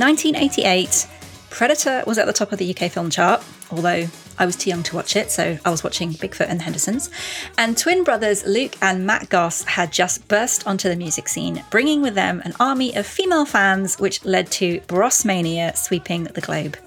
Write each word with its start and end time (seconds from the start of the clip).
It 0.00 0.04
was 0.04 0.24
early 0.24 0.32
1988. 0.32 1.06
Predator 1.50 2.04
was 2.06 2.16
at 2.16 2.26
the 2.26 2.32
top 2.32 2.52
of 2.52 2.58
the 2.58 2.74
UK 2.74 2.90
film 2.90 3.10
chart, 3.10 3.44
although 3.70 4.06
I 4.38 4.46
was 4.46 4.56
too 4.56 4.70
young 4.70 4.82
to 4.84 4.96
watch 4.96 5.14
it, 5.14 5.30
so 5.30 5.58
I 5.62 5.70
was 5.70 5.84
watching 5.84 6.12
Bigfoot 6.12 6.48
and 6.48 6.58
the 6.58 6.64
Hendersons. 6.64 7.10
And 7.58 7.76
twin 7.76 8.02
brothers 8.02 8.46
Luke 8.46 8.76
and 8.80 9.04
Matt 9.04 9.28
Goss 9.28 9.62
had 9.64 9.92
just 9.92 10.26
burst 10.26 10.66
onto 10.66 10.88
the 10.88 10.96
music 10.96 11.28
scene, 11.28 11.62
bringing 11.70 12.00
with 12.00 12.14
them 12.14 12.40
an 12.46 12.54
army 12.58 12.96
of 12.96 13.06
female 13.06 13.44
fans, 13.44 13.98
which 13.98 14.24
led 14.24 14.50
to 14.52 14.80
Mania 15.26 15.76
sweeping 15.76 16.24
the 16.24 16.40
globe. 16.40 16.78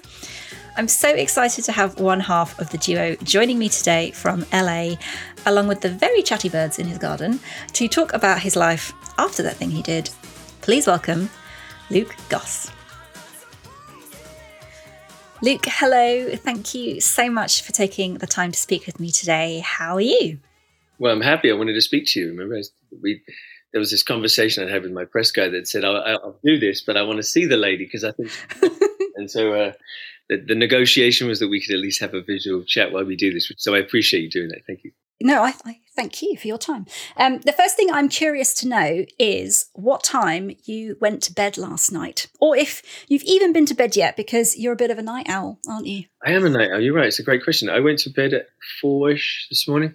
I'm 0.76 0.88
so 0.88 1.10
excited 1.10 1.64
to 1.66 1.72
have 1.72 2.00
one 2.00 2.18
half 2.18 2.58
of 2.58 2.70
the 2.70 2.78
duo 2.78 3.14
joining 3.22 3.60
me 3.60 3.68
today 3.68 4.10
from 4.10 4.44
LA, 4.52 4.96
along 5.46 5.68
with 5.68 5.82
the 5.82 5.90
very 5.90 6.22
chatty 6.22 6.48
birds 6.48 6.80
in 6.80 6.88
his 6.88 6.98
garden, 6.98 7.38
to 7.74 7.86
talk 7.86 8.12
about 8.12 8.40
his 8.40 8.56
life 8.56 8.92
after 9.18 9.44
that 9.44 9.54
thing 9.54 9.70
he 9.70 9.82
did. 9.82 10.10
Please 10.62 10.88
welcome 10.88 11.30
Luke 11.90 12.16
Goss. 12.28 12.73
Luke, 15.44 15.66
hello. 15.66 16.34
Thank 16.36 16.74
you 16.74 17.02
so 17.02 17.28
much 17.28 17.60
for 17.60 17.70
taking 17.70 18.14
the 18.14 18.26
time 18.26 18.50
to 18.50 18.58
speak 18.58 18.86
with 18.86 18.98
me 18.98 19.10
today. 19.10 19.60
How 19.62 19.96
are 19.96 20.00
you? 20.00 20.38
Well, 20.98 21.12
I'm 21.12 21.20
happy. 21.20 21.50
I 21.50 21.54
wanted 21.54 21.74
to 21.74 21.82
speak 21.82 22.06
to 22.12 22.20
you. 22.20 22.28
Remember, 22.28 22.62
we 23.02 23.20
there 23.70 23.78
was 23.78 23.90
this 23.90 24.02
conversation 24.02 24.66
I 24.66 24.72
had 24.72 24.84
with 24.84 24.92
my 24.92 25.04
press 25.04 25.30
guy 25.30 25.50
that 25.50 25.68
said, 25.68 25.84
"I'll, 25.84 25.98
I'll 25.98 26.38
do 26.42 26.58
this, 26.58 26.80
but 26.80 26.96
I 26.96 27.02
want 27.02 27.18
to 27.18 27.22
see 27.22 27.44
the 27.44 27.58
lady 27.58 27.84
because 27.84 28.04
I 28.04 28.12
think." 28.12 28.30
and 29.16 29.30
so 29.30 29.52
uh, 29.52 29.72
the, 30.30 30.38
the 30.38 30.54
negotiation 30.54 31.28
was 31.28 31.40
that 31.40 31.48
we 31.48 31.60
could 31.60 31.74
at 31.74 31.80
least 31.80 32.00
have 32.00 32.14
a 32.14 32.22
visual 32.22 32.64
chat 32.64 32.90
while 32.90 33.04
we 33.04 33.14
do 33.14 33.30
this. 33.30 33.52
So 33.58 33.74
I 33.74 33.80
appreciate 33.80 34.22
you 34.22 34.30
doing 34.30 34.48
that. 34.48 34.64
Thank 34.66 34.82
you. 34.82 34.92
No, 35.20 35.42
I, 35.42 35.52
I 35.66 35.78
thank 35.96 36.22
you 36.22 36.36
for 36.36 36.46
your 36.46 36.58
time. 36.58 36.86
Um, 37.16 37.40
the 37.40 37.52
first 37.52 37.76
thing 37.76 37.90
I'm 37.90 38.08
curious 38.08 38.54
to 38.54 38.68
know 38.68 39.04
is 39.18 39.66
what 39.74 40.02
time 40.02 40.56
you 40.64 40.96
went 41.00 41.22
to 41.24 41.32
bed 41.32 41.56
last 41.56 41.92
night, 41.92 42.28
or 42.40 42.56
if 42.56 42.82
you've 43.08 43.22
even 43.24 43.52
been 43.52 43.66
to 43.66 43.74
bed 43.74 43.96
yet, 43.96 44.16
because 44.16 44.56
you're 44.56 44.72
a 44.72 44.76
bit 44.76 44.90
of 44.90 44.98
a 44.98 45.02
night 45.02 45.26
owl, 45.28 45.58
aren't 45.68 45.86
you? 45.86 46.04
I 46.24 46.32
am 46.32 46.44
a 46.44 46.50
night 46.50 46.70
owl. 46.70 46.80
You're 46.80 46.94
right. 46.94 47.06
It's 47.06 47.18
a 47.18 47.24
great 47.24 47.44
question. 47.44 47.68
I 47.68 47.80
went 47.80 47.98
to 48.00 48.10
bed 48.10 48.32
at 48.32 48.48
four-ish 48.80 49.46
this 49.50 49.68
morning. 49.68 49.94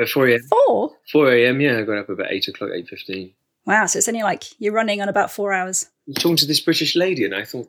At 0.00 0.08
4 0.08 0.28
a.m. 0.28 0.40
4? 0.68 0.90
4 1.10 1.32
a.m., 1.32 1.60
yeah. 1.60 1.78
I 1.78 1.82
got 1.82 1.98
up 1.98 2.08
about 2.08 2.30
8 2.30 2.48
o'clock, 2.48 2.70
8.15. 2.70 3.32
Wow, 3.66 3.86
so 3.86 3.98
it's 3.98 4.08
only 4.08 4.22
like 4.22 4.44
you're 4.60 4.72
running 4.72 5.02
on 5.02 5.08
about 5.08 5.30
four 5.30 5.52
hours. 5.52 5.90
I'm 6.06 6.14
talking 6.14 6.36
to 6.36 6.46
this 6.46 6.60
British 6.60 6.96
lady, 6.96 7.24
and 7.24 7.34
I 7.34 7.44
thought, 7.44 7.68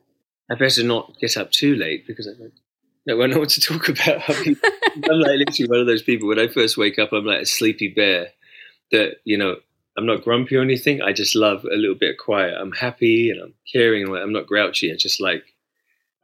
I 0.50 0.54
better 0.54 0.82
not 0.82 1.18
get 1.20 1.36
up 1.36 1.50
too 1.50 1.74
late 1.74 2.06
because 2.06 2.26
I 2.26 2.32
don't 3.10 3.30
know, 3.30 3.36
I 3.36 3.38
what 3.38 3.48
to 3.50 3.60
talk 3.60 3.88
about. 3.88 4.28
I 4.28 4.42
mean, 4.42 4.56
I'm 5.10 5.20
like 5.20 5.38
literally 5.38 5.68
one 5.68 5.80
of 5.80 5.86
those 5.86 6.02
people. 6.02 6.28
When 6.28 6.38
I 6.38 6.48
first 6.48 6.76
wake 6.76 6.98
up, 6.98 7.12
I'm 7.12 7.24
like 7.24 7.42
a 7.42 7.46
sleepy 7.46 7.88
bear. 7.88 8.28
That 8.92 9.16
you 9.24 9.38
know, 9.38 9.56
I'm 9.96 10.06
not 10.06 10.22
grumpy 10.22 10.56
or 10.56 10.62
anything. 10.62 11.02
I 11.02 11.12
just 11.12 11.34
love 11.36 11.64
a 11.64 11.76
little 11.76 11.94
bit 11.94 12.12
of 12.12 12.16
quiet. 12.16 12.54
I'm 12.58 12.72
happy 12.72 13.30
and 13.30 13.40
I'm 13.40 13.54
caring 13.70 14.06
and 14.06 14.16
I'm 14.16 14.32
not 14.32 14.46
grouchy. 14.46 14.92
I 14.92 14.96
just 14.96 15.20
like, 15.20 15.44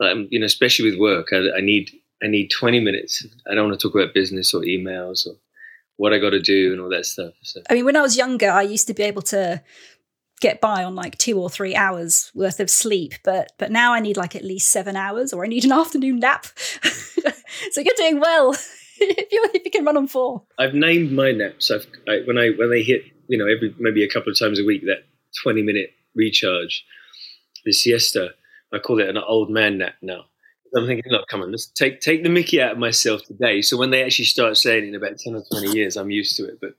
I'm, 0.00 0.28
you 0.30 0.40
know, 0.40 0.46
especially 0.46 0.90
with 0.90 1.00
work, 1.00 1.28
I, 1.32 1.58
I 1.58 1.60
need 1.60 1.90
I 2.22 2.28
need 2.28 2.48
20 2.48 2.80
minutes. 2.80 3.26
I 3.50 3.54
don't 3.54 3.68
want 3.68 3.78
to 3.78 3.88
talk 3.88 3.94
about 3.94 4.14
business 4.14 4.54
or 4.54 4.62
emails 4.62 5.26
or 5.26 5.34
what 5.96 6.12
I 6.12 6.18
got 6.18 6.30
to 6.30 6.40
do 6.40 6.72
and 6.72 6.80
all 6.80 6.88
that 6.90 7.06
stuff. 7.06 7.34
So. 7.42 7.62
I 7.68 7.74
mean, 7.74 7.84
when 7.84 7.96
I 7.96 8.02
was 8.02 8.16
younger, 8.16 8.50
I 8.50 8.62
used 8.62 8.86
to 8.86 8.94
be 8.94 9.02
able 9.02 9.22
to 9.22 9.62
get 10.40 10.60
by 10.60 10.84
on 10.84 10.94
like 10.94 11.16
two 11.16 11.38
or 11.40 11.48
three 11.48 11.74
hours 11.74 12.30
worth 12.34 12.60
of 12.60 12.68
sleep 12.68 13.14
but 13.24 13.52
but 13.58 13.70
now 13.70 13.94
i 13.94 14.00
need 14.00 14.18
like 14.18 14.36
at 14.36 14.44
least 14.44 14.70
seven 14.70 14.94
hours 14.94 15.32
or 15.32 15.44
i 15.44 15.48
need 15.48 15.64
an 15.64 15.72
afternoon 15.82 16.18
nap. 16.18 16.46
So 17.70 17.80
you're 17.80 17.94
doing 17.96 18.20
well. 18.20 18.56
If 18.98 19.30
you 19.30 19.46
if 19.52 19.62
you 19.62 19.70
can 19.70 19.84
run 19.84 19.98
on 19.98 20.06
four. 20.06 20.44
I've 20.58 20.72
named 20.72 21.12
my 21.12 21.30
naps. 21.30 21.70
I've 21.70 21.86
I, 22.08 22.22
when 22.26 22.38
i 22.38 22.48
when 22.56 22.70
they 22.70 22.82
hit 22.82 23.02
you 23.28 23.36
know 23.36 23.44
every 23.44 23.74
maybe 23.78 24.02
a 24.02 24.08
couple 24.08 24.32
of 24.32 24.38
times 24.38 24.58
a 24.58 24.64
week 24.64 24.84
that 24.86 25.04
20 25.42 25.60
minute 25.60 25.90
recharge 26.14 26.82
the 27.66 27.72
siesta 27.72 28.30
i 28.72 28.78
call 28.78 28.98
it 28.98 29.10
an 29.10 29.18
old 29.18 29.50
man 29.50 29.76
nap 29.76 29.96
now. 30.00 30.24
I'm 30.74 30.86
thinking 30.86 31.12
look 31.12 31.28
come 31.28 31.42
on 31.42 31.50
let's 31.50 31.66
take 31.66 32.00
take 32.00 32.22
the 32.22 32.30
mickey 32.30 32.62
out 32.62 32.72
of 32.72 32.78
myself 32.78 33.22
today. 33.24 33.60
So 33.60 33.76
when 33.76 33.90
they 33.90 34.02
actually 34.02 34.24
start 34.24 34.56
saying 34.56 34.88
in 34.88 34.94
about 34.94 35.18
10 35.18 35.34
or 35.34 35.44
20 35.50 35.76
years 35.76 35.98
i'm 35.98 36.10
used 36.10 36.34
to 36.38 36.44
it. 36.46 36.58
But 36.58 36.70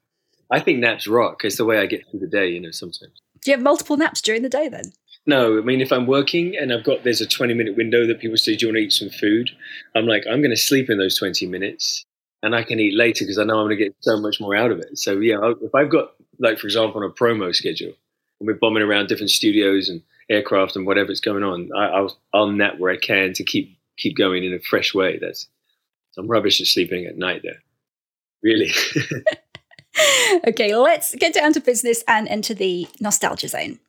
i 0.50 0.59
think 0.59 0.79
naps 0.79 1.07
rock. 1.07 1.46
It's 1.46 1.57
the 1.57 1.66
way 1.66 1.78
i 1.78 1.85
get 1.85 2.09
through 2.09 2.22
the 2.22 2.28
day 2.40 2.50
you 2.50 2.59
know 2.59 2.72
sometimes 2.72 3.22
do 3.42 3.52
you 3.52 3.58
have 3.58 3.64
multiple 3.64 3.98
naps 3.98 4.22
during 4.22 4.42
the 4.42 4.50
day 4.50 4.70
then? 4.70 4.94
No, 5.25 5.58
I 5.58 5.62
mean 5.62 5.81
if 5.81 5.92
I'm 5.92 6.08
working 6.08 6.56
and 6.58 6.72
I've 6.72 6.86
got 6.86 7.03
there's 7.03 7.22
a 7.22 7.28
20 7.28 7.53
minute 7.53 7.75
window 7.75 8.08
that 8.08 8.20
people 8.20 8.38
say, 8.38 8.56
"Do 8.56 8.66
you 8.66 8.70
want 8.70 8.78
to 8.78 8.84
eat 8.84 8.94
some 8.94 9.09
food?" 9.09 9.52
I'm 9.96 10.06
like, 10.06 10.24
I'm 10.25 10.42
going 10.42 10.52
to 10.52 10.58
sleep 10.58 10.90
in 10.90 10.98
those 10.98 11.18
20 11.18 11.46
minutes, 11.47 12.06
and 12.42 12.56
I 12.56 12.64
can 12.64 12.80
eat 12.80 12.96
later 12.96 13.26
because 13.26 13.38
I 13.38 13.44
know 13.44 13.59
I'm 13.59 13.68
going 13.68 13.78
to 13.78 13.84
get 13.84 13.96
so 14.00 14.20
much 14.20 14.40
more 14.40 14.56
out 14.56 14.72
of 14.72 14.80
it. 14.80 14.97
So 14.97 15.20
yeah, 15.20 15.38
if 15.62 15.76
I've 15.76 15.92
got 15.92 16.14
like 16.40 16.59
for 16.59 16.68
example 16.68 17.03
on 17.03 17.09
a 17.09 17.14
promo 17.14 17.53
schedule 17.53 17.94
and 18.40 18.47
we're 18.47 18.53
bombing 18.53 18.84
around 18.84 19.08
different 19.08 19.31
studios 19.31 19.90
and 19.90 20.02
aircraft 20.30 20.76
and 20.76 20.86
whatever's 20.86 21.20
going 21.20 21.44
on, 21.44 21.70
I, 21.76 22.00
will 22.02 22.18
I'll 22.34 22.52
nap 22.52 22.80
where 22.80 22.92
I 22.92 22.97
can 22.97 23.34
to 23.34 23.44
keep 23.44 23.78
keep 23.97 24.16
going 24.16 24.46
in 24.46 24.53
a 24.53 24.59
fresh 24.59 24.94
way. 24.94 25.18
That's 25.20 25.47
I'm 26.18 26.28
rubbish 26.28 26.62
at 26.62 26.68
sleeping 26.68 27.06
at 27.06 27.18
night 27.18 27.42
there, 27.44 27.62
really. 28.42 28.72
okay, 30.47 30.75
let's 30.75 31.16
get 31.16 31.34
down 31.34 31.53
to 31.53 31.59
business 31.59 32.03
and 32.08 32.28
enter 32.28 32.53
the 32.53 32.88
nostalgia 33.00 33.47
zone. 33.47 33.80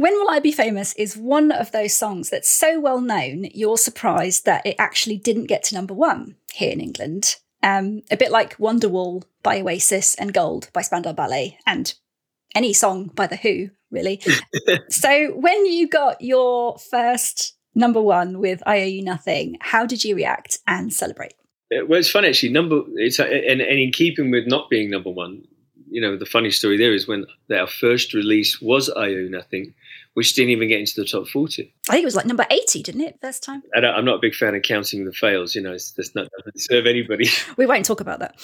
When 0.00 0.14
Will 0.14 0.30
I 0.30 0.40
Be 0.40 0.50
Famous 0.50 0.94
is 0.94 1.14
one 1.14 1.52
of 1.52 1.72
those 1.72 1.92
songs 1.92 2.30
that's 2.30 2.48
so 2.48 2.80
well 2.80 3.02
known, 3.02 3.44
you're 3.52 3.76
surprised 3.76 4.46
that 4.46 4.64
it 4.64 4.76
actually 4.78 5.18
didn't 5.18 5.44
get 5.44 5.62
to 5.64 5.74
number 5.74 5.92
one 5.92 6.36
here 6.54 6.72
in 6.72 6.80
England. 6.80 7.36
Um, 7.62 8.00
a 8.10 8.16
bit 8.16 8.30
like 8.30 8.56
Wonderwall 8.56 9.24
by 9.42 9.60
Oasis 9.60 10.14
and 10.14 10.32
Gold 10.32 10.70
by 10.72 10.80
Spandau 10.80 11.12
Ballet, 11.12 11.58
and 11.66 11.92
any 12.54 12.72
song 12.72 13.08
by 13.08 13.26
The 13.26 13.36
Who, 13.36 13.70
really. 13.90 14.22
so 14.88 15.32
when 15.32 15.66
you 15.66 15.86
got 15.86 16.22
your 16.22 16.78
first 16.78 17.56
number 17.80 18.00
one 18.00 18.38
with 18.38 18.62
I 18.66 18.80
Owe 18.82 18.84
You 18.84 19.02
Nothing. 19.02 19.56
How 19.60 19.86
did 19.86 20.04
you 20.04 20.14
react 20.14 20.58
and 20.66 20.92
celebrate? 20.92 21.34
Uh, 21.72 21.86
well, 21.86 21.98
it's 21.98 22.10
fun 22.10 22.24
actually. 22.24 22.52
Number 22.52 22.82
it's 22.96 23.18
uh, 23.18 23.24
and, 23.24 23.60
and 23.60 23.78
in 23.80 23.90
keeping 23.90 24.30
with 24.30 24.46
not 24.46 24.70
being 24.70 24.90
number 24.90 25.10
one, 25.10 25.42
you 25.90 26.00
know, 26.00 26.16
the 26.16 26.26
funny 26.26 26.50
story 26.50 26.76
there 26.76 26.94
is 26.94 27.08
when 27.08 27.26
our 27.52 27.66
first 27.66 28.14
release 28.14 28.60
was 28.60 28.88
I 28.90 29.08
Owe 29.08 29.28
Nothing, 29.28 29.74
which 30.14 30.34
didn't 30.34 30.50
even 30.50 30.68
get 30.68 30.80
into 30.80 31.00
the 31.00 31.04
top 31.04 31.28
40. 31.28 31.72
I 31.88 31.92
think 31.92 32.02
it 32.02 32.04
was 32.04 32.16
like 32.16 32.26
number 32.26 32.44
80, 32.50 32.82
didn't 32.82 33.02
it, 33.02 33.18
first 33.20 33.42
time? 33.44 33.62
I 33.76 33.78
am 33.78 34.04
not 34.04 34.16
a 34.16 34.20
big 34.20 34.34
fan 34.34 34.54
of 34.54 34.62
counting 34.62 35.04
the 35.04 35.12
fails, 35.12 35.54
you 35.54 35.62
know, 35.62 35.72
it's, 35.72 35.92
that's 35.92 36.14
not 36.14 36.28
doesn't 36.36 36.60
serve 36.60 36.86
anybody. 36.86 37.28
we 37.56 37.66
won't 37.66 37.84
talk 37.84 38.00
about 38.00 38.18
that. 38.18 38.34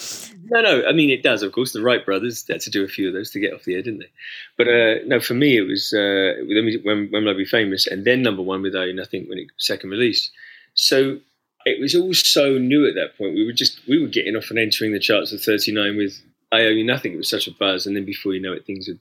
No, 0.44 0.60
no, 0.60 0.86
I 0.86 0.92
mean, 0.92 1.10
it 1.10 1.22
does, 1.22 1.42
of 1.42 1.52
course. 1.52 1.72
The 1.72 1.82
Wright 1.82 2.04
brothers 2.04 2.46
had 2.48 2.60
to 2.60 2.70
do 2.70 2.84
a 2.84 2.88
few 2.88 3.08
of 3.08 3.14
those 3.14 3.30
to 3.32 3.40
get 3.40 3.52
off 3.52 3.64
the 3.64 3.74
air, 3.74 3.82
didn't 3.82 4.00
they? 4.00 4.10
But 4.56 4.68
uh, 4.68 5.04
no, 5.06 5.18
for 5.20 5.34
me, 5.34 5.58
it 5.58 5.66
was 5.66 5.92
uh, 5.92 6.34
when, 6.46 7.08
when 7.10 7.24
Will 7.24 7.30
I 7.30 7.36
Be 7.36 7.44
Famous 7.44 7.86
and 7.86 8.04
then 8.04 8.22
number 8.22 8.42
one 8.42 8.62
with 8.62 8.76
I 8.76 8.84
Owe 8.84 8.92
Nothing 8.92 9.28
when 9.28 9.38
it 9.38 9.48
second 9.58 9.90
released. 9.90 10.30
So 10.74 11.18
it 11.64 11.80
was 11.80 11.96
all 11.96 12.14
so 12.14 12.58
new 12.58 12.86
at 12.86 12.94
that 12.94 13.18
point. 13.18 13.34
We 13.34 13.44
were 13.44 13.52
just, 13.52 13.80
we 13.88 14.00
were 14.00 14.08
getting 14.08 14.36
off 14.36 14.50
and 14.50 14.58
entering 14.58 14.92
the 14.92 15.00
charts 15.00 15.32
of 15.32 15.42
39 15.42 15.96
with 15.96 16.22
I 16.52 16.60
Owe 16.60 16.70
You 16.70 16.84
Nothing. 16.84 17.12
It 17.12 17.16
was 17.16 17.28
such 17.28 17.48
a 17.48 17.52
buzz. 17.52 17.86
And 17.86 17.96
then 17.96 18.04
before 18.04 18.34
you 18.34 18.40
know 18.40 18.52
it, 18.52 18.64
things 18.64 18.86
had 18.86 19.00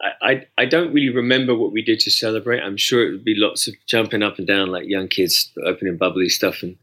I, 0.00 0.46
I 0.58 0.66
don't 0.66 0.92
really 0.92 1.14
remember 1.14 1.54
what 1.54 1.72
we 1.72 1.82
did 1.82 2.00
to 2.00 2.10
celebrate. 2.10 2.60
I'm 2.60 2.76
sure 2.76 3.06
it 3.06 3.12
would 3.12 3.24
be 3.24 3.34
lots 3.34 3.66
of 3.66 3.74
jumping 3.86 4.22
up 4.22 4.38
and 4.38 4.46
down 4.46 4.68
like 4.68 4.86
young 4.86 5.08
kids, 5.08 5.50
opening 5.64 5.96
bubbly 5.96 6.28
stuff 6.28 6.62
and 6.62 6.76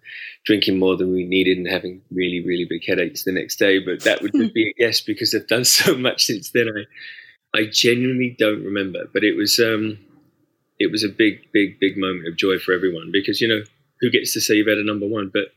drinking 0.45 0.79
more 0.79 0.97
than 0.97 1.13
we 1.13 1.23
needed 1.23 1.57
and 1.57 1.67
having 1.67 2.01
really, 2.11 2.43
really 2.43 2.65
big 2.65 2.83
headaches 2.85 3.23
the 3.23 3.31
next 3.31 3.57
day. 3.57 3.77
But 3.79 4.03
that 4.03 4.21
would 4.21 4.31
be 4.53 4.69
a 4.69 4.73
guess 4.73 4.99
because 5.01 5.33
I've 5.35 5.47
done 5.47 5.65
so 5.65 5.95
much 5.95 6.25
since 6.25 6.49
then. 6.51 6.69
I, 6.69 7.59
I 7.59 7.65
genuinely 7.71 8.35
don't 8.38 8.63
remember. 8.63 9.03
But 9.13 9.23
it 9.23 9.38
was, 9.38 9.59
um, 9.59 9.99
it 10.79 10.91
was 10.91 11.03
a 11.03 11.09
big, 11.09 11.51
big, 11.51 11.79
big 11.79 11.97
moment 11.97 12.27
of 12.27 12.35
joy 12.35 12.57
for 12.57 12.73
everyone 12.73 13.11
because 13.11 13.39
you 13.39 13.47
know 13.47 13.61
who 14.01 14.09
gets 14.09 14.33
to 14.33 14.41
say 14.41 14.55
you've 14.55 14.67
had 14.67 14.79
a 14.79 14.85
number 14.85 15.07
one, 15.07 15.29
but 15.31 15.53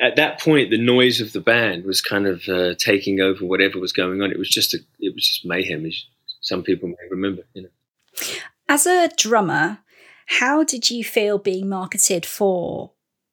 at 0.00 0.16
that 0.16 0.40
point, 0.40 0.70
the 0.70 0.78
noise 0.78 1.20
of 1.20 1.32
the 1.32 1.40
band 1.40 1.84
was 1.84 2.00
kind 2.00 2.26
of 2.26 2.48
uh, 2.48 2.74
taking 2.76 3.20
over 3.20 3.44
whatever 3.44 3.78
was 3.78 3.92
going 3.92 4.22
on. 4.22 4.30
It 4.30 4.38
was 4.38 4.48
just 4.48 4.74
a, 4.74 4.78
it 4.98 5.14
was 5.14 5.26
just 5.26 5.44
mayhem 5.44 5.84
some 6.42 6.62
people 6.62 6.88
may 6.88 7.08
remember. 7.10 7.42
You 7.54 7.62
know. 7.62 7.68
As 8.68 8.86
a 8.86 9.08
drummer, 9.16 9.78
how 10.26 10.62
did 10.64 10.90
you 10.90 11.02
feel 11.02 11.38
being 11.38 11.68
marketed 11.68 12.26
for 12.26 12.92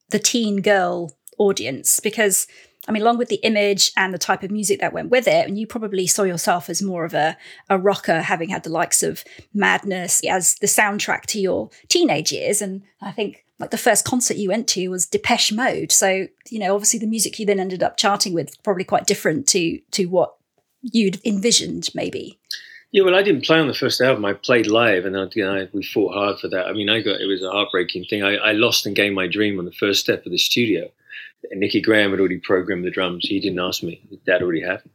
the 0.10 0.20
teen 0.20 0.62
girl 0.62 1.14
audience? 1.38 2.00
Because 2.00 2.48
I 2.88 2.92
mean, 2.92 3.04
along 3.04 3.18
with 3.18 3.30
the 3.30 3.36
image 3.38 3.92
and 3.98 4.14
the 4.14 4.18
type 4.18 4.42
of 4.42 4.52
music 4.52 4.80
that 4.80 4.94
went 4.94 5.12
with 5.12 5.28
it, 5.28 5.48
and 5.48 5.60
you 5.60 5.68
probably 5.68 6.08
saw 6.08 6.24
yourself 6.24 6.70
as 6.70 6.82
more 6.82 7.06
of 7.06 7.14
a, 7.14 7.38
a 7.70 7.78
rocker, 7.78 8.22
having 8.22 8.50
had 8.50 8.64
the 8.64 8.72
likes 8.72 9.04
of 9.04 9.24
Madness 9.54 10.22
as 10.28 10.56
the 10.56 10.66
soundtrack 10.66 11.24
to 11.28 11.40
your 11.40 11.70
teenage 11.88 12.32
years. 12.32 12.62
And 12.62 12.84
I 13.02 13.12
think 13.12 13.46
like 13.60 13.72
the 13.72 13.78
first 13.78 14.06
concert 14.06 14.38
you 14.38 14.50
went 14.50 14.68
to 14.70 14.88
was 14.88 15.06
Depeche 15.06 15.52
Mode. 15.52 15.92
So, 15.92 16.28
you 16.50 16.60
know, 16.60 16.74
obviously 16.74 17.00
the 17.00 17.06
music 17.06 17.38
you 17.38 17.46
then 17.46 17.60
ended 17.60 17.84
up 17.84 17.98
charting 17.98 18.34
with 18.34 18.62
probably 18.64 18.86
quite 18.86 19.06
different 19.06 19.46
to 19.50 19.80
to 19.92 20.06
what 20.06 20.36
you'd 20.82 21.24
envisioned, 21.26 21.90
maybe. 21.94 22.40
Yeah, 22.92 23.04
well, 23.04 23.16
I 23.16 23.22
didn't 23.22 23.46
play 23.46 23.60
on 23.60 23.68
the 23.68 23.74
first 23.76 24.02
album. 24.02 24.26
I 24.26 24.34
played 24.34 24.66
live, 24.66 25.06
and 25.06 25.16
you 25.36 25.46
know, 25.46 25.68
we 25.74 25.84
fought 25.84 26.14
hard 26.14 26.40
for 26.40 26.48
that. 26.48 26.66
I 26.66 26.74
mean, 26.74 26.90
I 26.90 27.02
got 27.02 27.22
it 27.22 27.28
was 27.28 27.44
a 27.44 27.52
heartbreaking 27.52 28.06
thing. 28.06 28.24
I, 28.24 28.36
I, 28.38 28.52
lost 28.54 28.86
and 28.88 28.96
gained 28.96 29.14
my 29.14 29.28
dream 29.28 29.60
on 29.60 29.66
the 29.66 29.72
first 29.72 30.00
step 30.00 30.26
of 30.26 30.32
the 30.32 30.40
studio. 30.40 30.90
And 31.52 31.60
Nicky 31.60 31.82
Graham 31.82 32.12
had 32.12 32.20
already 32.20 32.40
programmed 32.40 32.84
the 32.84 32.90
drums. 32.90 33.28
He 33.28 33.40
didn't 33.40 33.60
ask 33.60 33.84
me. 33.84 34.02
That 34.26 34.42
already 34.42 34.62
happened. 34.62 34.94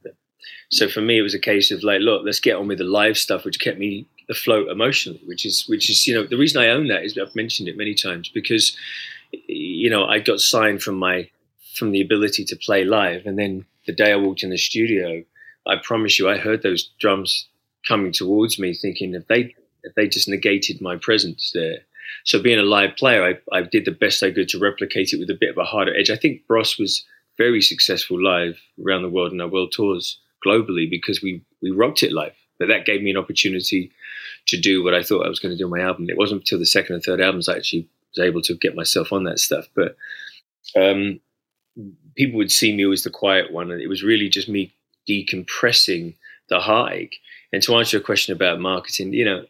So 0.71 0.89
for 0.89 1.01
me, 1.01 1.19
it 1.19 1.23
was 1.23 1.35
a 1.35 1.39
case 1.39 1.71
of 1.71 1.85
like, 1.85 2.01
look, 2.01 2.23
let's 2.25 2.41
get 2.41 2.57
on 2.57 2.67
with 2.67 2.79
the 2.79 2.85
live 2.85 3.17
stuff, 3.17 3.45
which 3.45 3.61
kept 3.61 3.79
me 3.79 4.07
afloat 4.29 4.69
emotionally. 4.69 5.23
Which 5.25 5.47
is, 5.47 5.65
which 5.69 5.89
is, 5.89 6.05
you 6.05 6.15
know, 6.15 6.27
the 6.27 6.37
reason 6.37 6.61
I 6.61 6.71
own 6.71 6.89
that 6.89 7.05
is 7.05 7.17
I've 7.17 7.35
mentioned 7.37 7.69
it 7.69 7.77
many 7.77 7.95
times 7.95 8.29
because, 8.29 8.77
you 9.31 9.89
know, 9.89 10.05
I 10.05 10.19
got 10.19 10.41
signed 10.41 10.83
from 10.83 10.97
my 10.97 11.31
from 11.77 11.93
the 11.93 12.01
ability 12.01 12.45
to 12.45 12.57
play 12.57 12.85
live, 12.85 13.27
and 13.27 13.39
then 13.39 13.65
the 13.87 13.93
day 13.93 14.13
I 14.13 14.17
walked 14.17 14.45
in 14.45 14.51
the 14.51 14.57
studio, 14.57 15.25
I 15.67 15.77
promise 15.83 16.21
you, 16.21 16.29
I 16.29 16.39
heard 16.39 16.63
those 16.63 16.91
drums 17.01 17.49
coming 17.87 18.13
towards 18.13 18.59
me, 18.59 18.75
thinking 18.75 19.15
if 19.15 19.27
they 19.29 19.55
if 19.83 19.95
they 19.95 20.09
just 20.09 20.29
negated 20.29 20.81
my 20.81 20.97
presence 20.97 21.53
there. 21.55 21.79
So 22.25 22.43
being 22.43 22.59
a 22.59 22.63
live 22.63 22.97
player, 22.97 23.23
I, 23.23 23.57
I 23.57 23.63
did 23.63 23.85
the 23.85 23.91
best 23.91 24.23
I 24.23 24.31
could 24.31 24.49
to 24.51 24.59
replicate 24.59 25.13
it 25.13 25.19
with 25.19 25.31
a 25.31 25.39
bit 25.39 25.51
of 25.51 25.59
a 25.59 25.65
harder 25.65 25.95
edge. 25.97 26.11
I 26.11 26.17
think 26.17 26.47
Bros 26.47 26.79
was 26.79 27.05
very 27.37 27.61
successful 27.61 28.23
live 28.23 28.59
around 28.85 29.03
the 29.03 29.11
world 29.11 29.33
in 29.33 29.41
our 29.41 29.49
world 29.49 29.73
tours 29.73 30.19
globally 30.45 30.89
because 30.89 31.23
we 31.23 31.43
we 31.63 31.71
rocked 31.71 32.03
it 32.03 32.13
live. 32.13 32.35
But 32.59 32.69
that 32.69 32.87
gave 32.87 33.03
me 33.03 33.11
an 33.11 33.17
opportunity 33.17 33.91
to 34.47 34.61
do 34.61 34.85
what 34.85 34.95
I 34.95 35.03
thought 35.03 35.27
I 35.27 35.29
was 35.29 35.41
going 35.41 35.53
to 35.53 35.59
do 35.59 35.65
on 35.65 35.71
my 35.71 35.81
album. 35.81 36.07
It 36.09 36.19
wasn't 36.19 36.43
until 36.43 36.59
the 36.59 36.67
second 36.67 36.95
and 36.95 37.05
third 37.05 37.21
albums 37.21 37.49
I 37.49 37.57
actually 37.57 37.89
was 38.15 38.25
able 38.25 38.43
to 38.43 38.55
get 38.55 38.77
myself 38.77 39.13
on 39.13 39.25
that 39.25 39.41
stuff. 39.41 39.67
But 39.75 39.97
um, 40.77 41.21
people 42.17 42.39
would 42.39 42.53
see 42.53 42.75
me 42.75 42.91
as 42.93 43.03
the 43.03 43.11
quiet 43.11 43.53
one, 43.53 43.71
and 43.71 43.81
it 43.81 43.89
was 43.89 44.03
really 44.03 44.29
just 44.29 44.49
me 44.49 44.73
decompressing 45.09 46.15
the 46.49 46.61
heartache. 46.61 47.17
And 47.53 47.63
to 47.63 47.77
answer 47.77 47.99
your 47.99 48.05
question 48.05 48.35
about 48.35 48.61
marketing, 48.61 49.13
you 49.13 49.25
know, 49.25 49.45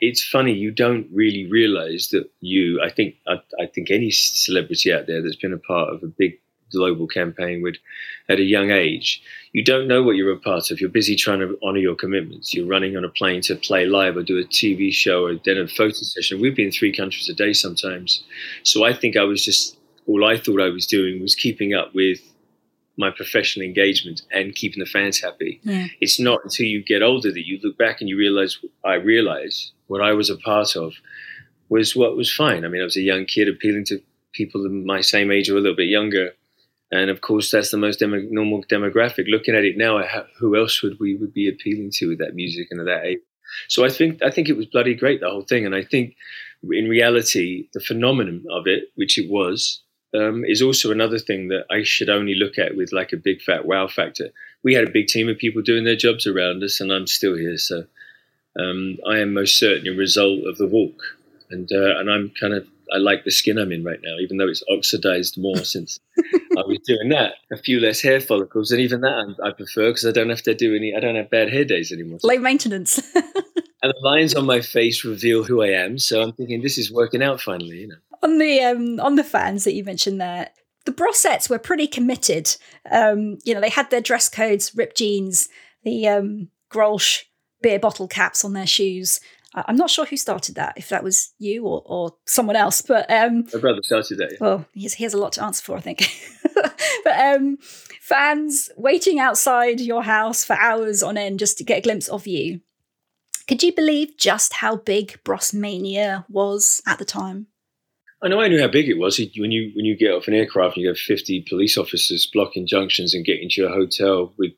it's 0.00 0.22
funny 0.22 0.52
you 0.52 0.70
don't 0.70 1.06
really 1.12 1.46
realize 1.46 2.08
that 2.08 2.30
you. 2.40 2.80
I 2.82 2.90
think 2.90 3.14
I, 3.28 3.40
I 3.60 3.66
think 3.66 3.90
any 3.90 4.10
celebrity 4.10 4.92
out 4.92 5.06
there 5.06 5.22
that's 5.22 5.36
been 5.36 5.52
a 5.52 5.58
part 5.58 5.92
of 5.92 6.02
a 6.02 6.08
big 6.08 6.38
global 6.72 7.06
campaign 7.06 7.62
would 7.62 7.78
at 8.28 8.40
a 8.40 8.42
young 8.42 8.70
age 8.70 9.22
you 9.52 9.62
don't 9.62 9.86
know 9.86 10.02
what 10.02 10.16
you're 10.16 10.32
a 10.32 10.38
part 10.38 10.70
of 10.70 10.80
you're 10.80 10.90
busy 10.90 11.14
trying 11.14 11.38
to 11.38 11.56
honor 11.62 11.78
your 11.78 11.94
commitments 11.94 12.52
you're 12.52 12.66
running 12.66 12.96
on 12.96 13.04
a 13.04 13.08
plane 13.08 13.40
to 13.40 13.54
play 13.54 13.86
live 13.86 14.16
or 14.16 14.22
do 14.22 14.38
a 14.38 14.44
tv 14.44 14.92
show 14.92 15.24
or 15.24 15.36
then 15.44 15.58
a 15.58 15.68
photo 15.68 15.92
session 15.92 16.40
we've 16.40 16.56
been 16.56 16.66
in 16.66 16.72
three 16.72 16.92
countries 16.92 17.28
a 17.28 17.34
day 17.34 17.52
sometimes 17.52 18.24
so 18.64 18.84
i 18.84 18.92
think 18.92 19.16
i 19.16 19.22
was 19.22 19.44
just 19.44 19.76
all 20.06 20.24
i 20.24 20.36
thought 20.36 20.60
i 20.60 20.68
was 20.68 20.86
doing 20.86 21.22
was 21.22 21.34
keeping 21.34 21.72
up 21.72 21.94
with 21.94 22.18
my 22.96 23.10
professional 23.10 23.64
engagement 23.64 24.22
and 24.32 24.54
keeping 24.54 24.80
the 24.80 24.86
fans 24.86 25.20
happy 25.20 25.60
yeah. 25.62 25.86
it's 26.00 26.18
not 26.18 26.40
until 26.44 26.66
you 26.66 26.82
get 26.82 27.02
older 27.02 27.30
that 27.30 27.46
you 27.46 27.58
look 27.62 27.76
back 27.78 28.00
and 28.00 28.08
you 28.08 28.16
realize 28.16 28.58
i 28.84 28.94
realize 28.94 29.72
what 29.86 30.00
i 30.02 30.12
was 30.12 30.30
a 30.30 30.36
part 30.36 30.76
of 30.76 30.94
was 31.68 31.94
what 31.94 32.16
was 32.16 32.32
fine 32.32 32.64
i 32.64 32.68
mean 32.68 32.80
i 32.80 32.84
was 32.84 32.96
a 32.96 33.02
young 33.02 33.24
kid 33.24 33.48
appealing 33.48 33.84
to 33.84 34.00
people 34.32 34.68
my 34.68 35.00
same 35.00 35.30
age 35.30 35.48
or 35.48 35.56
a 35.56 35.60
little 35.60 35.76
bit 35.76 35.88
younger 35.88 36.32
and 36.92 37.10
of 37.10 37.20
course, 37.20 37.50
that's 37.50 37.70
the 37.70 37.76
most 37.76 37.98
demo- 37.98 38.28
normal 38.30 38.62
demographic. 38.64 39.24
Looking 39.28 39.56
at 39.56 39.64
it 39.64 39.76
now, 39.76 40.02
who 40.38 40.56
else 40.56 40.82
would 40.82 40.98
we 41.00 41.16
would 41.16 41.32
be 41.32 41.48
appealing 41.48 41.90
to 41.94 42.08
with 42.08 42.18
that 42.18 42.34
music 42.34 42.68
and 42.70 42.80
at 42.80 42.86
that 42.86 43.04
age? 43.04 43.18
So 43.68 43.84
I 43.84 43.88
think 43.88 44.22
I 44.22 44.30
think 44.30 44.48
it 44.48 44.56
was 44.56 44.66
bloody 44.66 44.94
great 44.94 45.20
the 45.20 45.30
whole 45.30 45.42
thing, 45.42 45.66
and 45.66 45.74
I 45.74 45.82
think 45.82 46.16
in 46.62 46.88
reality 46.88 47.68
the 47.74 47.80
phenomenon 47.80 48.44
of 48.50 48.66
it, 48.66 48.84
which 48.94 49.18
it 49.18 49.30
was, 49.30 49.82
um, 50.14 50.44
is 50.44 50.62
also 50.62 50.90
another 50.90 51.18
thing 51.18 51.48
that 51.48 51.66
I 51.70 51.82
should 51.82 52.08
only 52.08 52.34
look 52.34 52.58
at 52.58 52.76
with 52.76 52.92
like 52.92 53.12
a 53.12 53.16
big 53.16 53.42
fat 53.42 53.66
wow 53.66 53.86
factor. 53.88 54.30
We 54.62 54.74
had 54.74 54.84
a 54.84 54.92
big 54.92 55.06
team 55.08 55.28
of 55.28 55.38
people 55.38 55.62
doing 55.62 55.84
their 55.84 55.96
jobs 55.96 56.26
around 56.26 56.62
us, 56.62 56.80
and 56.80 56.92
I'm 56.92 57.06
still 57.06 57.36
here. 57.36 57.58
So 57.58 57.84
um, 58.58 58.98
I 59.08 59.18
am 59.18 59.34
most 59.34 59.58
certainly 59.58 59.90
a 59.90 59.96
result 59.96 60.46
of 60.46 60.58
the 60.58 60.66
walk, 60.66 61.00
and 61.50 61.70
uh, 61.72 61.98
and 61.98 62.10
I'm 62.10 62.32
kind 62.40 62.54
of 62.54 62.66
I 62.92 62.98
like 62.98 63.24
the 63.24 63.30
skin 63.30 63.58
I'm 63.58 63.72
in 63.72 63.84
right 63.84 63.98
now, 64.02 64.16
even 64.20 64.36
though 64.36 64.48
it's 64.48 64.62
oxidized 64.70 65.38
more 65.38 65.56
since 65.64 65.98
I 66.18 66.62
was 66.66 66.78
doing 66.86 67.08
that. 67.10 67.34
A 67.52 67.56
few 67.56 67.80
less 67.80 68.00
hair 68.00 68.20
follicles, 68.20 68.70
and 68.70 68.80
even 68.80 69.00
that 69.00 69.36
I, 69.42 69.50
prefer 69.50 69.90
because 69.90 70.06
I 70.06 70.12
don't 70.12 70.30
have 70.30 70.42
to 70.42 70.54
do 70.54 70.74
any. 70.74 70.94
I 70.96 71.00
don't 71.00 71.16
have 71.16 71.30
bad 71.30 71.52
hair 71.52 71.64
days 71.64 71.92
anymore. 71.92 72.18
Low 72.22 72.38
maintenance. 72.38 72.98
and 73.14 73.24
the 73.82 73.94
lines 74.02 74.34
on 74.34 74.46
my 74.46 74.60
face 74.60 75.04
reveal 75.04 75.44
who 75.44 75.62
I 75.62 75.68
am, 75.68 75.98
so 75.98 76.22
I'm 76.22 76.32
thinking 76.32 76.62
this 76.62 76.78
is 76.78 76.92
working 76.92 77.22
out 77.22 77.40
finally. 77.40 77.78
You 77.78 77.88
know. 77.88 77.96
On 78.22 78.38
the 78.38 78.60
um, 78.60 79.00
on 79.00 79.16
the 79.16 79.24
fans 79.24 79.64
that 79.64 79.74
you 79.74 79.84
mentioned 79.84 80.20
there, 80.20 80.50
the 80.84 80.92
Brosettes 80.92 81.50
were 81.50 81.58
pretty 81.58 81.86
committed. 81.86 82.56
Um, 82.90 83.38
you 83.44 83.54
know, 83.54 83.60
they 83.60 83.70
had 83.70 83.90
their 83.90 84.00
dress 84.00 84.28
codes, 84.28 84.74
ripped 84.74 84.96
jeans, 84.96 85.48
the 85.84 86.08
um, 86.08 86.48
Grolsch 86.70 87.24
beer 87.62 87.78
bottle 87.78 88.08
caps 88.08 88.44
on 88.44 88.52
their 88.52 88.66
shoes. 88.66 89.20
I'm 89.54 89.76
not 89.76 89.88
sure 89.88 90.04
who 90.04 90.18
started 90.18 90.54
that, 90.56 90.74
if 90.76 90.90
that 90.90 91.02
was 91.02 91.32
you 91.38 91.64
or, 91.64 91.82
or 91.86 92.14
someone 92.26 92.56
else, 92.56 92.82
but 92.82 93.10
um, 93.10 93.46
my 93.54 93.60
brother 93.60 93.82
started 93.82 94.18
that. 94.18 94.36
Well, 94.38 94.66
he 94.74 94.82
has, 94.82 94.94
he 94.94 95.04
has 95.04 95.14
a 95.14 95.18
lot 95.18 95.32
to 95.32 95.44
answer 95.44 95.64
for, 95.64 95.78
I 95.78 95.80
think. 95.80 96.10
but 96.54 97.18
um, 97.18 97.56
fans 98.00 98.68
waiting 98.76 99.18
outside 99.18 99.80
your 99.80 100.02
house 100.02 100.44
for 100.44 100.56
hours 100.56 101.02
on 101.02 101.16
end 101.16 101.38
just 101.38 101.56
to 101.58 101.64
get 101.64 101.78
a 101.78 101.80
glimpse 101.80 102.08
of 102.08 102.26
you. 102.26 102.60
Could 103.48 103.62
you 103.62 103.72
believe 103.72 104.18
just 104.18 104.54
how 104.54 104.76
big 104.76 105.18
Brosmania 105.24 106.26
was 106.28 106.82
at 106.86 106.98
the 106.98 107.04
time? 107.06 107.46
I 108.26 108.28
know 108.28 108.40
I 108.40 108.48
knew 108.48 108.60
how 108.60 108.68
big 108.68 108.88
it 108.88 108.98
was. 108.98 109.18
When 109.36 109.52
you 109.52 109.72
when 109.74 109.84
you 109.84 109.96
get 109.96 110.12
off 110.12 110.28
an 110.28 110.34
aircraft 110.34 110.76
and 110.76 110.82
you 110.82 110.88
have 110.88 110.98
50 110.98 111.46
police 111.48 111.78
officers 111.78 112.28
blocking 112.32 112.66
junctions 112.66 113.14
and 113.14 113.24
get 113.24 113.40
into 113.40 113.60
your 113.62 113.70
hotel 113.70 114.32
with 114.36 114.52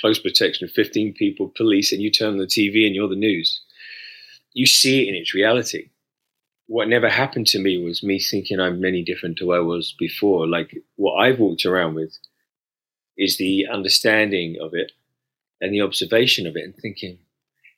close 0.00 0.18
protection 0.18 0.64
of 0.64 0.70
15 0.72 1.14
people, 1.14 1.52
police, 1.56 1.92
and 1.92 2.00
you 2.00 2.10
turn 2.10 2.32
on 2.32 2.38
the 2.38 2.46
TV 2.46 2.86
and 2.86 2.94
you're 2.94 3.08
the 3.08 3.16
news 3.16 3.60
you 4.52 4.66
see 4.66 5.02
it 5.02 5.08
in 5.08 5.14
its 5.14 5.34
reality. 5.34 5.90
What 6.66 6.88
never 6.88 7.08
happened 7.08 7.46
to 7.48 7.58
me 7.58 7.82
was 7.82 8.02
me 8.02 8.20
thinking 8.20 8.60
I'm 8.60 8.80
many 8.80 9.02
different 9.02 9.38
to 9.38 9.46
where 9.46 9.58
I 9.58 9.62
was 9.62 9.94
before. 9.98 10.46
Like 10.46 10.76
what 10.96 11.14
I've 11.14 11.38
walked 11.38 11.66
around 11.66 11.94
with 11.94 12.16
is 13.16 13.36
the 13.36 13.66
understanding 13.70 14.56
of 14.60 14.72
it 14.74 14.92
and 15.60 15.74
the 15.74 15.82
observation 15.82 16.46
of 16.46 16.56
it 16.56 16.64
and 16.64 16.74
thinking, 16.76 17.18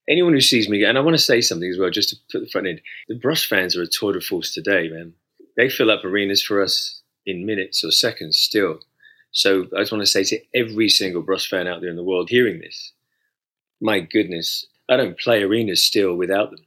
anyone 0.08 0.34
who 0.34 0.40
sees 0.40 0.68
me, 0.68 0.84
and 0.84 0.98
I 0.98 1.00
want 1.00 1.16
to 1.16 1.22
say 1.22 1.40
something 1.40 1.68
as 1.68 1.78
well, 1.78 1.90
just 1.90 2.10
to 2.10 2.16
put 2.30 2.40
the 2.44 2.50
front 2.50 2.66
end, 2.66 2.80
the 3.08 3.14
Bros 3.14 3.44
fans 3.44 3.76
are 3.76 3.82
a 3.82 3.86
tour 3.86 4.12
de 4.12 4.20
force 4.20 4.52
today, 4.52 4.88
man. 4.88 5.14
They 5.56 5.68
fill 5.68 5.90
up 5.90 6.04
arenas 6.04 6.42
for 6.42 6.62
us 6.62 7.02
in 7.26 7.46
minutes 7.46 7.84
or 7.84 7.90
seconds 7.90 8.38
still. 8.38 8.80
So 9.30 9.66
I 9.76 9.80
just 9.80 9.92
want 9.92 10.02
to 10.02 10.10
say 10.10 10.24
to 10.24 10.40
every 10.54 10.88
single 10.88 11.22
Bros 11.22 11.46
fan 11.46 11.66
out 11.66 11.80
there 11.80 11.90
in 11.90 11.96
the 11.96 12.04
world 12.04 12.28
hearing 12.28 12.60
this, 12.60 12.92
my 13.80 14.00
goodness, 14.00 14.66
I 14.88 14.96
don't 14.96 15.18
play 15.18 15.42
arenas 15.42 15.82
still 15.82 16.14
without 16.14 16.50
them. 16.50 16.64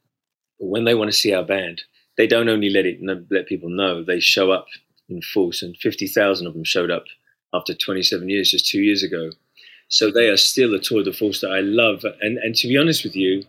But 0.60 0.68
when 0.68 0.86
they 0.86 0.96
want 0.96 1.12
to 1.12 1.18
see 1.18 1.34
our 1.34 1.44
band, 1.44 1.82
they 2.18 2.27
don't 2.27 2.50
only 2.50 2.70
let 2.70 2.86
it 2.86 3.00
let 3.30 3.48
people 3.48 3.70
know. 3.70 4.04
They 4.04 4.20
show 4.20 4.51
up 4.51 4.68
in 5.10 5.22
force, 5.22 5.62
and 5.62 5.75
fifty 5.77 6.08
thousand 6.08 6.48
of 6.48 6.54
them 6.54 6.63
showed 6.63 6.89
up 6.92 7.06
after 7.54 7.74
27 7.74 8.27
years, 8.30 8.51
just 8.51 8.68
two 8.68 8.82
years 8.82 9.04
ago. 9.04 9.32
So 9.88 10.12
they 10.12 10.30
are 10.30 10.38
still 10.38 10.74
a 10.74 10.80
tour 10.80 11.04
de 11.04 11.13
force 11.13 11.42
that 11.42 11.51
I 11.51 11.60
love. 11.60 12.04
And 12.22 12.38
and 12.39 12.56
to 12.56 12.68
be 12.68 12.77
honest 12.77 13.04
with 13.04 13.15
you, 13.15 13.44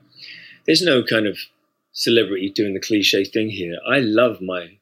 there's 0.67 0.83
no 0.83 1.03
kind 1.03 1.27
of 1.27 1.39
celebrity 1.93 2.51
doing 2.51 2.75
the 2.75 2.81
cliche 2.81 3.25
thing 3.25 3.49
here. 3.49 3.77
I 3.89 4.01
love 4.01 4.41
my 4.41 4.79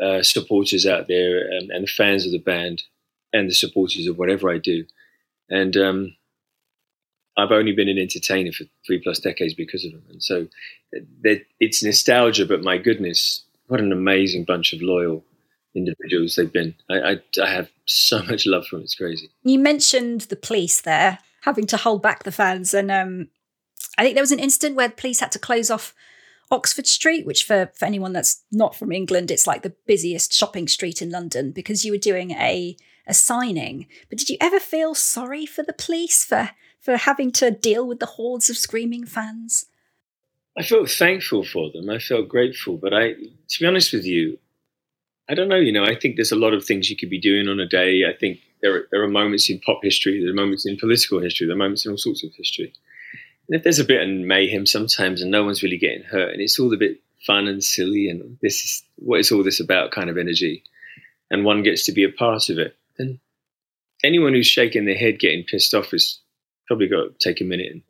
uh, 0.00 0.22
supporters 0.22 0.86
out 0.86 1.08
there 1.08 1.48
um, 1.58 1.70
and 1.70 1.84
the 1.84 1.90
fans 1.90 2.24
of 2.24 2.32
the 2.32 2.38
band 2.38 2.82
and 3.32 3.48
the 3.48 3.54
supporters 3.54 4.06
of 4.06 4.18
whatever 4.18 4.50
I 4.50 4.58
do. 4.58 4.84
And 5.50 5.76
um, 5.76 6.16
I've 7.36 7.52
only 7.52 7.72
been 7.72 7.88
an 7.88 7.98
entertainer 7.98 8.52
for 8.52 8.64
three 8.86 9.00
plus 9.00 9.20
decades 9.20 9.54
because 9.54 9.84
of 9.84 9.92
them, 9.92 10.02
and 10.10 10.22
so 10.22 10.48
it's 11.60 11.82
nostalgia. 11.82 12.46
But 12.46 12.64
my 12.64 12.78
goodness, 12.78 13.44
what 13.68 13.80
an 13.80 13.92
amazing 13.92 14.44
bunch 14.44 14.72
of 14.72 14.82
loyal 14.82 15.24
individuals 15.74 16.34
they've 16.34 16.52
been. 16.52 16.74
I, 16.90 16.94
I, 16.94 17.22
I 17.42 17.50
have 17.50 17.70
so 17.86 18.22
much 18.28 18.44
love 18.46 18.66
for 18.66 18.76
them. 18.76 18.84
It's 18.84 18.96
crazy. 18.96 19.30
You 19.44 19.58
mentioned 19.58 20.22
the 20.22 20.36
police 20.36 20.80
there 20.80 21.18
having 21.42 21.66
to 21.68 21.76
hold 21.76 22.02
back 22.02 22.24
the 22.24 22.32
fans, 22.32 22.74
and 22.74 22.90
um, 22.90 23.28
I 23.96 24.02
think 24.02 24.14
there 24.14 24.22
was 24.22 24.32
an 24.32 24.40
incident 24.40 24.76
where 24.76 24.88
the 24.88 24.94
police 24.94 25.20
had 25.20 25.32
to 25.32 25.38
close 25.38 25.70
off 25.70 25.94
Oxford 26.50 26.86
Street, 26.86 27.26
which 27.26 27.44
for, 27.44 27.70
for 27.74 27.84
anyone 27.84 28.12
that's 28.12 28.42
not 28.50 28.74
from 28.74 28.92
England, 28.92 29.30
it's 29.30 29.46
like 29.46 29.62
the 29.62 29.74
busiest 29.86 30.32
shopping 30.32 30.68
street 30.68 31.02
in 31.02 31.10
London 31.10 31.52
because 31.52 31.84
you 31.84 31.92
were 31.92 31.98
doing 31.98 32.30
a 32.32 32.76
a 33.06 33.14
signing. 33.14 33.86
But 34.10 34.18
did 34.18 34.28
you 34.28 34.36
ever 34.40 34.60
feel 34.60 34.94
sorry 34.94 35.46
for 35.46 35.62
the 35.62 35.72
police 35.72 36.24
for 36.24 36.50
for 36.80 36.96
having 36.96 37.32
to 37.32 37.50
deal 37.50 37.86
with 37.86 37.98
the 37.98 38.06
hordes 38.06 38.48
of 38.50 38.56
screaming 38.56 39.04
fans? 39.04 39.66
I 40.56 40.62
felt 40.62 40.90
thankful 40.90 41.44
for 41.44 41.70
them. 41.72 41.88
I 41.88 41.98
felt 41.98 42.28
grateful. 42.28 42.76
But 42.76 42.92
I, 42.92 43.12
to 43.12 43.60
be 43.60 43.66
honest 43.66 43.92
with 43.92 44.04
you, 44.04 44.38
I 45.28 45.34
don't 45.34 45.48
know. 45.48 45.56
You 45.56 45.72
know, 45.72 45.84
I 45.84 45.94
think 45.94 46.16
there's 46.16 46.32
a 46.32 46.36
lot 46.36 46.54
of 46.54 46.64
things 46.64 46.90
you 46.90 46.96
could 46.96 47.10
be 47.10 47.20
doing 47.20 47.48
on 47.48 47.60
a 47.60 47.66
day. 47.66 48.02
I 48.08 48.16
think 48.18 48.40
there 48.62 48.74
are, 48.74 48.88
there 48.90 49.02
are 49.02 49.08
moments 49.08 49.48
in 49.50 49.60
pop 49.60 49.80
history, 49.82 50.20
there 50.20 50.30
are 50.30 50.34
moments 50.34 50.66
in 50.66 50.76
political 50.76 51.20
history, 51.20 51.46
there 51.46 51.54
are 51.54 51.58
moments 51.58 51.86
in 51.86 51.92
all 51.92 51.98
sorts 51.98 52.24
of 52.24 52.34
history. 52.34 52.72
If 53.48 53.62
there's 53.62 53.78
a 53.78 53.84
bit 53.84 54.02
of 54.02 54.08
mayhem 54.08 54.66
sometimes 54.66 55.22
and 55.22 55.30
no 55.30 55.44
one's 55.44 55.62
really 55.62 55.78
getting 55.78 56.02
hurt 56.02 56.32
and 56.32 56.40
it's 56.40 56.58
all 56.58 56.72
a 56.72 56.76
bit 56.76 57.00
fun 57.26 57.48
and 57.48 57.64
silly 57.64 58.08
and 58.08 58.38
this 58.42 58.62
is 58.64 58.82
what 58.96 59.20
is 59.20 59.32
all 59.32 59.42
this 59.42 59.60
about 59.60 59.90
kind 59.90 60.10
of 60.10 60.18
energy 60.18 60.62
and 61.30 61.44
one 61.44 61.62
gets 61.62 61.84
to 61.86 61.92
be 61.92 62.04
a 62.04 62.10
part 62.10 62.48
of 62.48 62.58
it, 62.58 62.76
then 62.98 63.18
anyone 64.04 64.32
who's 64.32 64.46
shaking 64.46 64.84
their 64.84 64.96
head 64.96 65.18
getting 65.18 65.44
pissed 65.44 65.74
off 65.74 65.92
is 65.94 66.20
probably 66.66 66.88
got 66.88 67.04
to 67.04 67.14
take 67.18 67.40
a 67.40 67.44
minute 67.44 67.72
and 67.72 67.82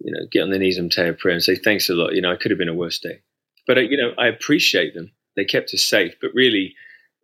you 0.00 0.12
know 0.12 0.26
get 0.30 0.42
on 0.42 0.50
their 0.50 0.58
knees 0.58 0.78
and 0.78 0.92
say 0.92 1.08
a 1.08 1.12
prayer 1.12 1.34
and 1.34 1.42
say 1.42 1.54
thanks 1.54 1.88
a 1.88 1.94
lot. 1.94 2.14
You 2.14 2.22
know, 2.22 2.32
I 2.32 2.36
could 2.36 2.50
have 2.50 2.58
been 2.58 2.68
a 2.68 2.74
worse 2.74 2.98
day, 2.98 3.20
but 3.66 3.78
uh, 3.78 3.82
you 3.82 3.96
know 3.96 4.12
I 4.18 4.26
appreciate 4.26 4.94
them. 4.94 5.12
They 5.36 5.44
kept 5.44 5.72
us 5.74 5.82
safe, 5.82 6.14
but 6.20 6.34
really 6.34 6.74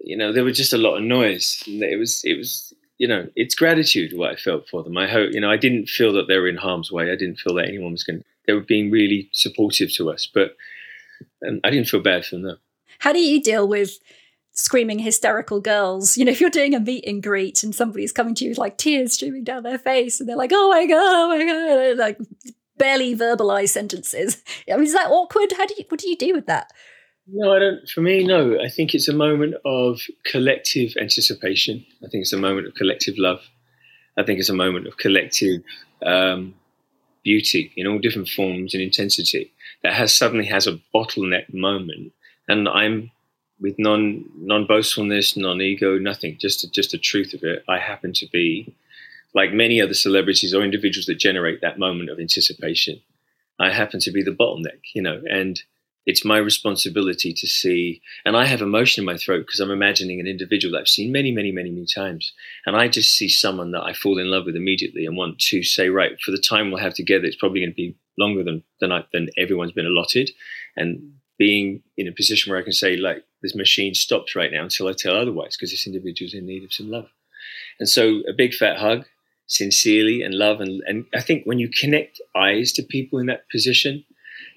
you 0.00 0.16
know, 0.16 0.32
there 0.32 0.44
was 0.44 0.56
just 0.56 0.72
a 0.72 0.78
lot 0.78 0.96
of 0.96 1.02
noise. 1.02 1.62
It 1.66 1.98
was, 1.98 2.22
it 2.24 2.36
was, 2.36 2.65
you 2.98 3.06
know, 3.06 3.28
it's 3.36 3.54
gratitude 3.54 4.16
what 4.16 4.30
I 4.30 4.36
felt 4.36 4.68
for 4.68 4.82
them. 4.82 4.96
I 4.96 5.06
hope, 5.06 5.32
you 5.32 5.40
know, 5.40 5.50
I 5.50 5.56
didn't 5.56 5.88
feel 5.88 6.12
that 6.14 6.28
they 6.28 6.38
were 6.38 6.48
in 6.48 6.56
harm's 6.56 6.90
way. 6.90 7.10
I 7.10 7.16
didn't 7.16 7.38
feel 7.38 7.54
that 7.54 7.68
anyone 7.68 7.92
was 7.92 8.04
going. 8.04 8.24
They 8.46 8.52
were 8.52 8.60
being 8.60 8.90
really 8.90 9.28
supportive 9.32 9.92
to 9.94 10.10
us, 10.10 10.26
but 10.32 10.56
and 11.42 11.60
I 11.64 11.70
didn't 11.70 11.88
feel 11.88 12.02
bad 12.02 12.24
for 12.24 12.36
them. 12.36 12.58
How 13.00 13.12
do 13.12 13.20
you 13.20 13.42
deal 13.42 13.68
with 13.68 13.98
screaming 14.52 14.98
hysterical 14.98 15.60
girls? 15.60 16.16
You 16.16 16.24
know, 16.24 16.32
if 16.32 16.40
you're 16.40 16.50
doing 16.50 16.74
a 16.74 16.80
meet 16.80 17.06
and 17.06 17.22
greet 17.22 17.62
and 17.62 17.74
somebody's 17.74 18.12
coming 18.12 18.34
to 18.36 18.44
you 18.44 18.50
with 18.50 18.58
like 18.58 18.78
tears 18.78 19.14
streaming 19.14 19.44
down 19.44 19.62
their 19.62 19.78
face, 19.78 20.20
and 20.20 20.28
they're 20.28 20.36
like, 20.36 20.52
"Oh 20.54 20.70
my 20.70 20.86
god, 20.86 20.96
oh 20.98 21.28
my 21.28 21.44
god," 21.44 21.98
like 21.98 22.18
barely 22.78 23.14
verbalized 23.14 23.70
sentences. 23.70 24.42
I 24.70 24.76
mean, 24.76 24.84
is 24.84 24.94
that 24.94 25.10
awkward? 25.10 25.52
How 25.56 25.66
do 25.66 25.74
you? 25.76 25.84
What 25.88 26.00
do 26.00 26.08
you 26.08 26.16
do 26.16 26.34
with 26.34 26.46
that? 26.46 26.72
No, 27.26 27.54
I 27.54 27.58
don't. 27.58 27.88
For 27.88 28.00
me, 28.00 28.24
no. 28.24 28.60
I 28.60 28.68
think 28.68 28.94
it's 28.94 29.08
a 29.08 29.12
moment 29.14 29.54
of 29.64 30.00
collective 30.24 30.94
anticipation. 31.00 31.84
I 32.04 32.08
think 32.08 32.22
it's 32.22 32.32
a 32.32 32.38
moment 32.38 32.68
of 32.68 32.74
collective 32.74 33.16
love. 33.18 33.40
I 34.16 34.22
think 34.22 34.38
it's 34.38 34.48
a 34.48 34.54
moment 34.54 34.86
of 34.86 34.96
collective 34.96 35.62
um, 36.04 36.54
beauty 37.24 37.72
in 37.76 37.86
all 37.86 37.98
different 37.98 38.28
forms 38.28 38.74
and 38.74 38.82
intensity 38.82 39.52
that 39.82 39.94
has 39.94 40.14
suddenly 40.14 40.46
has 40.46 40.66
a 40.66 40.78
bottleneck 40.94 41.52
moment. 41.52 42.12
And 42.48 42.68
I'm 42.68 43.10
with 43.60 43.76
non 43.78 44.24
non 44.36 44.66
boastfulness, 44.66 45.36
non 45.36 45.60
ego, 45.60 45.98
nothing. 45.98 46.38
Just 46.38 46.72
just 46.72 46.92
the 46.92 46.98
truth 46.98 47.34
of 47.34 47.42
it. 47.42 47.64
I 47.68 47.78
happen 47.78 48.12
to 48.14 48.26
be 48.32 48.72
like 49.34 49.52
many 49.52 49.80
other 49.80 49.94
celebrities 49.94 50.54
or 50.54 50.62
individuals 50.62 51.06
that 51.06 51.18
generate 51.18 51.60
that 51.60 51.78
moment 51.78 52.08
of 52.08 52.20
anticipation. 52.20 53.00
I 53.58 53.72
happen 53.72 54.00
to 54.00 54.12
be 54.12 54.22
the 54.22 54.30
bottleneck, 54.30 54.80
you 54.94 55.02
know, 55.02 55.20
and 55.28 55.60
it's 56.06 56.24
my 56.24 56.38
responsibility 56.38 57.32
to 57.32 57.46
see 57.46 58.00
and 58.24 58.36
i 58.36 58.44
have 58.44 58.62
emotion 58.62 59.02
in 59.02 59.06
my 59.06 59.16
throat 59.16 59.40
because 59.40 59.60
i'm 59.60 59.70
imagining 59.70 60.20
an 60.20 60.26
individual 60.26 60.72
that 60.72 60.80
i've 60.80 60.88
seen 60.88 61.12
many 61.12 61.30
many 61.32 61.52
many 61.52 61.70
many 61.70 61.86
times 61.86 62.32
and 62.64 62.76
i 62.76 62.88
just 62.88 63.12
see 63.12 63.28
someone 63.28 63.72
that 63.72 63.82
i 63.82 63.92
fall 63.92 64.18
in 64.18 64.30
love 64.30 64.46
with 64.46 64.56
immediately 64.56 65.04
and 65.04 65.16
want 65.16 65.38
to 65.38 65.62
say 65.62 65.88
right 65.88 66.18
for 66.20 66.30
the 66.30 66.38
time 66.38 66.70
we'll 66.70 66.80
have 66.80 66.94
together 66.94 67.24
it's 67.24 67.36
probably 67.36 67.60
going 67.60 67.70
to 67.70 67.74
be 67.74 67.94
longer 68.18 68.42
than 68.42 68.62
than, 68.80 68.92
I, 68.92 69.04
than 69.12 69.28
everyone's 69.36 69.72
been 69.72 69.86
allotted 69.86 70.30
and 70.76 71.12
being 71.38 71.82
in 71.96 72.08
a 72.08 72.12
position 72.12 72.50
where 72.50 72.60
i 72.60 72.64
can 72.64 72.72
say 72.72 72.96
like 72.96 73.22
this 73.42 73.54
machine 73.54 73.94
stops 73.94 74.34
right 74.34 74.52
now 74.52 74.62
until 74.62 74.88
i 74.88 74.92
tell 74.92 75.16
otherwise 75.16 75.56
because 75.56 75.70
this 75.70 75.86
individual's 75.86 76.34
in 76.34 76.46
need 76.46 76.64
of 76.64 76.72
some 76.72 76.90
love. 76.90 77.08
And 77.78 77.88
so 77.88 78.22
a 78.28 78.32
big 78.36 78.54
fat 78.54 78.78
hug 78.78 79.04
sincerely 79.46 80.22
and 80.22 80.34
love 80.34 80.60
and, 80.60 80.82
and 80.86 81.04
i 81.14 81.20
think 81.20 81.44
when 81.44 81.58
you 81.58 81.68
connect 81.68 82.20
eyes 82.34 82.72
to 82.72 82.82
people 82.82 83.18
in 83.18 83.26
that 83.26 83.48
position 83.50 84.04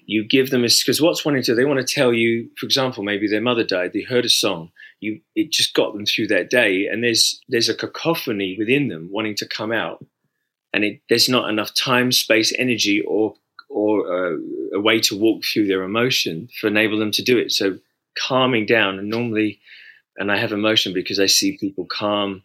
you 0.06 0.26
give 0.26 0.50
them 0.50 0.62
because 0.62 1.00
what's 1.00 1.24
wanting 1.24 1.42
to 1.42 1.54
they 1.54 1.64
want 1.64 1.86
to 1.86 1.94
tell 1.94 2.12
you 2.12 2.48
for 2.58 2.66
example 2.66 3.02
maybe 3.02 3.28
their 3.28 3.40
mother 3.40 3.64
died 3.64 3.92
they 3.92 4.02
heard 4.02 4.24
a 4.24 4.28
song 4.28 4.70
you 5.00 5.20
it 5.34 5.50
just 5.50 5.74
got 5.74 5.92
them 5.94 6.06
through 6.06 6.28
that 6.28 6.50
day 6.50 6.86
and 6.86 7.02
there's 7.02 7.40
there's 7.48 7.68
a 7.68 7.74
cacophony 7.74 8.56
within 8.58 8.88
them 8.88 9.08
wanting 9.10 9.34
to 9.36 9.48
come 9.48 9.72
out. 9.72 10.04
And 10.72 10.84
it, 10.84 11.00
there's 11.08 11.28
not 11.28 11.50
enough 11.50 11.74
time 11.74 12.12
space 12.12 12.52
energy 12.56 13.02
or 13.06 13.34
or 13.68 14.06
uh, 14.06 14.36
a 14.74 14.80
way 14.80 15.00
to 15.00 15.18
walk 15.18 15.42
through 15.44 15.66
their 15.66 15.82
emotion 15.82 16.48
to 16.60 16.66
enable 16.66 16.98
them 16.98 17.10
to 17.12 17.22
do 17.22 17.38
it. 17.38 17.50
So 17.50 17.78
calming 18.18 18.66
down 18.66 18.98
and 18.98 19.08
normally 19.08 19.60
and 20.16 20.32
i 20.32 20.36
have 20.36 20.50
emotion 20.50 20.92
because 20.92 21.20
i 21.20 21.26
see 21.26 21.56
people 21.56 21.86
calm 21.86 22.42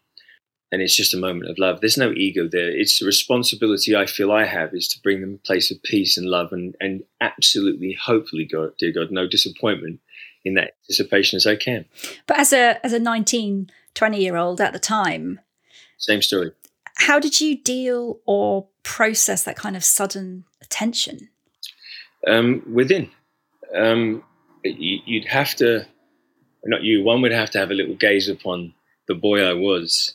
and 0.72 0.82
it's 0.82 0.96
just 0.96 1.14
a 1.14 1.18
moment 1.18 1.50
of 1.50 1.58
love. 1.58 1.80
There's 1.80 1.98
no 1.98 2.12
ego 2.12 2.48
there. 2.48 2.70
It's 2.70 3.00
the 3.00 3.06
responsibility 3.06 3.96
I 3.96 4.06
feel 4.06 4.32
I 4.32 4.46
have 4.46 4.74
is 4.74 4.88
to 4.90 5.02
bring 5.02 5.22
them 5.22 5.36
a 5.36 5.46
place 5.46 5.72
of 5.72 5.82
peace 5.84 6.18
and 6.18 6.28
love 6.28 6.52
and, 6.52 6.76
and 6.80 7.04
absolutely, 7.22 7.94
hopefully, 7.94 8.46
God, 8.46 8.72
dear 8.78 8.92
God, 8.92 9.12
no 9.12 9.28
disappointment 9.28 10.00
in 10.44 10.56
that 10.56 10.76
anticipation 10.84 11.38
as 11.38 11.48
I 11.48 11.56
can. 11.56 11.86
But 12.28 12.40
as 12.40 12.54
a 12.54 12.84
as 12.86 12.94
a 12.94 13.00
19, 13.00 13.70
20 13.94 14.22
year 14.22 14.36
old 14.36 14.62
at 14.62 14.74
the 14.74 14.80
time, 14.80 15.40
same 15.98 16.22
story. 16.22 16.52
How 16.98 17.20
did 17.20 17.42
you 17.42 17.58
deal 17.58 18.20
or 18.26 18.68
process 18.84 19.44
that 19.44 19.58
kind 19.58 19.76
of 19.76 19.84
sudden 19.84 20.46
attention? 20.62 21.30
Um, 22.28 22.64
within, 22.74 23.12
um, 23.76 24.24
you'd 24.64 25.26
have 25.26 25.56
to, 25.56 25.86
not 26.64 26.84
you. 26.84 27.04
One 27.04 27.22
would 27.22 27.32
have 27.32 27.52
to 27.52 27.60
have 27.60 27.70
a 27.70 27.76
little 27.76 27.96
gaze 27.96 28.30
upon 28.30 28.74
the 29.08 29.14
boy 29.14 29.44
I 29.44 29.54
was 29.54 30.15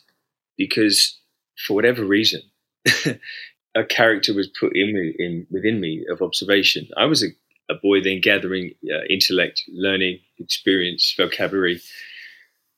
because 0.61 1.19
for 1.67 1.73
whatever 1.73 2.05
reason, 2.05 2.43
a 3.75 3.85
character 3.89 4.35
was 4.35 4.49
put 4.61 4.77
in 4.77 4.93
me 4.93 5.15
in 5.19 5.47
within 5.51 5.81
me 5.81 6.05
of 6.13 6.21
observation. 6.21 6.87
I 6.99 7.07
was 7.07 7.25
a, 7.25 7.29
a 7.71 7.77
boy 7.83 8.03
then 8.03 8.21
gathering 8.21 8.73
uh, 8.85 9.05
intellect, 9.09 9.63
learning, 9.73 10.21
experience, 10.39 11.15
vocabulary, 11.17 11.81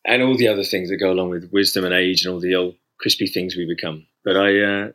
and 0.07 0.23
all 0.23 0.37
the 0.37 0.47
other 0.47 0.63
things 0.63 0.91
that 0.91 0.99
go 0.99 1.11
along 1.11 1.31
with 1.31 1.51
wisdom 1.53 1.85
and 1.85 1.93
age 1.93 2.25
and 2.25 2.33
all 2.33 2.41
the 2.41 2.55
old 2.55 2.77
crispy 3.01 3.27
things 3.27 3.57
we 3.57 3.67
become. 3.67 4.07
But 4.25 4.37
I, 4.37 4.61
uh, 4.61 4.89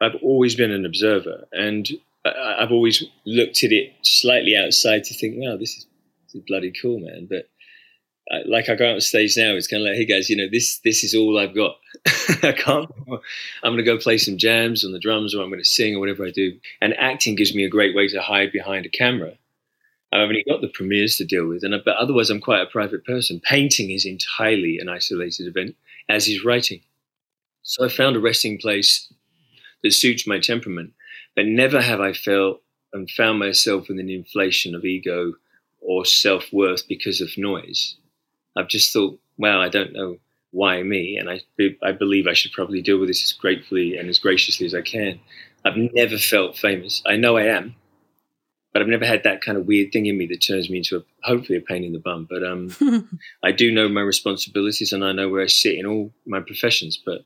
I've 0.00 0.22
always 0.22 0.54
been 0.54 0.70
an 0.70 0.86
observer, 0.86 1.48
and 1.50 1.88
I, 2.24 2.58
I've 2.60 2.72
always 2.72 3.02
looked 3.26 3.64
at 3.64 3.72
it 3.72 3.92
slightly 4.02 4.56
outside 4.56 5.02
to 5.04 5.14
think, 5.14 5.34
"Wow, 5.36 5.56
this 5.56 5.76
is, 5.78 5.86
this 6.26 6.36
is 6.36 6.42
bloody 6.46 6.72
cool, 6.80 7.00
man." 7.00 7.26
But 7.28 7.48
like 8.46 8.68
I 8.68 8.74
go 8.74 8.88
out 8.88 8.94
on 8.94 9.00
stage 9.00 9.36
now, 9.36 9.54
it's 9.54 9.66
kind 9.66 9.82
of 9.82 9.88
like, 9.88 9.96
hey 9.96 10.04
guys, 10.04 10.30
you 10.30 10.36
know, 10.36 10.48
this 10.50 10.78
this 10.78 11.04
is 11.04 11.14
all 11.14 11.38
I've 11.38 11.54
got. 11.54 11.76
I 12.42 12.52
can't. 12.52 12.90
I'm 13.62 13.72
going 13.72 13.76
to 13.78 13.82
go 13.82 13.98
play 13.98 14.18
some 14.18 14.38
jams 14.38 14.84
on 14.84 14.92
the 14.92 14.98
drums, 14.98 15.34
or 15.34 15.42
I'm 15.42 15.50
going 15.50 15.62
to 15.62 15.68
sing, 15.68 15.96
or 15.96 16.00
whatever 16.00 16.24
I 16.24 16.30
do. 16.30 16.58
And 16.80 16.96
acting 16.98 17.34
gives 17.34 17.54
me 17.54 17.64
a 17.64 17.70
great 17.70 17.94
way 17.94 18.08
to 18.08 18.22
hide 18.22 18.52
behind 18.52 18.86
a 18.86 18.90
camera. 18.90 19.32
I've 20.12 20.20
only 20.20 20.44
got 20.46 20.60
the 20.60 20.68
premieres 20.68 21.16
to 21.16 21.24
deal 21.24 21.46
with, 21.46 21.64
and 21.64 21.74
but 21.84 21.96
otherwise, 21.96 22.30
I'm 22.30 22.40
quite 22.40 22.62
a 22.62 22.66
private 22.66 23.04
person. 23.04 23.40
Painting 23.40 23.90
is 23.90 24.04
entirely 24.04 24.78
an 24.78 24.88
isolated 24.88 25.46
event, 25.46 25.76
as 26.08 26.28
is 26.28 26.44
writing. 26.44 26.80
So 27.62 27.84
I 27.84 27.88
found 27.88 28.16
a 28.16 28.20
resting 28.20 28.58
place 28.58 29.12
that 29.82 29.92
suits 29.92 30.26
my 30.26 30.38
temperament. 30.38 30.92
But 31.34 31.46
never 31.46 31.80
have 31.80 32.00
I 32.00 32.12
felt 32.12 32.60
and 32.92 33.10
found 33.10 33.38
myself 33.38 33.88
in 33.88 33.98
an 33.98 34.10
inflation 34.10 34.74
of 34.74 34.84
ego 34.84 35.32
or 35.80 36.04
self 36.04 36.52
worth 36.52 36.86
because 36.86 37.20
of 37.20 37.36
noise. 37.38 37.96
I've 38.56 38.68
just 38.68 38.92
thought, 38.92 39.18
well, 39.38 39.60
I 39.60 39.68
don't 39.68 39.92
know 39.92 40.18
why 40.50 40.82
me, 40.82 41.16
and 41.16 41.30
I 41.30 41.40
I 41.82 41.92
believe 41.92 42.26
I 42.26 42.34
should 42.34 42.52
probably 42.52 42.82
deal 42.82 42.98
with 42.98 43.08
this 43.08 43.24
as 43.24 43.32
gratefully 43.32 43.96
and 43.96 44.08
as 44.08 44.18
graciously 44.18 44.66
as 44.66 44.74
I 44.74 44.82
can. 44.82 45.18
I've 45.64 45.76
never 45.76 46.18
felt 46.18 46.58
famous. 46.58 47.02
I 47.06 47.16
know 47.16 47.36
I 47.36 47.44
am, 47.44 47.74
but 48.72 48.82
I've 48.82 48.88
never 48.88 49.06
had 49.06 49.22
that 49.24 49.42
kind 49.42 49.56
of 49.56 49.66
weird 49.66 49.92
thing 49.92 50.06
in 50.06 50.18
me 50.18 50.26
that 50.26 50.42
turns 50.42 50.68
me 50.68 50.78
into 50.78 50.98
a, 50.98 51.02
hopefully 51.22 51.58
a 51.58 51.62
pain 51.62 51.84
in 51.84 51.92
the 51.92 51.98
bum. 51.98 52.26
But 52.28 52.42
um, 52.44 53.08
I 53.42 53.52
do 53.52 53.72
know 53.72 53.88
my 53.88 54.00
responsibilities, 54.00 54.92
and 54.92 55.04
I 55.04 55.12
know 55.12 55.28
where 55.28 55.42
I 55.42 55.46
sit 55.46 55.78
in 55.78 55.86
all 55.86 56.12
my 56.26 56.40
professions. 56.40 57.00
But 57.04 57.24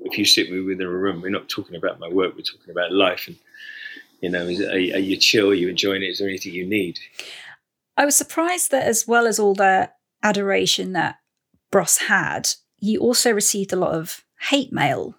if 0.00 0.16
you 0.16 0.24
sit 0.24 0.50
me 0.50 0.60
within 0.60 0.86
a 0.86 0.90
room, 0.90 1.20
we're 1.20 1.30
not 1.30 1.48
talking 1.48 1.76
about 1.76 2.00
my 2.00 2.08
work. 2.08 2.34
We're 2.34 2.42
talking 2.42 2.70
about 2.70 2.92
life, 2.92 3.26
and 3.26 3.36
you 4.20 4.30
know, 4.30 4.46
is, 4.46 4.60
are, 4.60 4.72
are 4.72 4.76
you 5.00 5.16
chill? 5.16 5.50
Are 5.50 5.54
you 5.54 5.68
enjoying 5.68 6.02
it? 6.02 6.06
Is 6.06 6.18
there 6.18 6.28
anything 6.28 6.54
you 6.54 6.66
need? 6.66 6.98
I 7.96 8.04
was 8.04 8.16
surprised 8.16 8.70
that 8.70 8.86
as 8.86 9.06
well 9.06 9.26
as 9.26 9.38
all 9.38 9.54
that 9.54 9.96
adoration 10.22 10.92
that 10.92 11.16
Bros 11.70 11.98
had, 11.98 12.50
you 12.78 13.00
also 13.00 13.32
received 13.32 13.72
a 13.72 13.76
lot 13.76 13.94
of 13.94 14.24
hate 14.50 14.72
mail 14.72 15.16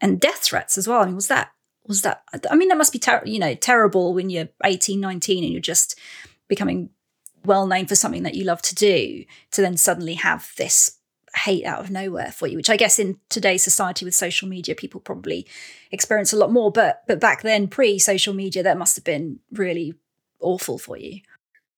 and 0.00 0.20
death 0.20 0.42
threats 0.42 0.78
as 0.78 0.86
well. 0.86 1.00
I 1.02 1.06
mean, 1.06 1.14
was 1.14 1.28
that 1.28 1.52
was 1.86 2.02
that? 2.02 2.22
I 2.50 2.54
mean, 2.54 2.68
that 2.68 2.78
must 2.78 2.92
be 2.92 2.98
ter- 2.98 3.22
you 3.24 3.38
know 3.38 3.54
terrible 3.54 4.14
when 4.14 4.30
you're 4.30 4.48
18, 4.64 5.00
19 5.00 5.44
and 5.44 5.52
you're 5.52 5.60
just 5.60 5.98
becoming 6.48 6.90
well 7.44 7.66
known 7.66 7.86
for 7.86 7.94
something 7.94 8.24
that 8.24 8.34
you 8.34 8.44
love 8.44 8.62
to 8.62 8.74
do 8.74 9.24
to 9.52 9.60
then 9.60 9.76
suddenly 9.76 10.14
have 10.14 10.52
this 10.56 10.98
hate 11.34 11.64
out 11.64 11.80
of 11.80 11.90
nowhere 11.90 12.32
for 12.32 12.46
you 12.46 12.56
which 12.56 12.70
i 12.70 12.76
guess 12.76 12.98
in 12.98 13.16
today's 13.28 13.62
society 13.62 14.04
with 14.04 14.14
social 14.14 14.48
media 14.48 14.74
people 14.74 14.98
probably 14.98 15.46
experience 15.92 16.32
a 16.32 16.36
lot 16.36 16.50
more 16.50 16.72
but 16.72 17.02
but 17.06 17.20
back 17.20 17.42
then 17.42 17.68
pre 17.68 17.98
social 17.98 18.34
media 18.34 18.62
that 18.62 18.78
must 18.78 18.96
have 18.96 19.04
been 19.04 19.38
really 19.52 19.94
awful 20.40 20.78
for 20.78 20.96
you 20.96 21.20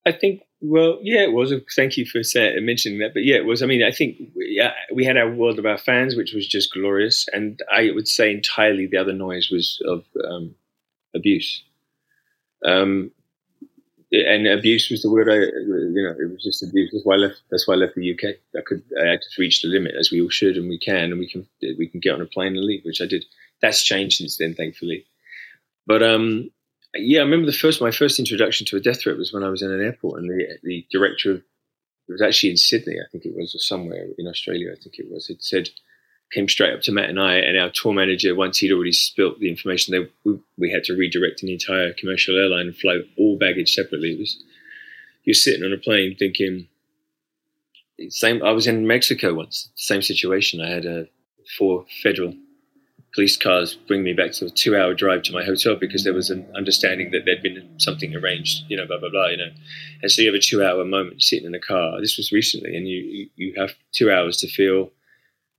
I 0.07 0.13
think, 0.13 0.43
well, 0.61 0.99
yeah, 1.03 1.23
it 1.23 1.33
was. 1.33 1.53
Thank 1.75 1.97
you 1.97 2.05
for 2.05 2.21
mentioning 2.61 2.99
that. 2.99 3.15
But 3.15 3.25
yeah, 3.25 3.37
it 3.37 3.47
was. 3.47 3.63
I 3.63 3.67
mean, 3.67 3.83
I 3.83 3.91
think 3.91 4.17
yeah, 4.37 4.73
we 4.93 5.05
had 5.05 5.17
our 5.17 5.31
world 5.31 5.59
of 5.59 5.67
our 5.67 5.79
fans, 5.79 6.17
which 6.17 6.33
was 6.33 6.47
just 6.47 6.73
glorious. 6.73 7.27
And 7.33 7.63
I 7.73 7.91
would 7.95 8.09
say 8.09 8.31
entirely 8.31 8.87
the 8.87 8.99
other 8.99 9.13
noise 9.13 9.51
was 9.51 9.83
of 9.87 10.05
um, 10.29 10.55
abuse. 11.15 11.63
Um, 12.65 13.11
and 14.13 14.47
abuse 14.49 14.91
was 14.91 15.03
the 15.03 15.11
word 15.11 15.29
I, 15.31 15.37
you 15.37 16.03
know, 16.03 16.15
it 16.19 16.31
was 16.31 16.43
just 16.43 16.63
abuse. 16.63 16.91
That's 16.93 17.07
why 17.07 17.15
I 17.15 17.19
left. 17.19 17.43
That's 17.51 17.67
why 17.67 17.75
I 17.75 17.79
left 17.79 17.95
the 17.95 18.13
UK. 18.13 18.37
I 18.57 18.61
could, 18.67 18.83
I 19.01 19.17
just 19.17 19.39
reached 19.39 19.63
the 19.63 19.69
limit, 19.69 19.95
as 19.99 20.11
we 20.11 20.21
all 20.21 20.29
should, 20.29 20.57
and 20.57 20.69
we 20.69 20.79
can, 20.79 21.13
and 21.13 21.19
we 21.19 21.31
can, 21.31 21.47
we 21.79 21.87
can 21.87 22.01
get 22.01 22.15
on 22.15 22.21
a 22.21 22.27
plane 22.27 22.57
and 22.57 22.65
leave, 22.65 22.85
which 22.85 23.01
I 23.01 23.07
did. 23.07 23.25
That's 23.63 23.85
changed 23.85 24.19
since 24.19 24.37
then, 24.37 24.55
thankfully. 24.55 25.07
But 25.87 26.03
um, 26.03 26.51
yeah, 26.95 27.21
I 27.21 27.25
remember 27.25 27.47
the 27.47 27.53
first 27.53 27.81
my 27.81 27.91
first 27.91 28.19
introduction 28.19 28.67
to 28.67 28.77
a 28.77 28.81
death 28.81 29.03
threat 29.03 29.17
was 29.17 29.33
when 29.33 29.45
I 29.45 29.49
was 29.49 29.63
in 29.63 29.71
an 29.71 29.83
airport, 29.83 30.21
and 30.21 30.31
the 30.31 30.59
the 30.63 30.87
director 30.91 31.33
of 31.33 31.37
it 31.39 32.13
was 32.13 32.23
actually 32.23 32.51
in 32.51 32.57
Sydney, 32.57 32.97
I 32.99 33.09
think 33.11 33.25
it 33.25 33.37
was, 33.37 33.55
or 33.55 33.59
somewhere 33.59 34.07
in 34.19 34.27
Australia, 34.27 34.73
I 34.73 34.83
think 34.83 34.99
it 34.99 35.11
was. 35.11 35.31
It 35.31 35.45
said 35.45 35.69
came 36.33 36.49
straight 36.49 36.73
up 36.73 36.83
to 36.83 36.93
Matt 36.93 37.11
and 37.11 37.21
I, 37.21 37.37
and 37.37 37.59
our 37.59 37.71
tour 37.71 37.93
manager, 37.93 38.35
once 38.35 38.59
he'd 38.59 38.73
already 38.73 38.93
spilt 38.93 39.41
the 39.41 39.49
information, 39.49 39.93
they, 39.93 40.09
we, 40.25 40.39
we 40.59 40.71
had 40.71 40.85
to 40.85 40.95
redirect 40.95 41.43
an 41.43 41.49
entire 41.49 41.93
commercial 41.93 42.37
airline 42.37 42.69
and 42.69 42.77
fly 42.77 43.01
all 43.19 43.37
baggage 43.37 43.75
separately. 43.75 44.13
It 44.13 44.19
was 44.19 44.43
you're 45.25 45.35
sitting 45.35 45.65
on 45.65 45.73
a 45.73 45.79
plane 45.79 46.17
thinking, 46.17 46.67
same. 48.09 48.43
I 48.43 48.53
was 48.53 48.67
in 48.67 48.87
Mexico 48.87 49.35
once. 49.35 49.71
Same 49.75 50.03
situation. 50.03 50.61
I 50.61 50.71
had 50.71 50.87
a 50.87 51.07
four 51.59 51.85
federal 52.03 52.35
police 53.15 53.37
cars 53.37 53.75
bring 53.75 54.03
me 54.03 54.13
back 54.13 54.33
to 54.33 54.47
a 54.47 54.51
two-hour 54.51 54.95
drive 54.95 55.23
to 55.23 55.33
my 55.33 55.45
hotel 55.45 55.77
because 55.77 56.05
there 56.05 56.15
was 56.15 56.31
an 56.31 56.47
understanding 56.57 57.11
that 57.11 57.25
there'd 57.25 57.43
been 57.43 57.69
something 57.79 58.15
arranged. 58.15 58.65
You 58.69 58.77
know, 58.77 58.87
blah 58.87 58.99
blah 58.99 59.11
blah. 59.11 59.27
You 59.27 59.39
know, 59.39 59.51
and 60.03 60.11
so 60.11 60.23
you 60.23 60.29
have 60.29 60.35
a 60.35 60.43
two-hour 60.43 60.85
moment 60.85 61.23
sitting 61.23 61.47
in 61.47 61.53
the 61.53 61.59
car. 61.59 62.01
This 62.01 62.17
was 62.17 62.33
recently, 62.33 62.77
and 62.77 62.89
you 62.89 63.29
you 63.37 63.55
have 63.57 63.75
two 63.93 64.11
hours 64.11 64.37
to 64.39 64.49
feel 64.49 64.91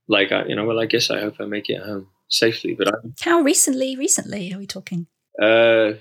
like 0.08 0.30
you 0.48 0.56
know. 0.56 0.64
Well, 0.64 0.80
I 0.80 0.86
guess 0.86 1.10
I 1.10 1.20
hope 1.20 1.34
I 1.40 1.44
make 1.44 1.68
it 1.68 1.82
home 1.82 2.08
safely. 2.28 2.74
But 2.74 2.88
I, 2.88 2.92
how 3.20 3.40
recently? 3.40 3.96
Recently, 3.96 4.52
are 4.52 4.58
we 4.58 4.66
talking? 4.66 5.06
Uh, 5.40 5.94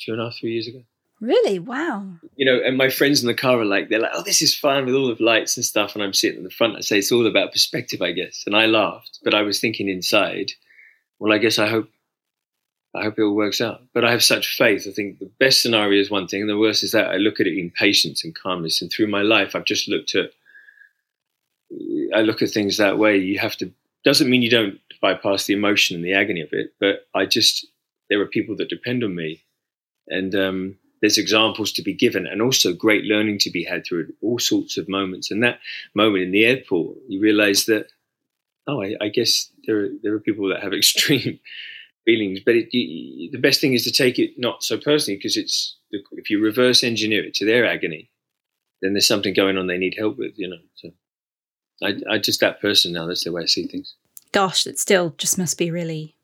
two 0.00 0.12
and 0.12 0.20
a 0.20 0.24
half, 0.24 0.36
three 0.38 0.52
years 0.52 0.68
ago. 0.68 0.82
Really? 1.22 1.60
Wow. 1.60 2.04
You 2.34 2.44
know, 2.44 2.60
and 2.66 2.76
my 2.76 2.90
friends 2.90 3.22
in 3.22 3.28
the 3.28 3.34
car 3.34 3.60
are 3.60 3.64
like, 3.64 3.88
they're 3.88 4.00
like, 4.00 4.10
oh, 4.12 4.24
this 4.24 4.42
is 4.42 4.56
fun 4.56 4.84
with 4.84 4.96
all 4.96 5.14
the 5.14 5.22
lights 5.22 5.56
and 5.56 5.64
stuff. 5.64 5.94
And 5.94 6.02
I'm 6.02 6.12
sitting 6.12 6.38
in 6.38 6.44
the 6.44 6.50
front. 6.50 6.76
I 6.76 6.80
say, 6.80 6.98
it's 6.98 7.12
all 7.12 7.28
about 7.28 7.52
perspective, 7.52 8.02
I 8.02 8.10
guess. 8.10 8.42
And 8.44 8.56
I 8.56 8.66
laughed, 8.66 9.20
but 9.22 9.32
I 9.32 9.42
was 9.42 9.60
thinking 9.60 9.88
inside, 9.88 10.50
well, 11.20 11.32
I 11.32 11.38
guess 11.38 11.60
I 11.60 11.68
hope, 11.68 11.88
I 12.96 13.04
hope 13.04 13.20
it 13.20 13.22
all 13.22 13.36
works 13.36 13.60
out. 13.60 13.82
But 13.94 14.04
I 14.04 14.10
have 14.10 14.24
such 14.24 14.56
faith. 14.56 14.84
I 14.88 14.90
think 14.90 15.20
the 15.20 15.30
best 15.38 15.62
scenario 15.62 16.00
is 16.00 16.10
one 16.10 16.26
thing, 16.26 16.40
and 16.40 16.50
the 16.50 16.58
worst 16.58 16.82
is 16.82 16.90
that 16.90 17.10
I 17.10 17.18
look 17.18 17.38
at 17.38 17.46
it 17.46 17.56
in 17.56 17.70
patience 17.70 18.24
and 18.24 18.34
calmness. 18.34 18.82
And 18.82 18.90
through 18.90 19.06
my 19.06 19.22
life, 19.22 19.54
I've 19.54 19.64
just 19.64 19.86
looked 19.86 20.16
at, 20.16 20.32
I 22.12 22.22
look 22.22 22.42
at 22.42 22.50
things 22.50 22.78
that 22.78 22.98
way. 22.98 23.16
You 23.16 23.38
have 23.38 23.54
to, 23.58 23.70
doesn't 24.04 24.28
mean 24.28 24.42
you 24.42 24.50
don't 24.50 24.80
bypass 25.00 25.46
the 25.46 25.54
emotion 25.54 25.94
and 25.94 26.04
the 26.04 26.14
agony 26.14 26.40
of 26.40 26.48
it, 26.50 26.72
but 26.80 27.06
I 27.14 27.26
just, 27.26 27.64
there 28.10 28.20
are 28.20 28.26
people 28.26 28.56
that 28.56 28.68
depend 28.68 29.04
on 29.04 29.14
me. 29.14 29.44
And, 30.08 30.34
um, 30.34 30.78
there's 31.02 31.18
examples 31.18 31.72
to 31.72 31.82
be 31.82 31.92
given 31.92 32.26
and 32.26 32.40
also 32.40 32.72
great 32.72 33.04
learning 33.04 33.36
to 33.36 33.50
be 33.50 33.64
had 33.64 33.84
through 33.84 34.10
all 34.22 34.38
sorts 34.38 34.78
of 34.78 34.88
moments. 34.88 35.30
And 35.30 35.42
that 35.42 35.58
moment 35.94 36.22
in 36.22 36.30
the 36.30 36.44
airport, 36.44 36.96
you 37.08 37.20
realize 37.20 37.66
that, 37.66 37.88
oh, 38.68 38.80
I, 38.80 38.94
I 39.00 39.08
guess 39.08 39.50
there 39.66 39.80
are, 39.80 39.88
there 40.02 40.14
are 40.14 40.20
people 40.20 40.48
that 40.48 40.62
have 40.62 40.72
extreme 40.72 41.40
feelings, 42.04 42.38
but 42.46 42.54
it, 42.54 42.72
you, 42.72 43.30
the 43.32 43.38
best 43.38 43.60
thing 43.60 43.74
is 43.74 43.82
to 43.84 43.90
take 43.90 44.18
it 44.18 44.38
not 44.38 44.62
so 44.62 44.78
personally 44.78 45.18
because 45.18 45.36
it's 45.36 45.76
if 45.90 46.30
you 46.30 46.40
reverse 46.40 46.84
engineer 46.84 47.24
it 47.24 47.34
to 47.34 47.44
their 47.44 47.66
agony, 47.66 48.08
then 48.80 48.94
there's 48.94 49.06
something 49.06 49.34
going 49.34 49.58
on 49.58 49.66
they 49.66 49.78
need 49.78 49.96
help 49.98 50.16
with, 50.16 50.32
you 50.36 50.48
know. 50.48 50.56
So 50.76 50.90
I, 51.82 52.14
I 52.14 52.18
just 52.18 52.40
that 52.40 52.60
person 52.60 52.92
now. 52.92 53.06
That's 53.06 53.24
the 53.24 53.32
way 53.32 53.42
I 53.42 53.46
see 53.46 53.66
things. 53.66 53.96
Gosh, 54.30 54.66
it 54.68 54.78
still 54.78 55.14
just 55.18 55.36
must 55.36 55.58
be 55.58 55.70
really 55.70 56.14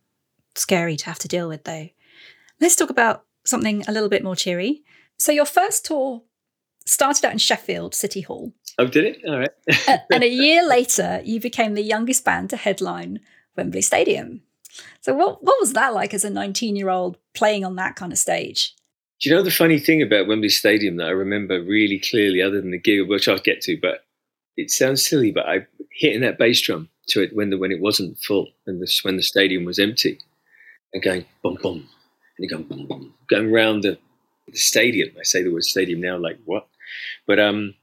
scary 0.55 0.97
to 0.97 1.07
have 1.07 1.19
to 1.19 1.29
deal 1.29 1.49
with, 1.49 1.65
though. 1.65 1.89
Let's 2.61 2.77
talk 2.77 2.91
about 2.91 3.25
something 3.49 3.85
a 3.89 3.93
little 3.93 4.09
bit 4.09 4.25
more 4.25 4.37
cheery. 4.37 4.83
So 5.19 5.33
your 5.33 5.45
first 5.45 5.85
tour 5.87 6.23
started 6.87 7.25
out 7.25 7.33
in 7.33 7.39
Sheffield 7.39 7.95
City 7.95 8.21
Hall. 8.21 8.53
Oh, 8.79 8.87
did 8.87 9.05
it? 9.05 9.19
All 9.27 9.39
right. 9.39 10.03
and 10.13 10.23
a 10.23 10.29
year 10.29 10.67
later, 10.67 11.21
you 11.25 11.41
became 11.41 11.75
the 11.75 11.83
youngest 11.83 12.25
band 12.25 12.51
to 12.51 12.57
headline 12.57 13.21
Wembley 13.57 13.83
Stadium. 13.83 14.43
So 15.01 15.15
what 15.15 15.43
what 15.43 15.57
was 15.61 15.73
that 15.73 15.95
like 15.95 16.15
as 16.15 16.25
a 16.25 16.31
19 16.31 16.77
year 16.77 16.91
old 16.91 17.17
playing 17.35 17.65
on 17.65 17.77
that 17.77 17.97
kind 17.97 18.13
of 18.13 18.19
stage? 18.19 18.75
Do 19.21 19.29
you 19.29 19.35
know 19.35 19.43
the 19.43 19.51
funny 19.51 19.81
thing 19.81 20.01
about 20.01 20.29
Wembley 20.29 20.49
Stadium 20.49 20.97
that 20.97 21.09
I 21.09 21.11
remember 21.11 21.61
really 21.61 21.99
clearly, 21.99 22.41
other 22.41 22.61
than 22.61 22.71
the 22.71 22.79
gig, 22.79 23.09
which 23.09 23.27
I'll 23.27 23.39
get 23.39 23.61
to, 23.63 23.77
but 23.81 24.05
it 24.57 24.71
sounds 24.71 25.05
silly, 25.05 25.33
but 25.33 25.47
I 25.47 25.67
hitting 25.91 26.21
that 26.21 26.39
bass 26.39 26.61
drum 26.61 26.89
to 27.09 27.23
it 27.23 27.35
when 27.35 27.51
the 27.51 27.59
when 27.59 27.73
it 27.73 27.81
wasn't 27.81 28.19
full 28.19 28.47
and 28.67 28.81
the, 28.81 29.01
when 29.03 29.17
the 29.17 29.23
stadium 29.23 29.65
was 29.65 29.81
empty, 29.81 30.21
and 30.93 31.03
going 31.03 31.25
boom 31.43 31.59
boom 31.61 31.89
and 32.39 32.51
you're 32.51 32.59
going, 32.59 32.87
boom, 32.87 33.15
going 33.29 33.53
around 33.53 33.83
the, 33.83 33.99
the 34.47 34.59
stadium. 34.59 35.11
I 35.19 35.25
say 35.25 35.43
the 35.43 35.53
word 35.53 35.65
stadium 35.65 36.01
now, 36.01 36.17
like 36.17 36.39
what? 36.45 36.67
But 37.27 37.39
um, 37.39 37.75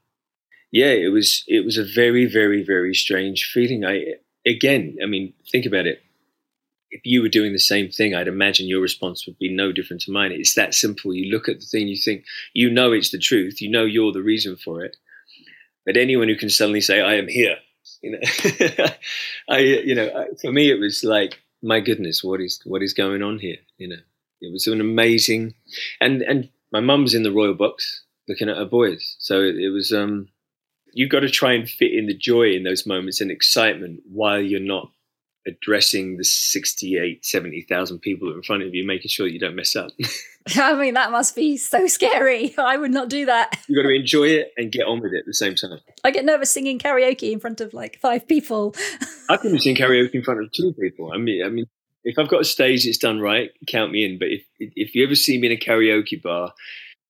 yeah, 0.72 0.90
it 0.90 1.12
was 1.12 1.44
it 1.46 1.64
was 1.64 1.78
a 1.78 1.84
very 1.84 2.26
very 2.26 2.62
very 2.62 2.94
strange 2.94 3.50
feeling. 3.52 3.84
I 3.84 4.14
again, 4.46 4.96
I 5.02 5.06
mean, 5.06 5.32
think 5.50 5.66
about 5.66 5.86
it. 5.86 6.02
If 6.90 7.02
you 7.04 7.20
were 7.20 7.28
doing 7.28 7.52
the 7.52 7.58
same 7.58 7.90
thing, 7.90 8.14
I'd 8.14 8.28
imagine 8.28 8.68
your 8.68 8.80
response 8.80 9.26
would 9.26 9.38
be 9.38 9.52
no 9.52 9.72
different 9.72 10.02
to 10.02 10.12
mine. 10.12 10.32
It's 10.32 10.54
that 10.54 10.72
simple. 10.72 11.12
You 11.12 11.30
look 11.32 11.48
at 11.48 11.60
the 11.60 11.66
thing, 11.66 11.88
you 11.88 11.96
think, 11.96 12.24
you 12.54 12.70
know 12.70 12.92
it's 12.92 13.10
the 13.10 13.18
truth, 13.18 13.60
you 13.60 13.68
know 13.68 13.84
you're 13.84 14.12
the 14.12 14.22
reason 14.22 14.56
for 14.56 14.84
it. 14.84 14.96
But 15.84 15.96
anyone 15.96 16.28
who 16.28 16.36
can 16.36 16.48
suddenly 16.48 16.80
say, 16.80 17.00
"I 17.00 17.14
am 17.14 17.28
here," 17.28 17.56
you 18.02 18.12
know, 18.12 18.18
I, 19.48 19.58
you 19.58 19.94
know, 19.94 20.26
for 20.40 20.52
me, 20.52 20.70
it 20.70 20.80
was 20.80 21.04
like, 21.04 21.40
my 21.62 21.80
goodness, 21.80 22.22
what 22.22 22.40
is 22.40 22.60
what 22.64 22.82
is 22.82 22.92
going 22.92 23.22
on 23.22 23.38
here? 23.38 23.58
You 23.78 23.88
know, 23.88 23.96
it 24.40 24.52
was 24.52 24.66
an 24.66 24.80
amazing, 24.80 25.54
and 26.00 26.22
and 26.22 26.48
my 26.72 26.80
mum's 26.80 27.14
in 27.14 27.22
the 27.22 27.32
royal 27.32 27.54
box 27.54 28.02
looking 28.28 28.48
at 28.48 28.56
her 28.56 28.64
boys. 28.64 29.16
So 29.18 29.40
it, 29.40 29.56
it 29.56 29.70
was 29.70 29.92
um, 29.92 30.28
you've 30.92 31.10
got 31.10 31.20
to 31.20 31.30
try 31.30 31.52
and 31.52 31.68
fit 31.68 31.92
in 31.92 32.06
the 32.06 32.16
joy 32.16 32.52
in 32.52 32.64
those 32.64 32.86
moments 32.86 33.20
and 33.20 33.30
excitement 33.30 34.00
while 34.10 34.40
you're 34.40 34.60
not 34.60 34.90
addressing 35.46 36.16
the 36.16 36.24
68 36.24 37.24
70,000 37.24 38.00
people 38.00 38.32
in 38.32 38.42
front 38.42 38.64
of 38.64 38.74
you 38.74 38.84
making 38.84 39.08
sure 39.08 39.26
you 39.26 39.38
don't 39.38 39.54
mess 39.54 39.76
up. 39.76 39.92
I 40.56 40.74
mean 40.74 40.94
that 40.94 41.12
must 41.12 41.36
be 41.36 41.56
so 41.56 41.86
scary. 41.86 42.54
I 42.58 42.76
would 42.76 42.90
not 42.90 43.08
do 43.08 43.26
that. 43.26 43.58
You've 43.68 43.82
got 43.82 43.88
to 43.88 43.94
enjoy 43.94 44.24
it 44.24 44.52
and 44.56 44.72
get 44.72 44.86
on 44.86 45.00
with 45.00 45.12
it 45.12 45.20
at 45.20 45.26
the 45.26 45.34
same 45.34 45.54
time. 45.54 45.78
I 46.02 46.10
get 46.10 46.24
nervous 46.24 46.50
singing 46.50 46.78
karaoke 46.78 47.30
in 47.30 47.40
front 47.40 47.60
of 47.60 47.74
like 47.74 47.98
five 48.00 48.26
people. 48.26 48.74
I 49.30 49.36
can 49.36 49.58
sing 49.58 49.76
karaoke 49.76 50.14
in 50.14 50.24
front 50.24 50.42
of 50.42 50.50
two 50.52 50.72
people. 50.72 51.12
I 51.12 51.18
mean 51.18 51.44
I 51.44 51.48
mean 51.48 51.66
if 52.06 52.18
I've 52.18 52.28
got 52.28 52.40
a 52.40 52.44
stage 52.44 52.86
it's 52.86 52.98
done 52.98 53.20
right, 53.20 53.50
count 53.66 53.90
me 53.90 54.04
in. 54.04 54.18
But 54.18 54.28
if 54.28 54.44
if 54.60 54.94
you 54.94 55.04
ever 55.04 55.16
see 55.16 55.38
me 55.38 55.48
in 55.48 55.52
a 55.52 55.60
karaoke 55.60 56.22
bar, 56.22 56.52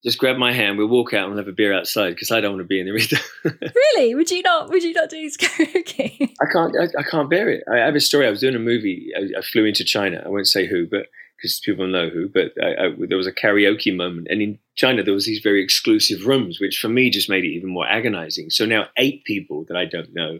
just 0.02 0.18
grab 0.18 0.38
my 0.38 0.52
hand. 0.52 0.78
We'll 0.78 0.88
walk 0.88 1.12
out 1.12 1.28
and 1.28 1.36
have 1.36 1.48
a 1.48 1.52
beer 1.52 1.74
outside 1.74 2.10
because 2.10 2.30
I 2.30 2.40
don't 2.40 2.52
want 2.52 2.62
to 2.62 2.66
be 2.66 2.80
in 2.80 2.86
there 2.86 2.96
either. 2.96 3.18
really? 3.74 4.14
Would 4.14 4.30
you 4.30 4.42
not? 4.42 4.70
Would 4.70 4.82
you 4.82 4.94
not 4.94 5.10
do 5.10 5.30
karaoke? 5.30 6.32
I 6.40 6.46
can't. 6.50 6.74
I, 6.80 6.98
I, 6.98 7.02
can't 7.02 7.28
bear 7.28 7.50
it. 7.50 7.62
I 7.70 7.78
have 7.78 7.94
a 7.94 8.00
story. 8.00 8.26
I 8.26 8.30
was 8.30 8.40
doing 8.40 8.56
a 8.56 8.58
movie. 8.58 9.10
I, 9.14 9.38
I 9.38 9.42
flew 9.42 9.66
into 9.66 9.84
China. 9.84 10.22
I 10.24 10.30
won't 10.30 10.48
say 10.48 10.66
who, 10.66 10.86
but 10.86 11.06
because 11.36 11.60
people 11.60 11.86
know 11.86 12.08
who. 12.08 12.30
But 12.30 12.52
I, 12.62 12.94
there 13.06 13.18
was 13.18 13.26
a 13.26 13.32
karaoke 13.32 13.94
moment, 13.94 14.28
and 14.30 14.40
in 14.40 14.58
China 14.76 15.02
there 15.02 15.14
was 15.14 15.26
these 15.26 15.40
very 15.40 15.62
exclusive 15.62 16.24
rooms, 16.26 16.58
which 16.58 16.78
for 16.78 16.88
me 16.88 17.10
just 17.10 17.28
made 17.28 17.44
it 17.44 17.48
even 17.52 17.68
more 17.68 17.86
agonizing. 17.86 18.48
So 18.48 18.64
now 18.64 18.86
eight 18.96 19.24
people 19.24 19.66
that 19.68 19.76
I 19.76 19.84
don't 19.84 20.14
know, 20.14 20.38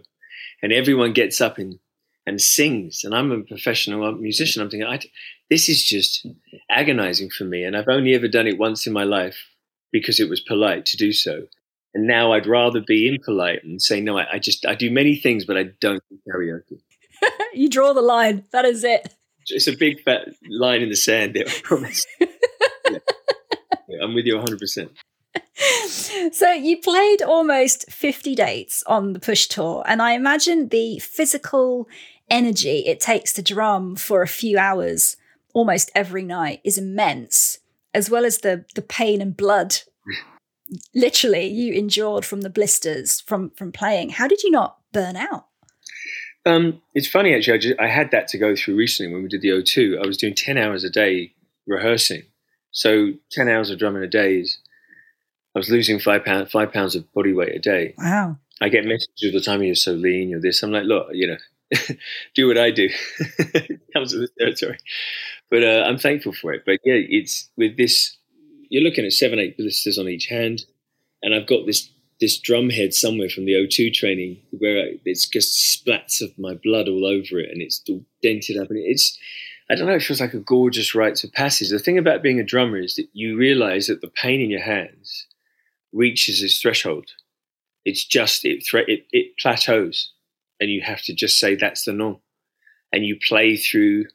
and 0.63 0.73
everyone 0.73 1.13
gets 1.13 1.43
up 1.43 1.59
and 1.59 1.79
and 2.27 2.41
sings, 2.41 3.05
and 3.05 3.15
I'm 3.15 3.31
a 3.31 3.41
professional 3.43 4.13
musician. 4.13 4.63
I'm 4.63 4.71
thinking, 4.71 4.89
I, 4.89 5.01
this 5.49 5.69
is 5.69 5.85
just 5.85 6.27
agonizing 6.71 7.31
for 7.31 7.45
me, 7.45 7.65
and 7.65 7.77
I've 7.77 7.89
only 7.89 8.15
ever 8.15 8.29
done 8.29 8.47
it 8.47 8.59
once 8.59 8.87
in 8.87 8.93
my 8.93 9.05
life 9.05 9.37
because 9.93 10.21
it 10.21 10.29
was 10.29 10.41
polite 10.41 10.87
to 10.87 10.97
do 10.97 11.13
so. 11.13 11.47
And 11.95 12.07
now 12.07 12.33
I'd 12.33 12.47
rather 12.47 12.81
be 12.81 13.09
impolite 13.09 13.65
and 13.65 13.81
say, 13.81 14.01
no, 14.01 14.19
I, 14.19 14.35
I 14.35 14.39
just 14.39 14.67
I 14.67 14.75
do 14.75 14.91
many 14.91 15.17
things, 15.17 15.45
but 15.45 15.57
I 15.57 15.65
don't 15.81 16.03
do 16.11 16.19
karaoke. 16.29 16.81
you 17.55 17.71
draw 17.71 17.93
the 17.93 18.03
line. 18.03 18.45
That 18.53 18.65
is 18.65 18.85
it. 18.85 19.15
It's 19.49 19.69
a 19.69 19.77
big 19.77 20.03
fat 20.03 20.29
line 20.49 20.83
in 20.83 20.89
the 20.89 20.97
sand 20.97 21.35
there, 21.35 21.45
I 21.47 21.61
promise. 21.63 22.07
yeah. 22.21 22.99
Yeah, 23.89 24.03
I'm 24.03 24.15
with 24.15 24.27
you 24.27 24.35
100%. 24.35 24.91
so 26.33 26.53
you 26.53 26.81
played 26.81 27.23
almost 27.23 27.91
50 27.91 28.35
dates 28.35 28.83
on 28.87 29.13
the 29.13 29.21
push 29.21 29.47
tour 29.47 29.85
and 29.87 30.03
i 30.03 30.13
imagine 30.13 30.69
the 30.69 30.99
physical 30.99 31.89
energy 32.31 32.81
it 32.87 33.01
takes 33.01 33.33
to 33.35 33.43
drum 33.43 33.97
for 33.97 34.23
a 34.23 34.29
few 34.29 34.59
hours 34.59 35.17
almost 35.57 35.91
every 35.95 36.23
night 36.23 36.61
is 36.65 36.77
immense, 36.77 37.59
as 37.95 38.11
well 38.11 38.27
as 38.27 38.39
the 38.39 38.67
the 38.75 38.83
pain 38.83 39.23
and 39.23 39.37
blood 39.37 39.79
literally 40.95 41.47
you 41.47 41.73
endured 41.73 42.27
from 42.27 42.43
the 42.43 42.51
blisters 42.51 43.21
from 43.23 43.51
from 43.51 43.73
playing. 43.73 44.11
How 44.11 44.29
did 44.29 44.43
you 44.43 44.51
not 44.51 44.77
burn 44.93 45.17
out? 45.17 45.47
Um, 46.45 46.81
it's 46.95 47.09
funny 47.09 47.35
actually. 47.35 47.55
I, 47.55 47.59
just, 47.59 47.81
I, 47.81 47.89
had 47.89 48.13
that 48.13 48.29
to 48.29 48.39
go 48.39 48.55
through 48.55 48.77
recently 48.77 49.13
when 49.13 49.23
we 49.25 49.29
did 49.29 49.41
the 49.41 49.49
O2. 49.49 50.01
I 50.01 50.07
was 50.07 50.17
doing 50.17 50.35
ten 50.35 50.59
hours 50.59 50.85
a 50.85 50.91
day 50.91 51.33
rehearsing, 51.67 52.23
so 52.71 53.13
ten 53.31 53.49
hours 53.49 53.71
of 53.71 53.79
drumming 53.79 54.03
a 54.03 54.09
day 54.09 54.41
is. 54.41 54.59
I 55.55 55.59
was 55.59 55.71
losing 55.71 55.99
five 55.99 56.23
pounds 56.23 56.51
five 56.51 56.71
pounds 56.71 56.95
of 56.95 57.11
body 57.15 57.33
weight 57.33 57.57
a 57.57 57.59
day. 57.59 57.95
Wow. 57.97 58.37
I 58.61 58.69
get 58.69 58.85
messages 58.85 59.25
all 59.25 59.33
the 59.33 59.41
time. 59.41 59.63
You're 59.63 59.75
so 59.75 59.93
lean. 59.93 60.29
You're 60.29 60.41
this. 60.41 60.63
I'm 60.63 60.71
like, 60.71 60.85
look, 60.85 61.09
you 61.13 61.27
know, 61.27 61.39
do 62.35 62.47
what 62.47 62.59
I 62.59 62.71
do. 62.71 62.89
comes 63.93 64.15
with 64.15 64.23
the 64.23 64.31
territory. 64.39 64.79
But 65.51 65.65
uh, 65.65 65.85
I'm 65.87 65.99
thankful 65.99 66.33
for 66.33 66.53
it. 66.53 66.63
But 66.65 66.81
yeah, 66.85 66.95
it's 66.97 67.49
with 67.57 67.77
this. 67.77 68.17
You're 68.69 68.83
looking 68.83 69.05
at 69.05 69.13
seven, 69.13 69.39
eight 69.39 69.57
blisters 69.57 69.99
on 69.99 70.09
each 70.09 70.27
hand, 70.27 70.65
and 71.23 71.35
I've 71.35 71.47
got 71.47 71.67
this 71.67 71.89
this 72.21 72.39
drum 72.39 72.71
head 72.71 72.95
somewhere 72.95 73.29
from 73.29 73.45
the 73.45 73.53
O2 73.53 73.93
training 73.93 74.39
where 74.51 74.89
it's 75.05 75.29
just 75.29 75.85
splats 75.85 76.23
of 76.23 76.37
my 76.39 76.55
blood 76.55 76.89
all 76.89 77.05
over 77.05 77.39
it, 77.39 77.51
and 77.51 77.61
it's 77.61 77.83
all 77.89 78.05
dented 78.23 78.59
up, 78.59 78.71
and 78.71 78.79
it's. 78.79 79.19
I 79.69 79.75
don't 79.75 79.89
know. 79.89 79.95
It 79.95 80.03
feels 80.03 80.21
like 80.21 80.33
a 80.33 80.39
gorgeous 80.39 80.95
rites 80.95 81.25
of 81.25 81.33
passage. 81.33 81.71
The 81.71 81.81
thing 81.81 81.99
about 81.99 82.23
being 82.23 82.39
a 82.39 82.45
drummer 82.45 82.79
is 82.79 82.95
that 82.95 83.09
you 83.13 83.37
realize 83.37 83.89
that 83.89 84.01
the 84.01 84.07
pain 84.07 84.41
in 84.41 84.49
your 84.49 84.63
hands 84.63 85.27
reaches 85.93 86.41
its 86.41 86.61
threshold. 86.61 87.09
It's 87.85 88.05
just 88.05 88.45
it 88.45 88.65
it, 88.73 89.07
it 89.11 89.37
plateaus 89.39 90.13
and 90.61 90.71
you 90.71 90.83
have 90.83 91.03
to 91.03 91.15
just 91.15 91.39
say 91.39 91.55
that's 91.55 91.85
the 91.85 91.93
norm, 91.93 92.19
and 92.93 93.05
you 93.05 93.19
play 93.29 93.57
through. 93.57 94.07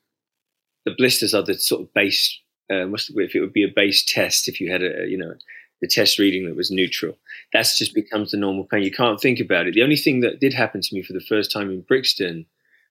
The 0.86 0.96
blisters 0.98 1.36
are 1.36 1.44
the 1.44 1.56
sort 1.56 1.82
of 1.82 1.94
base. 1.94 2.40
Uh, 2.72 2.88
if 2.94 3.36
it 3.36 3.42
would 3.42 3.54
be 3.54 3.64
a 3.64 3.74
base 3.76 4.04
test, 4.04 4.48
if 4.48 4.60
you 4.60 4.72
had 4.72 4.82
a 4.82 5.08
you 5.08 5.18
know 5.18 5.34
the 5.82 5.88
test 5.88 6.20
reading 6.20 6.46
that 6.46 6.56
was 6.56 6.72
neutral. 6.72 7.18
That's 7.52 7.78
just 7.78 7.96
becomes 7.96 8.32
the 8.32 8.38
normal 8.38 8.66
pain. 8.66 8.84
You 8.84 8.92
can't 8.92 9.20
think 9.20 9.40
about 9.40 9.68
it. 9.68 9.74
The 9.74 9.84
only 9.84 9.96
thing 9.96 10.22
that 10.22 10.40
did 10.40 10.54
happen 10.54 10.82
to 10.82 10.96
me 10.96 11.02
for 11.02 11.14
the 11.14 11.26
first 11.28 11.52
time 11.52 11.70
in 11.72 11.82
Brixton 11.82 12.46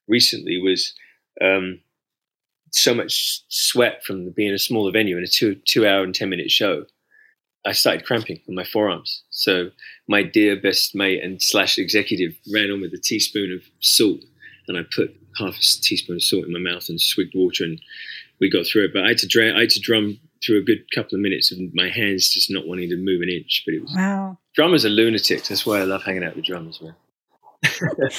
recently 0.09 0.61
was 0.61 0.93
um, 1.41 1.81
so 2.73 2.93
much 2.93 3.45
sweat 3.49 4.05
from 4.05 4.31
being 4.31 4.53
a 4.53 4.59
smaller 4.59 4.93
venue 4.93 5.17
in 5.17 5.25
a 5.25 5.29
two 5.29 5.55
two 5.67 5.87
hour 5.87 6.03
and 6.03 6.15
ten 6.15 6.29
minute 6.29 6.51
show. 6.51 6.85
I 7.67 7.73
started 7.73 8.07
cramping 8.07 8.41
on 8.49 8.55
my 8.55 8.65
forearms. 8.65 9.23
So 9.31 9.71
my 10.09 10.23
dear 10.23 10.61
best 10.61 10.95
mate 10.95 11.23
and 11.23 11.43
slash 11.43 11.79
executive 11.79 12.35
ran 12.53 12.71
on 12.71 12.81
with 12.81 12.95
a 12.95 12.99
teaspoon 12.99 13.53
of 13.53 13.63
salt, 13.81 14.21
and 14.67 14.79
I 14.79 14.83
put 14.95 15.15
half 15.39 15.55
a 15.57 15.61
teaspoon 15.61 16.17
of 16.17 16.23
salt 16.23 16.47
in 16.47 16.53
my 16.53 16.59
mouth 16.59 16.89
and 16.89 17.01
swigged 17.01 17.35
water, 17.35 17.65
and 17.65 17.81
we 18.41 18.51
got 18.51 18.67
through 18.67 18.87
it. 18.87 18.93
But 18.93 19.05
I 19.05 19.09
had 19.09 19.19
to 19.19 19.27
dra- 19.27 19.57
I 19.57 19.61
had 19.61 19.71
to 19.71 19.81
drum 19.81 20.19
through 20.45 20.59
a 20.59 20.63
good 20.63 20.85
couple 20.95 21.17
of 21.17 21.21
minutes 21.21 21.53
of 21.53 21.59
my 21.75 21.91
hands 21.91 22.31
just 22.31 22.51
not 22.51 22.67
wanting 22.67 22.89
to 22.89 22.97
move 22.97 23.21
an 23.21 23.29
inch. 23.29 23.63
But 23.67 23.75
it 23.75 23.83
was 23.83 23.95
wow. 23.95 24.39
Drummers 24.55 24.85
are 24.85 24.91
lunatics. 24.91 25.49
That's 25.49 25.67
why 25.67 25.81
I 25.81 25.85
love 25.85 26.03
hanging 26.03 26.25
out 26.25 26.37
with 26.37 26.47
drummers, 26.47 26.81
man. 26.81 26.95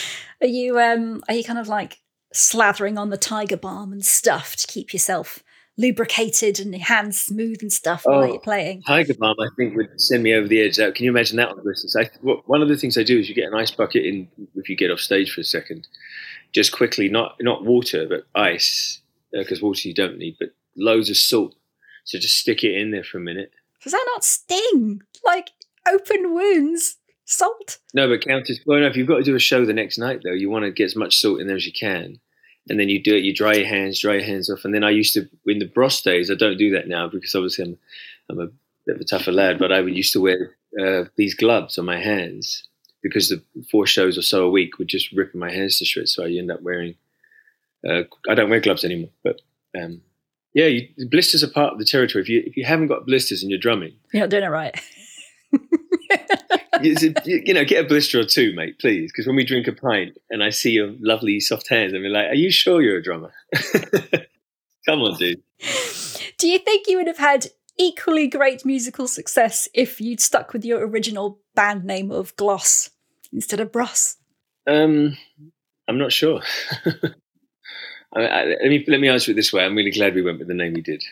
are 0.42 0.48
you 0.48 0.80
um 0.80 1.24
are 1.28 1.34
you 1.34 1.44
kind 1.44 1.58
of 1.58 1.68
like 1.68 2.00
slathering 2.34 2.98
on 2.98 3.10
the 3.10 3.18
tiger 3.18 3.58
balm 3.58 3.92
and 3.92 4.06
stuff 4.06 4.56
to 4.56 4.68
keep 4.68 4.94
yourself 4.94 5.44
lubricated 5.82 6.60
and 6.60 6.74
your 6.74 6.84
hands 6.84 7.20
smooth 7.20 7.62
and 7.62 7.74
stuff 7.74 8.04
oh, 8.06 8.12
while 8.12 8.28
you're 8.28 8.40
playing. 8.40 8.82
Tiger 8.84 9.14
balm, 9.16 9.36
I 9.40 9.48
think, 9.58 9.76
would 9.76 10.00
send 10.00 10.24
me 10.24 10.34
over 10.34 10.48
the 10.48 10.62
edge. 10.62 10.78
Can 10.78 11.04
you 11.04 11.12
imagine 11.12 11.38
that 11.38 11.50
on 11.50 11.58
the 11.58 11.72
distance? 11.72 11.96
I, 11.96 12.10
one 12.22 12.62
of 12.62 12.70
the 12.70 12.78
things 12.78 12.98
I 12.98 13.04
do 13.04 13.20
is 13.20 13.28
you 13.28 13.36
get 13.36 13.48
an 13.52 13.56
ice 13.56 13.72
bucket 13.72 14.06
in 14.06 14.28
if 14.56 14.70
you 14.70 14.78
get 14.78 14.92
off 14.92 15.00
stage 15.00 15.34
for 15.34 15.42
a 15.42 15.46
second, 15.46 15.88
just 16.54 16.72
quickly, 16.72 17.10
not 17.10 17.36
not 17.42 17.66
water 17.66 18.08
but 18.08 18.26
ice, 18.40 19.02
because 19.32 19.62
uh, 19.62 19.66
water 19.66 19.88
you 19.88 19.94
don't 19.94 20.18
need, 20.18 20.38
but 20.40 20.50
loads 20.78 21.10
of 21.10 21.18
salt. 21.18 21.56
So 22.04 22.18
just 22.18 22.38
stick 22.38 22.64
it 22.64 22.76
in 22.76 22.92
there 22.92 23.04
for 23.04 23.18
a 23.18 23.22
minute. 23.22 23.52
Does 23.84 23.94
that 23.94 24.06
not 24.14 24.24
sting? 24.24 25.02
Like 25.26 25.52
open 25.92 26.34
wounds, 26.34 26.98
salt? 27.26 27.80
No, 27.94 28.08
but 28.08 28.22
counters. 28.22 28.60
Well, 28.66 28.80
no, 28.80 28.88
if 28.88 28.96
you've 28.96 29.08
got 29.08 29.18
to 29.18 29.24
do 29.24 29.36
a 29.36 29.40
show 29.40 29.66
the 29.66 29.74
next 29.74 29.98
night, 29.98 30.22
though, 30.24 30.34
you 30.34 30.50
want 30.50 30.66
to 30.66 30.72
get 30.72 30.86
as 30.86 30.96
much 30.96 31.18
salt 31.18 31.40
in 31.40 31.48
there 31.48 31.56
as 31.56 31.66
you 31.66 31.74
can 31.74 32.20
and 32.70 32.80
then 32.80 32.90
you 32.90 33.02
do 33.02 33.16
it. 33.16 33.24
You 33.24 33.34
dry 33.34 33.54
your 33.54 33.68
hands, 33.68 34.02
dry 34.02 34.16
your 34.16 34.24
hands 34.24 34.50
off, 34.50 34.66
and 34.66 34.74
then 34.74 34.84
I 34.84 34.90
used 34.90 35.14
to 35.16 35.28
in 35.46 35.60
the 35.60 35.66
bros 35.66 36.02
days. 36.02 36.30
I 36.30 36.36
don't 36.36 36.58
do 36.58 36.72
that 36.72 36.88
now 36.88 37.08
because 37.08 37.36
obviously 37.36 37.66
I'm 37.66 37.78
I'm 38.30 38.40
a 38.40 38.48
bit 38.86 38.96
of 38.96 39.02
a 39.02 39.06
tougher 39.06 39.32
lad, 39.32 39.60
but 39.60 39.72
I 39.72 39.82
would 39.82 39.96
used 39.96 40.14
to 40.14 40.22
wear 40.22 40.56
uh, 40.80 41.06
these 41.16 41.36
gloves 41.36 41.78
on 41.78 41.86
my 41.86 42.00
hands 42.00 42.68
because 43.02 43.30
the 43.30 43.42
four 43.70 43.88
shows 43.88 44.18
or 44.18 44.22
so 44.22 44.46
a 44.46 44.50
week 44.50 44.78
would 44.78 44.88
just 44.88 45.12
rip 45.12 45.34
my 45.34 45.52
hands 45.52 45.80
to 45.80 45.86
shreds. 45.86 46.14
So 46.14 46.24
I 46.24 46.30
end 46.30 46.52
up 46.52 46.62
wearing. 46.62 46.96
Uh, 47.88 48.04
I 48.30 48.36
don't 48.36 48.52
wear 48.52 48.60
gloves 48.60 48.86
anymore, 48.86 49.10
but 49.24 49.42
um, 49.76 50.02
yeah, 50.54 50.68
you, 50.68 50.88
blisters 51.10 51.44
are 51.44 51.50
part 51.50 51.74
of 51.74 51.80
the 51.80 51.86
territory. 51.86 52.22
If 52.22 52.30
you 52.30 52.44
if 52.46 52.56
you 52.58 52.66
haven't 52.66 52.88
got 52.88 53.06
blisters 53.06 53.42
and 53.42 53.50
you're 53.50 53.60
drumming, 53.60 53.94
you're 54.14 54.24
not 54.24 54.30
doing 54.30 54.44
it 54.44 54.48
right. 54.48 54.80
you 57.26 57.54
know, 57.54 57.66
get 57.66 57.86
a 57.86 57.88
blister 57.88 58.20
or 58.20 58.26
two, 58.26 58.54
mate, 58.54 58.80
please. 58.80 59.12
Because 59.12 59.28
when 59.28 59.36
we 59.36 59.46
drink 59.46 59.68
a 59.68 59.74
pint 59.74 60.18
and 60.30 60.44
I 60.44 60.50
see 60.50 60.72
your 60.72 60.94
lovely 61.00 61.40
soft 61.40 61.70
hands, 61.70 61.94
I'm 61.94 62.04
like, 62.04 62.30
are 62.30 62.36
you 62.36 62.52
sure 62.52 62.82
you're 62.82 62.98
a 62.98 63.04
drummer? 63.04 63.32
Come 64.86 65.02
on, 65.02 65.18
dude. 65.18 65.42
Do 66.38 66.48
you 66.48 66.60
think 66.60 66.88
you 66.88 66.98
would 66.98 67.08
have 67.08 67.20
had 67.20 67.48
equally 67.78 68.28
great 68.28 68.66
musical 68.66 69.08
success 69.08 69.68
if 69.74 70.02
you'd 70.02 70.20
stuck 70.20 70.54
with 70.54 70.66
your 70.66 70.86
original 70.86 71.40
band 71.56 71.84
name 71.84 72.12
of 72.12 72.36
Gloss 72.36 72.90
instead 73.32 73.60
of 73.60 73.72
Bros? 73.72 74.18
Um, 74.68 75.18
I'm 75.88 75.98
not 75.98 76.12
sure. 76.12 76.42
I, 78.14 78.22
I, 78.26 78.46
let 78.46 78.70
me 78.70 78.84
let 78.88 79.00
me 79.00 79.08
answer 79.08 79.32
it 79.32 79.36
this 79.36 79.54
way. 79.54 79.64
I'm 79.64 79.76
really 79.76 79.92
glad 79.92 80.16
we 80.16 80.22
went 80.22 80.40
with 80.40 80.48
the 80.48 80.54
name 80.54 80.74
we 80.74 80.82
did. 80.82 81.04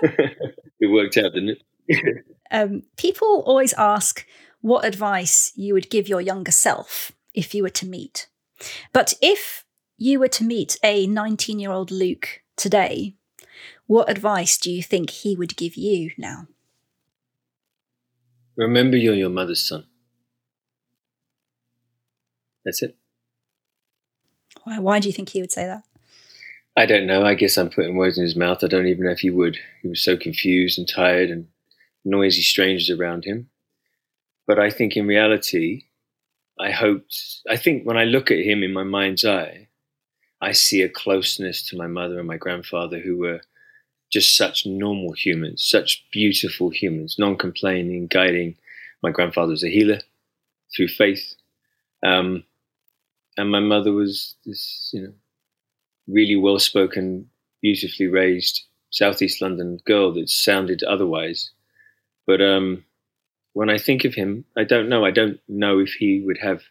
it 0.00 0.90
worked 0.90 1.16
out, 1.16 1.32
didn't 1.34 1.58
it? 1.88 2.24
um, 2.50 2.82
people 2.96 3.42
always 3.46 3.72
ask 3.74 4.26
what 4.62 4.86
advice 4.86 5.52
you 5.54 5.74
would 5.74 5.90
give 5.90 6.08
your 6.08 6.20
younger 6.20 6.52
self 6.52 7.12
if 7.34 7.54
you 7.54 7.62
were 7.62 7.68
to 7.70 7.86
meet. 7.86 8.28
But 8.92 9.14
if 9.20 9.66
you 9.98 10.18
were 10.18 10.28
to 10.28 10.44
meet 10.44 10.78
a 10.82 11.06
19 11.06 11.58
year 11.58 11.70
old 11.70 11.90
Luke 11.90 12.42
today, 12.56 13.16
what 13.86 14.08
advice 14.08 14.56
do 14.56 14.70
you 14.70 14.82
think 14.82 15.10
he 15.10 15.36
would 15.36 15.56
give 15.56 15.76
you 15.76 16.12
now? 16.16 16.46
Remember 18.56 18.96
you're 18.96 19.14
your 19.14 19.30
mother's 19.30 19.66
son. 19.66 19.86
That's 22.64 22.82
it. 22.82 22.96
Why, 24.64 24.78
why 24.78 25.00
do 25.00 25.08
you 25.08 25.12
think 25.12 25.30
he 25.30 25.40
would 25.40 25.50
say 25.50 25.66
that? 25.66 25.82
I 26.76 26.86
don't 26.86 27.06
know. 27.06 27.24
I 27.24 27.34
guess 27.34 27.58
I'm 27.58 27.68
putting 27.68 27.96
words 27.96 28.16
in 28.16 28.24
his 28.24 28.36
mouth. 28.36 28.62
I 28.62 28.68
don't 28.68 28.86
even 28.86 29.04
know 29.04 29.10
if 29.10 29.20
he 29.20 29.30
would. 29.30 29.58
He 29.82 29.88
was 29.88 30.02
so 30.02 30.16
confused 30.16 30.78
and 30.78 30.88
tired 30.88 31.28
and 31.28 31.48
noisy 32.04 32.42
strangers 32.42 32.88
around 32.88 33.24
him. 33.24 33.48
But 34.52 34.58
I 34.58 34.68
think 34.68 34.98
in 34.98 35.06
reality, 35.06 35.84
I 36.60 36.72
hoped, 36.72 37.40
I 37.48 37.56
think 37.56 37.86
when 37.86 37.96
I 37.96 38.04
look 38.04 38.30
at 38.30 38.44
him 38.44 38.62
in 38.62 38.70
my 38.70 38.82
mind's 38.82 39.24
eye, 39.24 39.68
I 40.42 40.52
see 40.52 40.82
a 40.82 40.90
closeness 40.90 41.66
to 41.68 41.76
my 41.78 41.86
mother 41.86 42.18
and 42.18 42.28
my 42.28 42.36
grandfather 42.36 42.98
who 42.98 43.16
were 43.16 43.40
just 44.12 44.36
such 44.36 44.66
normal 44.66 45.12
humans, 45.12 45.64
such 45.64 46.04
beautiful 46.12 46.68
humans, 46.68 47.16
non 47.18 47.38
complaining, 47.38 48.08
guiding. 48.08 48.54
My 49.02 49.10
grandfather 49.10 49.52
was 49.52 49.64
a 49.64 49.70
healer 49.70 50.00
through 50.76 50.88
faith. 50.88 51.34
Um, 52.02 52.44
and 53.38 53.50
my 53.50 53.60
mother 53.60 53.92
was 53.92 54.34
this, 54.44 54.90
you 54.92 55.00
know, 55.00 55.14
really 56.08 56.36
well 56.36 56.58
spoken, 56.58 57.26
beautifully 57.62 58.08
raised 58.08 58.66
Southeast 58.90 59.40
London 59.40 59.80
girl 59.86 60.12
that 60.12 60.28
sounded 60.28 60.82
otherwise. 60.82 61.52
But 62.26 62.42
um, 62.42 62.84
when 63.52 63.70
I 63.70 63.78
think 63.78 64.04
of 64.04 64.14
him, 64.14 64.44
I 64.56 64.64
don't 64.64 64.88
know. 64.88 65.04
I 65.04 65.10
don't 65.10 65.38
know 65.48 65.78
if 65.78 65.92
he 65.92 66.20
would 66.20 66.38
have 66.38 66.62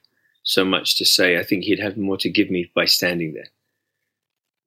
so 0.43 0.65
much 0.65 0.97
to 0.97 1.05
say. 1.05 1.37
I 1.37 1.43
think 1.43 1.63
he'd 1.63 1.79
have 1.79 1.97
more 1.97 2.17
to 2.17 2.29
give 2.29 2.49
me 2.49 2.71
by 2.75 2.85
standing 2.85 3.33
there 3.33 3.49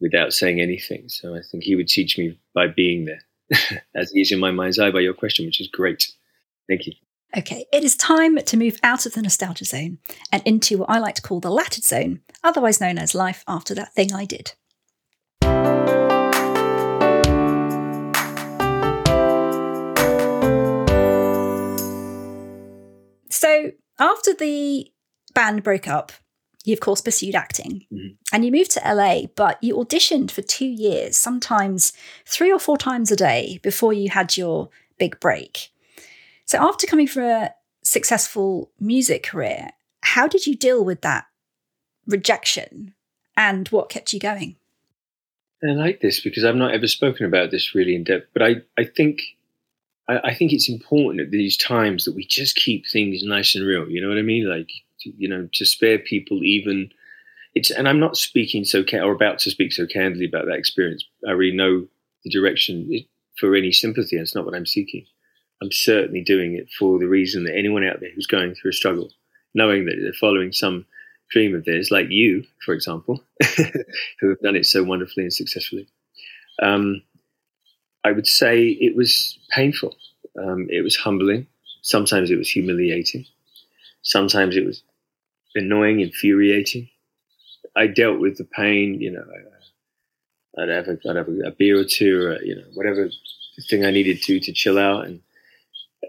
without 0.01 0.33
saying 0.33 0.61
anything. 0.61 1.09
So 1.09 1.35
I 1.35 1.41
think 1.51 1.65
he 1.65 1.77
would 1.77 1.89
teach 1.89 2.19
me 2.19 2.39
by 2.55 2.69
being 2.69 3.07
there, 3.07 3.23
as 3.95 4.11
he 4.13 4.21
is 4.21 4.33
in 4.33 4.39
my 4.39 4.51
mind's 4.51 4.79
eye 4.79 4.91
by 4.91 5.01
your 5.01 5.15
question, 5.15 5.47
which 5.47 5.61
is 5.61 5.69
great. 5.69 6.13
Thank 6.69 6.87
you. 6.87 6.93
Okay, 7.37 7.67
it 7.73 7.83
is 7.83 7.97
time 7.97 8.37
to 8.37 8.57
move 8.57 8.79
out 8.85 9.07
of 9.07 9.15
the 9.15 9.23
nostalgia 9.23 9.65
zone 9.65 9.99
and 10.31 10.41
into 10.45 10.79
what 10.79 10.91
I 10.91 10.99
like 10.99 11.17
to 11.17 11.23
call 11.23 11.41
the 11.41 11.51
lattered 11.51 11.83
zone, 11.83 12.21
otherwise 12.45 12.81
known 12.81 12.97
as 12.97 13.13
life 13.13 13.43
after 13.49 13.75
that 13.75 13.93
thing 13.93 14.13
I 14.13 14.25
did. 14.25 14.53
So 23.45 23.73
after 23.99 24.33
the 24.33 24.91
band 25.35 25.63
broke 25.63 25.87
up, 25.87 26.13
you 26.65 26.73
of 26.73 26.81
course 26.81 27.03
pursued 27.03 27.35
acting 27.35 27.85
mm-hmm. 27.93 28.15
and 28.33 28.43
you 28.43 28.51
moved 28.51 28.71
to 28.71 28.81
LA, 28.81 29.27
but 29.37 29.63
you 29.63 29.77
auditioned 29.77 30.31
for 30.31 30.41
two 30.41 30.65
years, 30.65 31.15
sometimes 31.15 31.93
three 32.25 32.51
or 32.51 32.59
four 32.59 32.79
times 32.79 33.13
a 33.13 33.17
day 33.17 33.61
before 33.63 33.93
you 33.93 34.09
had 34.09 34.39
your 34.39 34.71
big 34.99 35.21
break. 35.21 35.69
So 36.47 36.57
after 36.59 36.87
coming 36.87 37.07
from 37.07 37.25
a 37.25 37.51
successful 37.83 38.71
music 38.81 39.25
career, 39.25 39.73
how 40.01 40.27
did 40.27 40.47
you 40.47 40.57
deal 40.57 40.83
with 40.83 41.03
that 41.03 41.27
rejection 42.07 42.95
and 43.37 43.69
what 43.69 43.91
kept 43.91 44.15
you 44.15 44.21
going? 44.21 44.57
I 45.63 45.73
like 45.73 46.01
this 46.01 46.21
because 46.21 46.45
I've 46.47 46.57
not 46.57 46.73
ever 46.73 46.87
spoken 46.87 47.27
about 47.27 47.51
this 47.51 47.75
really 47.75 47.95
in 47.95 48.05
depth, 48.05 48.29
but 48.33 48.43
I, 48.43 48.63
I 48.79 48.85
think 48.85 49.21
I, 50.09 50.19
I, 50.25 50.35
think 50.35 50.53
it's 50.53 50.69
important 50.69 51.21
at 51.21 51.31
these 51.31 51.57
times 51.57 52.05
that 52.05 52.15
we 52.15 52.27
just 52.27 52.57
keep 52.57 52.85
things 52.87 53.23
nice 53.23 53.55
and 53.55 53.67
real. 53.67 53.89
You 53.89 54.01
know 54.01 54.09
what 54.09 54.19
I 54.19 54.23
mean? 54.23 54.49
Like, 54.49 54.71
you 54.99 55.29
know, 55.29 55.49
to 55.53 55.65
spare 55.65 55.99
people 55.99 56.43
even. 56.43 56.91
It's 57.55 57.71
and 57.71 57.89
I'm 57.89 58.01
not 58.01 58.17
speaking 58.17 58.65
so 58.65 58.83
or 58.95 59.13
about 59.13 59.39
to 59.41 59.51
speak 59.51 59.73
so 59.73 59.87
candidly 59.87 60.27
about 60.27 60.47
that 60.47 60.59
experience. 60.59 61.05
I 61.27 61.33
really 61.33 61.57
know 61.57 61.87
the 62.25 62.31
direction 62.31 62.91
for 63.39 63.55
any 63.55 63.71
sympathy. 63.71 64.17
It's 64.17 64.35
not 64.35 64.45
what 64.45 64.55
I'm 64.55 64.67
seeking. 64.67 65.07
I'm 65.63 65.71
certainly 65.71 66.21
doing 66.21 66.57
it 66.57 66.69
for 66.79 66.99
the 66.99 67.07
reason 67.07 67.45
that 67.45 67.57
anyone 67.57 67.87
out 67.87 68.01
there 68.01 68.11
who's 68.15 68.27
going 68.27 68.55
through 68.55 68.71
a 68.71 68.75
struggle, 68.75 69.11
knowing 69.55 69.85
that 69.85 69.97
they're 70.03 70.13
following 70.13 70.53
some 70.53 70.85
dream 71.31 71.55
of 71.55 71.65
theirs, 71.65 71.91
like 71.91 72.07
you, 72.11 72.45
for 72.65 72.75
example, 72.75 73.23
who 74.21 74.29
have 74.29 74.41
done 74.41 74.57
it 74.57 74.67
so 74.67 74.83
wonderfully 74.83 75.25
and 75.25 75.33
successfully. 75.33 75.89
Um, 76.63 77.03
I 78.05 78.13
would 78.13 78.27
say 78.27 78.69
it 78.69 78.95
was 78.95 79.39
painful. 79.51 79.97
Um, 80.39 80.67
it 80.69 80.83
was 80.83 80.97
humbling. 80.97 81.47
Sometimes 81.83 82.31
it 82.31 82.37
was 82.37 82.51
humiliating. 82.51 83.25
Sometimes 84.03 84.57
it 84.57 84.67
was 84.67 84.83
annoying, 85.55 86.01
infuriating. 86.01 86.89
I 87.77 87.87
dealt 87.87 88.21
with 88.21 88.37
the 88.39 88.45
pain. 88.45 89.01
You 89.01 89.13
know, 89.13 89.25
I'd 90.59 90.69
have 90.69 90.89
a, 90.89 90.99
I'd 91.09 91.17
have 91.17 91.29
a, 91.29 91.51
beer 91.51 91.79
or 91.79 91.85
two, 91.85 92.27
or 92.27 92.43
you 92.43 92.57
know, 92.57 92.65
whatever 92.75 93.09
thing 93.69 93.85
I 93.85 93.91
needed 93.91 94.23
to 94.23 94.41
to 94.41 94.53
chill 94.53 94.79
out 94.79 95.07
and 95.07 95.21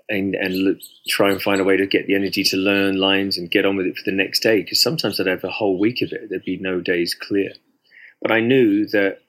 and 0.09 0.35
and 0.35 0.81
try 1.07 1.31
and 1.31 1.41
find 1.41 1.61
a 1.61 1.63
way 1.63 1.77
to 1.77 1.87
get 1.87 2.07
the 2.07 2.15
energy 2.15 2.43
to 2.43 2.57
learn 2.57 2.99
lines 2.99 3.37
and 3.37 3.49
get 3.49 3.65
on 3.65 3.77
with 3.77 3.85
it 3.85 3.97
for 3.97 4.09
the 4.09 4.15
next 4.15 4.41
day. 4.41 4.61
Because 4.61 4.81
sometimes 4.81 5.19
I'd 5.19 5.27
have 5.27 5.43
a 5.43 5.49
whole 5.51 5.79
week 5.79 6.01
of 6.01 6.11
it. 6.11 6.29
There'd 6.29 6.43
be 6.43 6.57
no 6.57 6.81
days 6.81 7.15
clear. 7.15 7.51
But 8.21 8.31
I 8.31 8.39
knew 8.39 8.87
that 8.87 9.19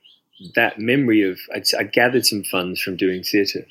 that 0.55 0.79
memory 0.79 1.23
of 1.23 1.39
I, 1.55 1.63
I 1.79 1.85
gathered 1.85 2.27
some 2.27 2.45
funds 2.45 2.81
from 2.81 2.97
doing 2.97 3.23
theatre, 3.23 3.67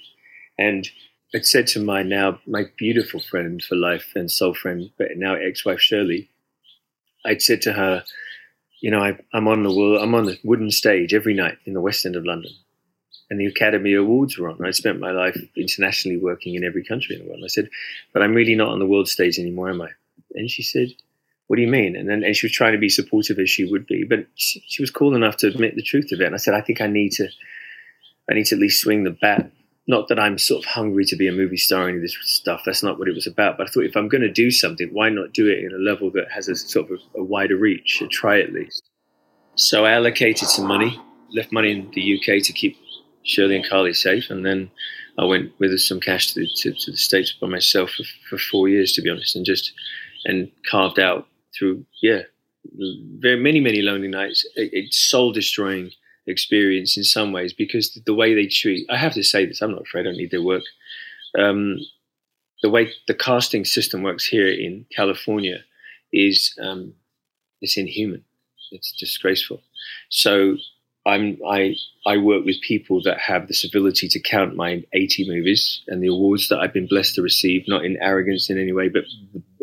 and 0.57 0.89
I'd 1.33 1.45
said 1.45 1.67
to 1.67 1.83
my 1.83 2.03
now 2.03 2.39
my 2.47 2.65
beautiful 2.77 3.19
friend 3.19 3.61
for 3.61 3.75
life 3.75 4.13
and 4.15 4.31
soul 4.31 4.53
friend, 4.53 4.89
but 4.97 5.09
now 5.15 5.35
ex-wife 5.35 5.81
Shirley, 5.81 6.29
I'd 7.25 7.41
said 7.41 7.61
to 7.63 7.73
her, 7.73 8.03
you 8.79 8.91
know, 8.91 9.01
I, 9.01 9.17
am 9.33 9.47
on 9.47 9.63
the 9.63 9.73
world, 9.73 10.01
I'm 10.01 10.15
on 10.15 10.25
the 10.25 10.37
wooden 10.43 10.71
stage 10.71 11.13
every 11.13 11.33
night 11.33 11.57
in 11.65 11.73
the 11.73 11.81
West 11.81 12.05
End 12.05 12.15
of 12.15 12.25
London, 12.25 12.51
and 13.29 13.39
the 13.39 13.47
Academy 13.47 13.93
Awards 13.93 14.37
were 14.37 14.49
on. 14.49 14.63
I 14.63 14.71
spent 14.71 14.99
my 14.99 15.11
life 15.11 15.37
internationally 15.57 16.17
working 16.17 16.55
in 16.55 16.63
every 16.63 16.83
country 16.83 17.15
in 17.15 17.21
the 17.21 17.27
world. 17.27 17.39
And 17.39 17.45
I 17.45 17.49
said, 17.49 17.69
but 18.13 18.21
I'm 18.21 18.33
really 18.33 18.55
not 18.55 18.69
on 18.69 18.79
the 18.79 18.85
world 18.85 19.07
stage 19.07 19.39
anymore, 19.39 19.69
am 19.69 19.81
I? 19.81 19.89
And 20.35 20.49
she 20.49 20.63
said, 20.63 20.89
what 21.47 21.57
do 21.57 21.61
you 21.61 21.67
mean? 21.67 21.95
And 21.95 22.09
then 22.09 22.23
and 22.23 22.35
she 22.35 22.45
was 22.45 22.53
trying 22.53 22.73
to 22.73 22.79
be 22.79 22.89
supportive 22.89 23.39
as 23.39 23.49
she 23.49 23.65
would 23.65 23.85
be, 23.85 24.03
but 24.03 24.25
she, 24.35 24.63
she 24.67 24.81
was 24.81 24.91
cool 24.91 25.15
enough 25.15 25.37
to 25.37 25.47
admit 25.47 25.75
the 25.75 25.83
truth 25.83 26.11
of 26.11 26.21
it. 26.21 26.25
And 26.25 26.35
I 26.35 26.39
said, 26.39 26.53
I 26.53 26.61
think 26.61 26.81
I 26.81 26.87
need 26.87 27.11
to, 27.13 27.27
I 28.29 28.33
need 28.33 28.45
to 28.47 28.55
at 28.55 28.61
least 28.61 28.81
swing 28.81 29.03
the 29.03 29.11
bat 29.11 29.51
not 29.87 30.07
that 30.07 30.19
I'm 30.19 30.37
sort 30.37 30.63
of 30.63 30.71
hungry 30.71 31.05
to 31.05 31.15
be 31.15 31.27
a 31.27 31.31
movie 31.31 31.57
star 31.57 31.87
in 31.89 32.01
this 32.01 32.17
stuff. 32.21 32.61
That's 32.65 32.81
not 32.81 32.97
what 32.97 33.07
it 33.07 33.13
was 33.13 33.27
about. 33.27 33.57
But 33.57 33.67
I 33.67 33.69
thought 33.69 33.85
if 33.85 33.95
I'm 33.95 34.07
going 34.07 34.21
to 34.21 34.31
do 34.31 34.49
something, 34.49 34.89
why 34.91 35.09
not 35.09 35.33
do 35.33 35.47
it 35.47 35.63
in 35.63 35.73
a 35.73 35.77
level 35.77 36.09
that 36.11 36.31
has 36.31 36.47
a 36.47 36.55
sort 36.55 36.89
of 36.89 36.99
a, 37.15 37.19
a 37.19 37.23
wider 37.23 37.55
reach 37.55 38.01
and 38.01 38.09
try 38.09 38.39
at 38.39 38.51
least. 38.51 38.89
So 39.55 39.85
I 39.85 39.91
allocated 39.91 40.49
some 40.49 40.65
money, 40.65 40.99
left 41.31 41.51
money 41.51 41.71
in 41.71 41.91
the 41.93 42.17
UK 42.17 42.43
to 42.43 42.53
keep 42.53 42.77
Shirley 43.23 43.55
and 43.55 43.67
Carly 43.67 43.93
safe, 43.93 44.29
and 44.29 44.45
then 44.45 44.69
I 45.17 45.25
went 45.25 45.51
with 45.59 45.79
some 45.79 45.99
cash 45.99 46.33
to 46.33 46.41
the, 46.41 46.49
to, 46.57 46.73
to 46.73 46.91
the 46.91 46.97
States 46.97 47.31
by 47.39 47.47
myself 47.47 47.91
for, 47.91 48.03
for 48.29 48.37
four 48.37 48.67
years, 48.67 48.91
to 48.93 49.01
be 49.01 49.09
honest, 49.09 49.35
and 49.35 49.45
just 49.45 49.71
and 50.25 50.51
carved 50.69 50.99
out 50.99 51.27
through 51.57 51.85
yeah, 52.01 52.21
very 53.19 53.39
many 53.39 53.59
many 53.59 53.81
lonely 53.81 54.07
nights. 54.07 54.45
It, 54.55 54.69
it's 54.73 54.97
soul 54.97 55.31
destroying 55.31 55.91
experience 56.27 56.97
in 56.97 57.03
some 57.03 57.31
ways 57.31 57.53
because 57.53 57.99
the 58.05 58.13
way 58.13 58.33
they 58.33 58.47
treat 58.47 58.87
I 58.89 58.97
have 58.97 59.13
to 59.13 59.23
say 59.23 59.45
this 59.45 59.61
I'm 59.61 59.71
not 59.71 59.83
afraid 59.83 60.01
I 60.01 60.03
don't 60.03 60.17
need 60.17 60.31
their 60.31 60.41
work. 60.41 60.63
Um, 61.37 61.77
the 62.61 62.69
way 62.69 62.91
the 63.07 63.13
casting 63.13 63.65
system 63.65 64.01
works 64.01 64.25
here 64.25 64.47
in 64.47 64.85
California 64.95 65.59
is 66.11 66.55
um, 66.61 66.93
it's 67.61 67.77
inhuman. 67.77 68.23
It's 68.71 68.91
disgraceful. 68.93 69.61
So 70.09 70.57
I'm 71.05 71.37
I 71.47 71.75
I 72.05 72.17
work 72.17 72.45
with 72.45 72.61
people 72.61 73.01
that 73.03 73.19
have 73.19 73.47
this 73.47 73.63
ability 73.63 74.07
to 74.09 74.19
count 74.19 74.55
my 74.55 74.83
80 74.93 75.27
movies 75.27 75.81
and 75.87 76.01
the 76.01 76.07
awards 76.07 76.49
that 76.49 76.59
I've 76.59 76.73
been 76.73 76.87
blessed 76.87 77.15
to 77.15 77.21
receive 77.21 77.65
not 77.67 77.85
in 77.85 77.97
arrogance 78.01 78.49
in 78.49 78.57
any 78.57 78.71
way 78.71 78.89
but 78.89 79.03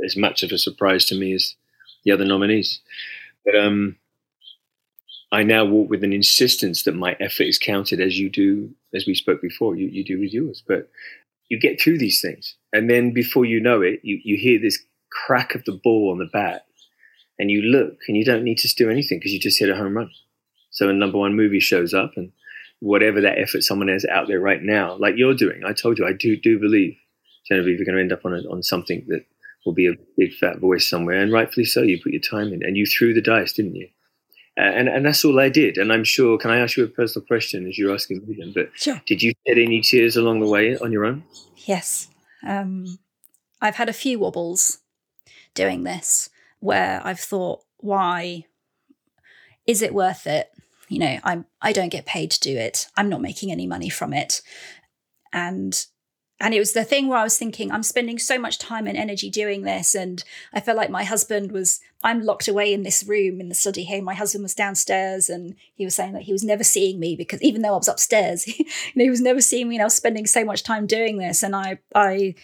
as 0.05 0.17
much 0.17 0.43
of 0.43 0.53
a 0.53 0.59
surprise 0.59 1.05
to 1.07 1.17
me 1.17 1.35
as 1.35 1.55
the 2.05 2.11
other 2.11 2.25
nominees 2.25 2.81
but 3.45 3.57
um 3.57 3.97
I 5.33 5.43
now 5.45 5.65
walk 5.65 5.89
with 5.89 6.05
an 6.05 6.13
insistence 6.13 6.83
that 6.83 6.95
my 6.95 7.17
effort 7.19 7.45
is 7.45 7.59
counted 7.59 8.03
as 8.03 8.19
you 8.19 8.29
do, 8.29 8.71
as 8.95 9.07
we 9.07 9.15
spoke 9.15 9.41
before, 9.41 9.75
you, 9.75 9.89
you 9.89 10.05
do 10.05 10.21
with 10.21 10.31
yours. 10.31 10.63
But 10.69 10.91
you 11.49 11.59
get 11.59 11.81
through 11.81 11.99
these 11.99 12.21
things. 12.21 12.55
And 12.73 12.89
then 12.89 13.13
before 13.13 13.47
you 13.47 13.59
know 13.59 13.81
it, 13.81 14.01
you, 14.03 14.21
you 14.23 14.37
hear 14.37 14.61
this 14.61 14.79
crack 15.11 15.55
of 15.55 15.65
the 15.65 15.73
ball 15.73 16.11
on 16.11 16.19
the 16.19 16.29
bat 16.33 16.67
and 17.39 17.51
you 17.51 17.63
look 17.63 17.99
and 18.09 18.17
you 18.17 18.25
don't 18.25 18.45
need 18.45 18.59
to 18.59 18.75
do 18.75 18.91
anything 18.91 19.19
because 19.19 19.33
you 19.33 19.41
just 19.41 19.59
hit 19.59 19.71
a 19.71 19.77
home 19.77 19.97
run. 19.97 20.11
So 20.71 20.89
a 20.89 20.93
number 20.93 21.19
one 21.19 21.35
movie 21.35 21.61
shows 21.61 21.95
up 21.95 22.13
and 22.17 22.33
whatever 22.81 23.21
that 23.23 23.39
effort 23.39 23.63
someone 23.63 23.89
has 23.89 24.05
out 24.07 24.29
there 24.29 24.41
right 24.41 24.63
now, 24.63 24.97
like 24.97 25.17
you're 25.17 25.35
doing, 25.35 25.63
I 25.65 25.73
told 25.73 25.99
you, 25.99 26.07
I 26.07 26.13
do 26.13 26.37
do 26.37 26.59
believe, 26.59 26.97
Genevieve, 27.49 27.79
you're 27.79 27.87
going 27.87 27.97
to 27.97 28.03
end 28.03 28.13
up 28.13 28.25
on, 28.25 28.35
a, 28.35 28.39
on 28.51 28.63
something 28.63 29.05
that 29.09 29.25
will 29.65 29.73
be 29.73 29.89
a 29.89 29.95
big 30.17 30.33
fat 30.35 30.59
voice 30.59 30.89
somewhere. 30.89 31.21
And 31.21 31.33
rightfully 31.33 31.65
so, 31.65 31.83
you 31.83 32.01
put 32.03 32.13
your 32.13 32.21
time 32.21 32.53
in 32.53 32.65
and 32.65 32.77
you 32.77 32.87
threw 32.87 33.15
the 33.15 33.23
dice, 33.23 33.53
didn't 33.53 33.77
you? 33.77 33.89
Uh, 34.59 34.65
and 34.65 34.89
and 34.89 35.07
that's 35.07 35.25
all 35.25 35.41
I 35.41 35.49
did. 35.49 35.79
And 35.79 35.93
I'm 35.93 36.05
sure. 36.05 36.37
Can 36.37 36.51
I 36.51 36.59
ask 36.59 36.77
you 36.77 36.85
a 36.85 36.89
personal 36.89 37.27
question 37.27 37.67
as 37.67 37.79
you're 37.79 37.95
asking 37.95 38.27
me? 38.27 38.37
Then, 38.39 38.53
but 38.53 38.71
sure. 38.75 39.01
did 39.07 39.23
you 39.23 39.33
shed 39.47 39.59
any 39.59 39.81
tears 39.81 40.17
along 40.17 40.41
the 40.41 40.49
way 40.49 40.77
on 40.77 40.93
your 40.93 41.07
own? 41.07 41.25
Yes, 41.57 42.09
um, 42.47 42.99
I've 43.63 43.77
had 43.77 43.89
a 43.89 43.95
few 43.95 44.19
wobbles 44.19 44.79
doing 45.55 45.85
this 45.85 46.29
where 46.61 47.01
I've 47.05 47.21
thought, 47.21 47.61
why 47.79 48.45
is 49.67 49.81
it 49.81 49.95
worth 49.95 50.27
it? 50.27 50.51
You 50.89 50.99
know, 50.99 51.19
I'm 51.25 51.47
I 51.63 51.73
don't 51.73 51.89
get 51.89 52.05
paid 52.05 52.31
to 52.33 52.41
do 52.41 52.55
it. 52.55 52.89
I'm 52.97 53.09
not 53.09 53.23
making 53.23 53.51
any 53.51 53.67
money 53.67 53.89
from 53.89 54.13
it, 54.13 54.43
and 55.33 55.87
and 56.43 56.53
it 56.53 56.59
was 56.59 56.73
the 56.73 56.83
thing 56.83 57.07
where 57.07 57.19
I 57.19 57.23
was 57.23 57.39
thinking, 57.39 57.71
I'm 57.71 57.85
spending 57.85 58.19
so 58.19 58.37
much 58.37 58.59
time 58.59 58.89
and 58.89 58.99
energy 58.99 59.31
doing 59.31 59.63
this. 59.63 59.95
And 59.95 60.25
I 60.53 60.59
felt 60.59 60.77
like 60.77 60.91
my 60.91 61.05
husband 61.05 61.53
was, 61.53 61.79
I'm 62.03 62.25
locked 62.25 62.49
away 62.49 62.75
in 62.75 62.83
this 62.83 63.05
room 63.05 63.41
in 63.41 63.49
the 63.49 63.55
study 63.55 63.85
here. 63.85 64.03
My 64.03 64.15
husband 64.15 64.43
was 64.43 64.53
downstairs 64.53 65.31
and 65.31 65.55
he 65.73 65.85
was 65.85 65.95
saying 65.95 66.15
that 66.15 66.23
he 66.23 66.33
was 66.33 66.43
never 66.43 66.65
seeing 66.65 66.99
me 66.99 67.15
because 67.15 67.41
even 67.43 67.63
though 67.63 67.75
I 67.75 67.77
was 67.77 67.87
upstairs, 67.87 68.43
he 68.95 69.09
was 69.09 69.21
never 69.21 69.41
seeing 69.41 69.69
me 69.69 69.77
and 69.77 69.83
I 69.83 69.87
was 69.87 69.95
spending 69.95 70.27
so 70.27 70.45
much 70.45 70.65
time 70.65 70.85
doing 70.89 71.19
this. 71.19 71.45
And 71.45 71.55
I, 71.55 71.79
I, 71.95 72.35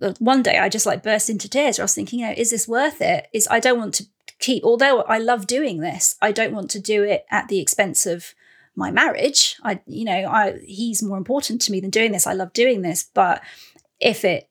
uh, 0.00 0.14
one 0.20 0.44
day 0.44 0.58
I 0.58 0.68
just 0.68 0.86
like 0.86 1.02
burst 1.02 1.28
into 1.28 1.48
tears. 1.48 1.80
I 1.80 1.82
was 1.82 1.96
thinking, 1.96 2.20
you 2.20 2.26
know, 2.26 2.34
is 2.36 2.52
this 2.52 2.68
worth 2.68 3.02
it? 3.02 3.26
Is 3.32 3.48
I 3.50 3.58
don't 3.58 3.78
want 3.78 3.94
to 3.94 4.06
keep, 4.38 4.62
although 4.62 5.00
I 5.02 5.18
love 5.18 5.48
doing 5.48 5.80
this, 5.80 6.14
I 6.22 6.30
don't 6.30 6.54
want 6.54 6.70
to 6.70 6.80
do 6.80 7.02
it 7.02 7.26
at 7.28 7.48
the 7.48 7.58
expense 7.58 8.06
of 8.06 8.35
my 8.76 8.90
marriage. 8.90 9.56
I, 9.62 9.80
you 9.86 10.04
know, 10.04 10.28
I 10.28 10.60
he's 10.64 11.02
more 11.02 11.18
important 11.18 11.60
to 11.62 11.72
me 11.72 11.80
than 11.80 11.90
doing 11.90 12.12
this. 12.12 12.26
I 12.26 12.34
love 12.34 12.52
doing 12.52 12.82
this, 12.82 13.08
but 13.14 13.42
if 13.98 14.24
it, 14.24 14.48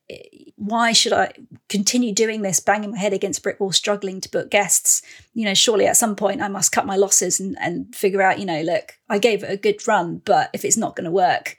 why 0.56 0.92
should 0.92 1.14
I 1.14 1.32
continue 1.70 2.14
doing 2.14 2.42
this, 2.42 2.60
banging 2.60 2.92
my 2.92 2.98
head 2.98 3.14
against 3.14 3.44
brick 3.44 3.60
wall, 3.60 3.72
struggling 3.72 4.20
to 4.22 4.32
book 4.32 4.50
guests? 4.50 5.04
You 5.34 5.46
know, 5.46 5.54
surely 5.54 5.86
at 5.86 5.98
some 5.98 6.16
point 6.16 6.42
I 6.42 6.48
must 6.48 6.72
cut 6.72 6.88
my 6.88 6.96
losses 6.96 7.40
and, 7.40 7.56
and 7.60 7.94
figure 7.96 8.24
out, 8.24 8.40
you 8.40 8.46
know, 8.46 8.62
look, 8.62 8.94
I 9.08 9.20
gave 9.20 9.44
it 9.44 9.52
a 9.52 9.58
good 9.58 9.88
run, 9.88 10.22
but 10.26 10.50
if 10.54 10.66
it's 10.66 10.78
not 10.78 10.96
going 10.96 11.06
to 11.06 11.12
work, 11.12 11.58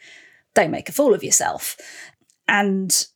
don't 0.54 0.72
make 0.72 0.88
a 0.88 0.92
fool 0.92 1.14
of 1.14 1.22
yourself. 1.22 1.76
And 2.48 3.06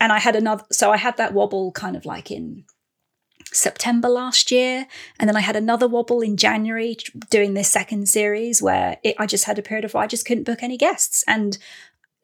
and 0.00 0.12
I 0.12 0.18
had 0.18 0.34
another, 0.34 0.64
so 0.72 0.90
I 0.90 0.96
had 0.96 1.18
that 1.18 1.34
wobble 1.34 1.72
kind 1.72 1.94
of 1.94 2.06
like 2.06 2.30
in 2.30 2.64
September 3.52 4.08
last 4.08 4.50
year. 4.50 4.86
And 5.18 5.28
then 5.28 5.36
I 5.36 5.40
had 5.40 5.56
another 5.56 5.88
wobble 5.88 6.20
in 6.20 6.36
January 6.36 6.96
doing 7.30 7.54
this 7.54 7.70
second 7.70 8.08
series 8.08 8.62
where 8.62 8.98
it, 9.02 9.16
I 9.18 9.26
just 9.26 9.44
had 9.44 9.58
a 9.58 9.62
period 9.62 9.84
of 9.84 9.96
I 9.96 10.06
just 10.06 10.26
couldn't 10.26 10.44
book 10.44 10.62
any 10.62 10.76
guests. 10.76 11.24
And 11.26 11.58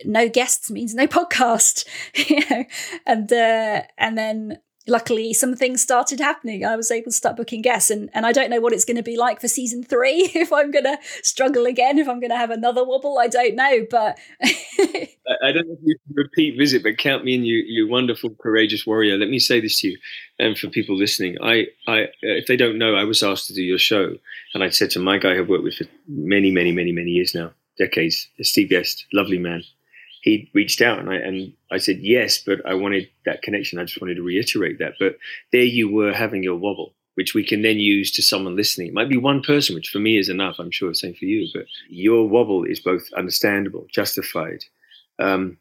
no 0.05 0.29
guests 0.29 0.71
means 0.71 0.95
no 0.95 1.07
podcast, 1.09 1.87
you 2.29 2.41
know. 2.51 2.65
And 3.07 3.33
uh, 3.33 3.83
and 3.99 4.19
then 4.19 4.59
luckily 4.87 5.33
some 5.33 5.55
things 5.55 5.83
started 5.83 6.21
happening. 6.21 6.65
I 6.65 6.77
was 6.77 6.91
able 6.91 7.07
to 7.07 7.13
start 7.13 7.37
booking 7.37 7.63
guests, 7.63 7.91
and 7.91 8.11
and 8.15 8.27
I 8.27 8.33
don't 8.33 8.51
know 8.51 8.61
what 8.61 8.73
it's 8.73 8.85
going 8.85 8.97
to 8.97 9.03
be 9.03 9.17
like 9.17 9.41
for 9.41 9.49
season 9.49 9.83
three. 9.83 10.31
If 10.45 10.53
I'm 10.53 10.71
going 10.71 10.85
to 10.85 10.99
struggle 11.23 11.65
again, 11.65 11.99
if 11.99 12.07
I'm 12.09 12.21
going 12.21 12.31
to 12.31 12.37
have 12.37 12.51
another 12.51 12.85
wobble, 12.85 13.19
I 13.19 13.29
don't 13.29 13.55
know. 13.55 13.87
But 13.91 14.19
I 14.43 15.53
don't 15.53 15.69
know 15.69 15.75
if 15.75 15.79
you 15.83 15.97
repeat 16.13 16.59
visit, 16.59 16.83
but 16.83 16.99
count 16.99 17.25
me 17.25 17.35
in, 17.35 17.45
you 17.45 17.57
you 17.67 17.89
wonderful 17.89 18.31
courageous 18.31 18.87
warrior. 18.87 19.17
Let 19.17 19.31
me 19.31 19.39
say 19.39 19.61
this 19.61 19.81
to 19.81 19.89
you, 19.89 19.99
and 20.39 20.59
for 20.59 20.69
people 20.69 20.97
listening, 20.97 21.37
I 21.43 21.67
I 21.87 22.05
uh, 22.05 22.09
if 22.23 22.47
they 22.47 22.57
don't 22.57 22.79
know, 22.79 22.95
I 22.95 23.05
was 23.05 23.23
asked 23.23 23.47
to 23.47 23.55
do 23.55 23.63
your 23.63 23.79
show, 23.79 24.15
and 24.53 24.63
I 24.63 24.69
said 24.69 24.91
to 24.91 24.99
my 24.99 25.19
guy 25.19 25.39
I've 25.39 25.49
worked 25.49 25.65
with 25.65 25.77
for 25.77 25.87
many 26.09 26.51
many 26.51 26.73
many 26.73 26.93
many 26.93 27.13
years 27.13 27.35
now, 27.35 27.53
decades, 27.79 28.29
Steve 28.43 28.71
Guest, 28.71 29.07
lovely 29.13 29.39
man 29.39 29.65
he 30.25 30.51
reached 30.55 30.81
out 30.81 30.99
and 30.99 31.11
I 31.11 31.17
and 31.17 31.53
I 31.71 31.77
said 31.77 31.99
yes, 32.01 32.39
but 32.39 32.65
I 32.67 32.73
wanted 32.73 33.11
that 33.27 33.43
connection. 33.43 33.79
I 33.79 33.85
just 33.85 34.01
wanted 34.01 34.15
to 34.15 34.23
reiterate 34.23 34.79
that. 34.79 34.95
But 34.99 35.19
there 35.53 35.63
you 35.63 35.93
were 35.93 36.15
having 36.15 36.43
your 36.43 36.57
wobble, 36.57 36.95
which 37.15 37.35
we 37.35 37.45
can 37.45 37.61
then 37.61 37.79
use 37.79 38.11
to 38.13 38.23
someone 38.23 38.57
listening. 38.57 38.89
It 38.89 38.95
might 38.95 39.11
be 39.11 39.19
one 39.19 39.43
person, 39.43 39.75
which 39.75 39.91
for 39.91 39.99
me 39.99 40.17
is 40.17 40.31
enough. 40.31 40.57
I'm 40.59 40.71
sure 40.71 40.89
the 40.89 40.95
same 40.95 41.13
for 41.13 41.27
you. 41.27 41.47
But 41.53 41.67
your 41.91 42.27
wobble 42.27 42.65
is 42.65 42.81
both 42.81 43.03
understandable, 43.15 43.87
justified. 43.93 44.65
Um, 45.19 45.59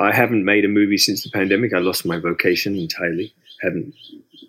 I 0.00 0.12
haven't 0.12 0.44
made 0.44 0.64
a 0.64 0.68
movie 0.68 0.98
since 0.98 1.22
the 1.22 1.30
pandemic. 1.30 1.72
I 1.72 1.78
lost 1.78 2.04
my 2.04 2.18
vocation 2.18 2.74
entirely. 2.74 3.32
Haven't 3.62 3.94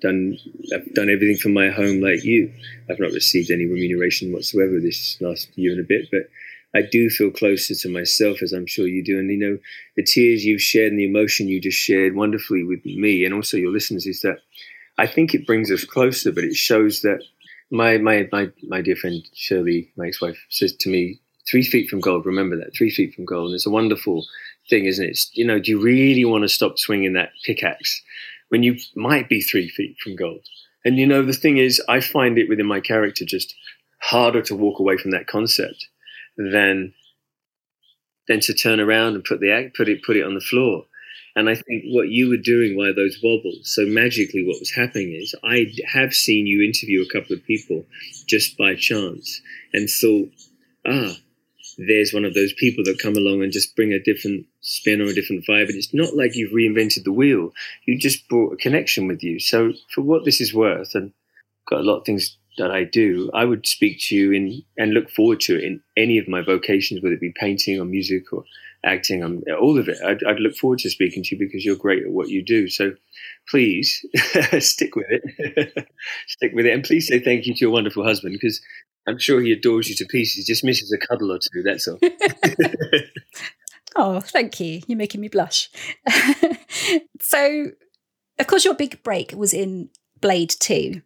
done 0.01 0.39
I've 0.73 0.91
done 0.95 1.11
everything 1.11 1.37
from 1.37 1.53
my 1.53 1.69
home 1.69 2.01
like 2.01 2.23
you. 2.23 2.51
I've 2.89 2.99
not 2.99 3.11
received 3.11 3.51
any 3.51 3.67
remuneration 3.67 4.33
whatsoever 4.33 4.79
this 4.79 5.21
last 5.21 5.55
year 5.55 5.73
and 5.73 5.81
a 5.81 5.83
bit, 5.83 6.09
but 6.11 6.23
I 6.75 6.81
do 6.81 7.09
feel 7.09 7.31
closer 7.31 7.73
to 7.73 7.89
myself, 7.89 8.41
as 8.41 8.51
I'm 8.51 8.67
sure 8.67 8.85
you 8.85 9.03
do. 9.03 9.17
And 9.17 9.31
you 9.31 9.37
know, 9.37 9.57
the 9.95 10.03
tears 10.03 10.43
you've 10.43 10.61
shared 10.61 10.91
and 10.91 10.99
the 10.99 11.05
emotion 11.05 11.47
you 11.47 11.61
just 11.61 11.77
shared 11.77 12.15
wonderfully 12.15 12.63
with 12.63 12.83
me 12.85 13.23
and 13.23 13.33
also 13.33 13.55
your 13.55 13.71
listeners 13.71 14.05
is 14.05 14.19
that 14.21 14.39
I 14.97 15.07
think 15.07 15.33
it 15.33 15.47
brings 15.47 15.71
us 15.71 15.85
closer, 15.85 16.33
but 16.33 16.43
it 16.43 16.55
shows 16.55 17.01
that 17.01 17.23
my 17.71 17.97
my 17.97 18.27
my 18.31 18.49
my 18.67 18.81
dear 18.81 18.97
friend 18.97 19.23
Shirley, 19.33 19.91
my 19.95 20.07
ex-wife, 20.07 20.37
says 20.49 20.75
to 20.75 20.89
me, 20.89 21.19
three 21.49 21.63
feet 21.63 21.89
from 21.89 22.01
gold. 22.01 22.25
Remember 22.25 22.57
that, 22.57 22.75
three 22.75 22.89
feet 22.89 23.13
from 23.13 23.25
gold. 23.25 23.47
And 23.47 23.55
it's 23.55 23.65
a 23.65 23.71
wonderful 23.71 24.25
thing, 24.69 24.85
isn't 24.85 25.05
it? 25.05 25.11
It's, 25.11 25.31
you 25.33 25.45
know, 25.45 25.59
do 25.59 25.71
you 25.71 25.79
really 25.79 26.25
want 26.25 26.43
to 26.43 26.49
stop 26.49 26.77
swinging 26.77 27.13
that 27.13 27.29
pickaxe 27.45 28.01
when 28.49 28.63
you 28.63 28.77
might 28.95 29.29
be 29.29 29.41
three 29.41 29.69
feet 29.69 29.97
from 29.99 30.15
gold? 30.15 30.45
And 30.83 30.97
you 30.97 31.07
know, 31.07 31.23
the 31.23 31.33
thing 31.33 31.57
is, 31.57 31.81
I 31.87 32.01
find 32.01 32.37
it 32.37 32.49
within 32.49 32.67
my 32.67 32.79
character 32.79 33.25
just 33.25 33.55
harder 34.01 34.41
to 34.43 34.55
walk 34.55 34.79
away 34.79 34.97
from 34.97 35.11
that 35.11 35.27
concept 35.27 35.87
than 36.37 36.93
than 38.27 38.39
to 38.41 38.53
turn 38.53 38.79
around 38.79 39.15
and 39.15 39.23
put 39.23 39.39
the 39.39 39.71
put 39.75 39.89
it 39.89 40.03
put 40.03 40.17
it 40.17 40.25
on 40.25 40.33
the 40.33 40.41
floor. 40.41 40.85
And 41.37 41.49
I 41.49 41.55
think 41.55 41.83
what 41.87 42.07
you 42.07 42.29
were 42.29 42.37
doing 42.37 42.77
while 42.77 42.95
those 42.95 43.19
wobbles, 43.21 43.59
so 43.63 43.85
magically 43.85 44.45
what 44.45 44.59
was 44.59 44.71
happening 44.71 45.11
is 45.11 45.35
I 45.43 45.65
have 45.91 46.13
seen 46.13 46.47
you 46.47 46.63
interview 46.63 47.03
a 47.03 47.11
couple 47.11 47.35
of 47.35 47.43
people 47.43 47.85
just 48.25 48.57
by 48.57 48.75
chance 48.75 49.41
and 49.73 49.89
thought, 49.89 50.29
ah, 50.87 51.13
there's 51.77 52.13
one 52.13 52.23
of 52.23 52.33
those 52.33 52.53
people 52.53 52.85
that 52.85 53.01
come 53.01 53.17
along 53.17 53.43
and 53.43 53.51
just 53.51 53.75
bring 53.75 53.91
a 53.91 54.01
different 54.01 54.45
spin 54.61 55.01
or 55.01 55.05
a 55.05 55.13
different 55.13 55.45
vibe. 55.45 55.67
And 55.67 55.75
it's 55.75 55.93
not 55.93 56.15
like 56.15 56.35
you've 56.35 56.53
reinvented 56.53 57.03
the 57.03 57.11
wheel. 57.11 57.51
You 57.85 57.99
just 57.99 58.29
brought 58.29 58.53
a 58.53 58.57
connection 58.57 59.05
with 59.07 59.21
you. 59.21 59.39
So 59.39 59.73
for 59.93 60.01
what 60.01 60.23
this 60.23 60.39
is 60.39 60.53
worth, 60.53 60.95
and 60.95 61.11
got 61.67 61.81
a 61.81 61.83
lot 61.83 61.97
of 61.97 62.05
things 62.05 62.37
that 62.57 62.71
I 62.71 62.83
do, 62.83 63.29
I 63.33 63.45
would 63.45 63.67
speak 63.67 63.99
to 64.07 64.15
you 64.15 64.31
in 64.31 64.63
and 64.77 64.93
look 64.93 65.09
forward 65.09 65.39
to 65.41 65.57
it 65.57 65.63
in 65.63 65.81
any 65.97 66.17
of 66.17 66.27
my 66.27 66.41
vocations, 66.41 67.01
whether 67.01 67.15
it 67.15 67.21
be 67.21 67.33
painting 67.39 67.79
or 67.79 67.85
music 67.85 68.31
or 68.31 68.43
acting, 68.83 69.23
um, 69.23 69.43
all 69.59 69.79
of 69.79 69.89
it. 69.89 69.97
I'd, 70.05 70.23
I'd 70.23 70.39
look 70.39 70.55
forward 70.55 70.79
to 70.79 70.89
speaking 70.89 71.23
to 71.23 71.35
you 71.35 71.39
because 71.39 71.65
you're 71.65 71.75
great 71.75 72.03
at 72.03 72.11
what 72.11 72.29
you 72.29 72.43
do. 72.43 72.67
So 72.67 72.93
please 73.49 74.05
stick 74.59 74.95
with 74.95 75.07
it. 75.09 75.87
stick 76.27 76.51
with 76.53 76.65
it. 76.65 76.73
And 76.73 76.83
please 76.83 77.07
say 77.07 77.19
thank 77.19 77.45
you 77.45 77.53
to 77.53 77.59
your 77.59 77.71
wonderful 77.71 78.03
husband 78.03 78.33
because 78.39 78.61
I'm 79.07 79.17
sure 79.17 79.41
he 79.41 79.51
adores 79.51 79.89
you 79.89 79.95
to 79.95 80.05
pieces. 80.05 80.45
Just 80.45 80.63
misses 80.63 80.91
a 80.91 80.97
cuddle 80.97 81.31
or 81.31 81.39
two, 81.39 81.63
that's 81.63 81.87
all. 81.87 81.99
oh, 83.95 84.19
thank 84.19 84.59
you. 84.59 84.81
You're 84.87 84.97
making 84.97 85.21
me 85.21 85.27
blush. 85.27 85.69
so, 87.19 87.71
of 88.39 88.47
course, 88.47 88.65
your 88.65 88.75
big 88.75 89.03
break 89.03 89.33
was 89.33 89.53
in 89.53 89.89
Blade 90.21 90.49
2 90.49 91.01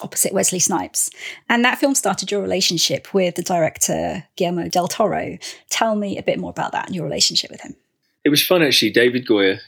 opposite 0.00 0.32
Wesley 0.32 0.58
Snipes. 0.58 1.10
And 1.48 1.64
that 1.64 1.78
film 1.78 1.94
started 1.94 2.30
your 2.30 2.40
relationship 2.40 3.12
with 3.12 3.34
the 3.34 3.42
director 3.42 4.24
Guillermo 4.36 4.68
del 4.68 4.88
Toro. 4.88 5.38
Tell 5.68 5.94
me 5.94 6.18
a 6.18 6.22
bit 6.22 6.38
more 6.38 6.50
about 6.50 6.72
that 6.72 6.86
and 6.86 6.94
your 6.94 7.04
relationship 7.04 7.50
with 7.50 7.60
him. 7.60 7.76
It 8.24 8.30
was 8.30 8.44
fun 8.44 8.62
actually. 8.62 8.90
David 8.90 9.26
Goyer 9.26 9.60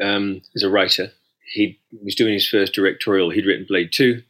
um, 0.00 0.42
is 0.54 0.62
a 0.62 0.70
writer. 0.70 1.10
He 1.52 1.78
was 2.02 2.14
doing 2.14 2.32
his 2.32 2.48
first 2.48 2.72
directorial. 2.72 3.30
He'd 3.30 3.46
written 3.46 3.66
Blade 3.68 3.92
2, 3.92 4.22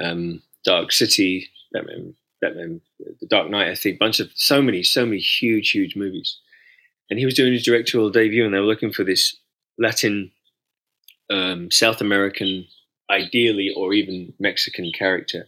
um, 0.00 0.42
Dark 0.64 0.92
City, 0.92 1.48
Batman, 1.72 2.14
Batman, 2.40 2.80
The 3.20 3.26
Dark 3.26 3.48
Knight, 3.48 3.68
I 3.68 3.74
think, 3.74 3.98
bunch 3.98 4.20
of 4.20 4.30
so 4.34 4.60
many, 4.60 4.82
so 4.82 5.06
many 5.06 5.18
huge, 5.18 5.70
huge 5.70 5.96
movies. 5.96 6.38
And 7.08 7.18
he 7.18 7.24
was 7.24 7.34
doing 7.34 7.52
his 7.52 7.64
directorial 7.64 8.10
debut, 8.10 8.44
and 8.44 8.52
they 8.52 8.58
were 8.58 8.66
looking 8.66 8.92
for 8.92 9.04
this 9.04 9.36
Latin, 9.78 10.32
um, 11.30 11.70
South 11.70 12.00
American 12.00 12.66
ideally, 13.10 13.72
or 13.76 13.92
even 13.92 14.32
Mexican 14.38 14.90
character 14.92 15.46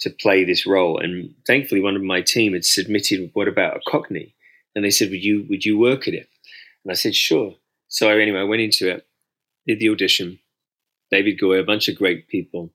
to 0.00 0.10
play 0.10 0.44
this 0.44 0.66
role. 0.66 0.98
And 0.98 1.34
thankfully, 1.46 1.80
one 1.80 1.96
of 1.96 2.02
my 2.02 2.20
team 2.20 2.52
had 2.52 2.64
submitted, 2.64 3.30
"What 3.32 3.48
about 3.48 3.76
a 3.76 3.90
Cockney?" 3.90 4.34
And 4.74 4.84
they 4.84 4.90
said, 4.90 5.10
"Would 5.10 5.24
you 5.24 5.46
would 5.48 5.64
you 5.64 5.78
work 5.78 6.08
at 6.08 6.14
it?" 6.14 6.28
And 6.84 6.90
I 6.90 6.94
said, 6.94 7.14
"Sure." 7.14 7.56
So 7.88 8.08
anyway, 8.08 8.40
I 8.40 8.44
went 8.44 8.62
into 8.62 8.90
it, 8.90 9.06
did 9.66 9.78
the 9.78 9.90
audition. 9.90 10.40
David 11.10 11.38
Goyer, 11.38 11.60
a 11.60 11.64
bunch 11.64 11.88
of 11.88 11.96
great 11.96 12.26
people. 12.28 12.72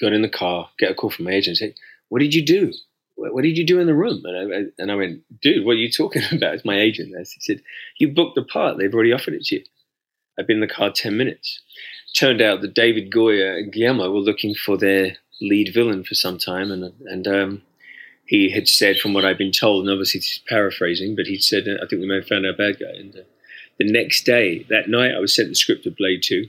Got 0.00 0.12
in 0.12 0.22
the 0.22 0.28
car, 0.28 0.70
get 0.78 0.90
a 0.90 0.94
call 0.94 1.10
from 1.10 1.26
my 1.26 1.32
agent, 1.32 1.58
say, 1.58 1.74
"What 2.08 2.20
did 2.20 2.34
you 2.34 2.44
do? 2.44 2.72
What 3.14 3.42
did 3.42 3.56
you 3.56 3.64
do 3.64 3.78
in 3.78 3.86
the 3.86 3.94
room?" 3.94 4.24
And 4.24 4.54
I, 4.54 4.82
and 4.82 4.90
I 4.90 4.96
went, 4.96 5.22
"Dude, 5.40 5.64
what 5.64 5.72
are 5.72 5.84
you 5.84 5.90
talking 5.90 6.22
about?" 6.32 6.54
It's 6.54 6.64
my 6.64 6.80
agent. 6.80 7.16
He 7.16 7.40
said, 7.40 7.62
"You 7.98 8.08
booked 8.08 8.34
the 8.34 8.42
part. 8.42 8.78
They've 8.78 8.92
already 8.92 9.12
offered 9.12 9.34
it 9.34 9.44
to 9.44 9.56
you." 9.56 9.64
I've 10.38 10.46
been 10.46 10.56
in 10.56 10.66
the 10.66 10.74
car 10.74 10.90
ten 10.90 11.16
minutes 11.16 11.60
turned 12.14 12.40
out 12.40 12.60
that 12.60 12.74
David 12.74 13.10
Goyer 13.10 13.58
and 13.58 13.72
Guillermo 13.72 14.10
were 14.10 14.20
looking 14.20 14.54
for 14.54 14.76
their 14.76 15.16
lead 15.40 15.72
villain 15.72 16.04
for 16.04 16.14
some 16.14 16.38
time, 16.38 16.70
and 16.70 16.92
and 17.06 17.26
um, 17.26 17.62
he 18.26 18.50
had 18.50 18.68
said, 18.68 18.98
from 18.98 19.12
what 19.12 19.24
I've 19.24 19.38
been 19.38 19.52
told, 19.52 19.84
and 19.84 19.92
obviously 19.92 20.20
he's 20.20 20.40
paraphrasing, 20.48 21.16
but 21.16 21.26
he 21.26 21.38
said, 21.38 21.64
I 21.68 21.86
think 21.86 22.00
we 22.00 22.08
may 22.08 22.16
have 22.16 22.26
found 22.26 22.46
our 22.46 22.52
bad 22.52 22.78
guy. 22.78 22.92
And 22.98 23.14
uh, 23.14 23.22
the 23.78 23.90
next 23.90 24.24
day, 24.24 24.64
that 24.70 24.88
night, 24.88 25.14
I 25.14 25.18
was 25.18 25.34
sent 25.34 25.48
the 25.48 25.54
script 25.54 25.86
of 25.86 25.96
Blade 25.96 26.22
Two. 26.22 26.48